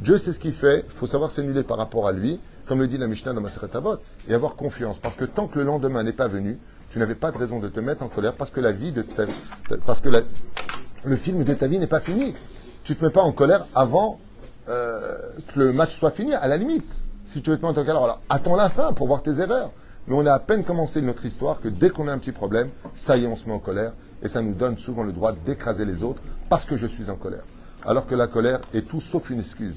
Dieu 0.00 0.18
sait 0.18 0.32
ce 0.32 0.40
qu'il 0.40 0.52
fait, 0.52 0.84
il 0.88 0.94
faut 0.94 1.06
savoir 1.06 1.30
s'annuler 1.30 1.62
par 1.62 1.78
rapport 1.78 2.08
à 2.08 2.12
lui, 2.12 2.40
comme 2.66 2.80
le 2.80 2.88
dit 2.88 2.98
la 2.98 3.06
Mishnah 3.06 3.32
dans 3.32 3.40
Maseret 3.40 3.74
Avot, 3.76 3.96
et 4.28 4.34
avoir 4.34 4.56
confiance. 4.56 4.98
Parce 4.98 5.16
que 5.16 5.24
tant 5.24 5.46
que 5.46 5.58
le 5.58 5.64
lendemain 5.64 6.02
n'est 6.02 6.12
pas 6.12 6.28
venu, 6.28 6.58
tu 6.90 6.98
n'avais 6.98 7.14
pas 7.16 7.32
de 7.32 7.38
raison 7.38 7.58
de 7.58 7.68
te 7.68 7.80
mettre 7.80 8.04
en 8.04 8.08
colère 8.08 8.34
parce 8.34 8.52
que 8.52 8.60
la 8.60 8.70
vie 8.70 8.92
de 8.92 9.02
ta, 9.02 9.24
le 11.04 11.16
film 11.16 11.44
de 11.44 11.54
ta 11.54 11.66
vie 11.66 11.78
n'est 11.78 11.86
pas 11.86 12.00
fini. 12.00 12.34
Tu 12.82 12.92
ne 12.92 12.98
te 12.98 13.04
mets 13.04 13.10
pas 13.10 13.22
en 13.22 13.32
colère 13.32 13.66
avant 13.74 14.18
euh, 14.68 15.18
que 15.52 15.58
le 15.58 15.72
match 15.72 15.96
soit 15.96 16.10
fini, 16.10 16.34
à 16.34 16.48
la 16.48 16.56
limite. 16.56 16.90
Si 17.24 17.40
tu 17.42 17.50
veux 17.50 17.58
te 17.58 17.64
mettre 17.64 17.78
en 17.78 17.84
colère, 17.84 18.02
alors 18.02 18.20
attends 18.28 18.56
la 18.56 18.68
fin 18.68 18.92
pour 18.92 19.06
voir 19.06 19.22
tes 19.22 19.40
erreurs. 19.40 19.70
Mais 20.06 20.14
on 20.14 20.26
a 20.26 20.32
à 20.32 20.38
peine 20.38 20.64
commencé 20.64 21.00
notre 21.00 21.24
histoire 21.24 21.60
que 21.60 21.68
dès 21.68 21.90
qu'on 21.90 22.08
a 22.08 22.12
un 22.12 22.18
petit 22.18 22.32
problème, 22.32 22.68
ça 22.94 23.16
y 23.16 23.24
est, 23.24 23.26
on 23.26 23.36
se 23.36 23.46
met 23.46 23.54
en 23.54 23.58
colère. 23.58 23.92
Et 24.22 24.28
ça 24.28 24.42
nous 24.42 24.52
donne 24.52 24.78
souvent 24.78 25.02
le 25.02 25.12
droit 25.12 25.32
d'écraser 25.32 25.84
les 25.84 26.02
autres 26.02 26.22
parce 26.48 26.64
que 26.64 26.76
je 26.76 26.86
suis 26.86 27.10
en 27.10 27.16
colère. 27.16 27.44
Alors 27.86 28.06
que 28.06 28.14
la 28.14 28.26
colère 28.26 28.60
est 28.72 28.86
tout 28.86 29.00
sauf 29.00 29.30
une 29.30 29.40
excuse. 29.40 29.76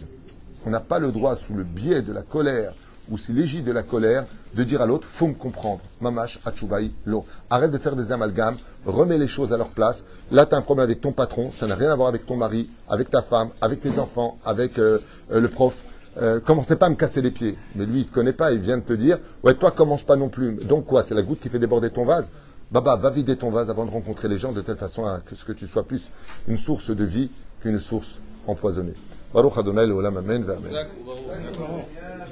On 0.65 0.69
n'a 0.69 0.79
pas 0.79 0.99
le 0.99 1.11
droit, 1.11 1.35
sous 1.35 1.53
le 1.53 1.63
biais 1.63 2.01
de 2.01 2.11
la 2.11 2.23
colère 2.23 2.73
ou 3.09 3.17
si 3.17 3.33
l'égide 3.33 3.65
de 3.65 3.71
la 3.71 3.83
colère, 3.83 4.25
de 4.55 4.63
dire 4.63 4.81
à 4.81 4.85
l'autre, 4.85 5.07
faut 5.07 5.27
me 5.27 5.33
comprendre. 5.33 5.81
Mamash, 6.01 6.39
Achubai, 6.45 6.91
lo. 7.05 7.25
Arrête 7.49 7.71
de 7.71 7.77
faire 7.77 7.95
des 7.95 8.11
amalgames, 8.11 8.57
remets 8.85 9.17
les 9.17 9.27
choses 9.27 9.53
à 9.53 9.57
leur 9.57 9.69
place. 9.69 10.05
Là, 10.31 10.45
tu 10.45 10.55
as 10.55 10.57
un 10.57 10.61
problème 10.61 10.85
avec 10.85 11.01
ton 11.01 11.11
patron, 11.11 11.51
ça 11.51 11.67
n'a 11.67 11.75
rien 11.75 11.91
à 11.91 11.95
voir 11.95 12.07
avec 12.07 12.25
ton 12.25 12.35
mari, 12.35 12.69
avec 12.89 13.09
ta 13.09 13.21
femme, 13.21 13.49
avec 13.61 13.81
tes 13.81 13.99
enfants, 13.99 14.37
avec 14.45 14.79
euh, 14.79 14.99
euh, 15.31 15.39
le 15.39 15.47
prof. 15.47 15.75
Euh, 16.21 16.39
commencez 16.39 16.75
pas 16.75 16.87
à 16.87 16.89
me 16.89 16.95
casser 16.95 17.21
les 17.21 17.31
pieds. 17.31 17.57
Mais 17.75 17.85
lui, 17.85 18.01
il 18.01 18.07
ne 18.07 18.13
connaît 18.13 18.33
pas, 18.33 18.51
il 18.51 18.59
vient 18.59 18.77
de 18.77 18.83
te 18.83 18.93
dire, 18.93 19.19
ouais, 19.43 19.53
toi, 19.53 19.71
commence 19.71 20.03
pas 20.03 20.15
non 20.15 20.29
plus. 20.29 20.53
Donc 20.65 20.85
quoi, 20.85 21.03
c'est 21.03 21.13
la 21.13 21.21
goutte 21.21 21.39
qui 21.39 21.49
fait 21.49 21.59
déborder 21.59 21.91
ton 21.91 22.05
vase? 22.05 22.31
Baba, 22.71 22.95
va 22.95 23.11
vider 23.11 23.37
ton 23.37 23.51
vase 23.51 23.69
avant 23.69 23.85
de 23.85 23.91
rencontrer 23.91 24.27
les 24.27 24.37
gens 24.37 24.51
de 24.51 24.61
telle 24.61 24.77
façon 24.77 25.05
à 25.05 25.21
ce 25.33 25.45
que 25.45 25.53
tu 25.53 25.67
sois 25.67 25.83
plus 25.83 26.09
une 26.47 26.57
source 26.57 26.89
de 26.89 27.05
vie 27.05 27.29
qu'une 27.61 27.79
source 27.79 28.19
empoisonnée. 28.45 28.93
Baruch 29.33 29.57
Adonai, 29.57 29.85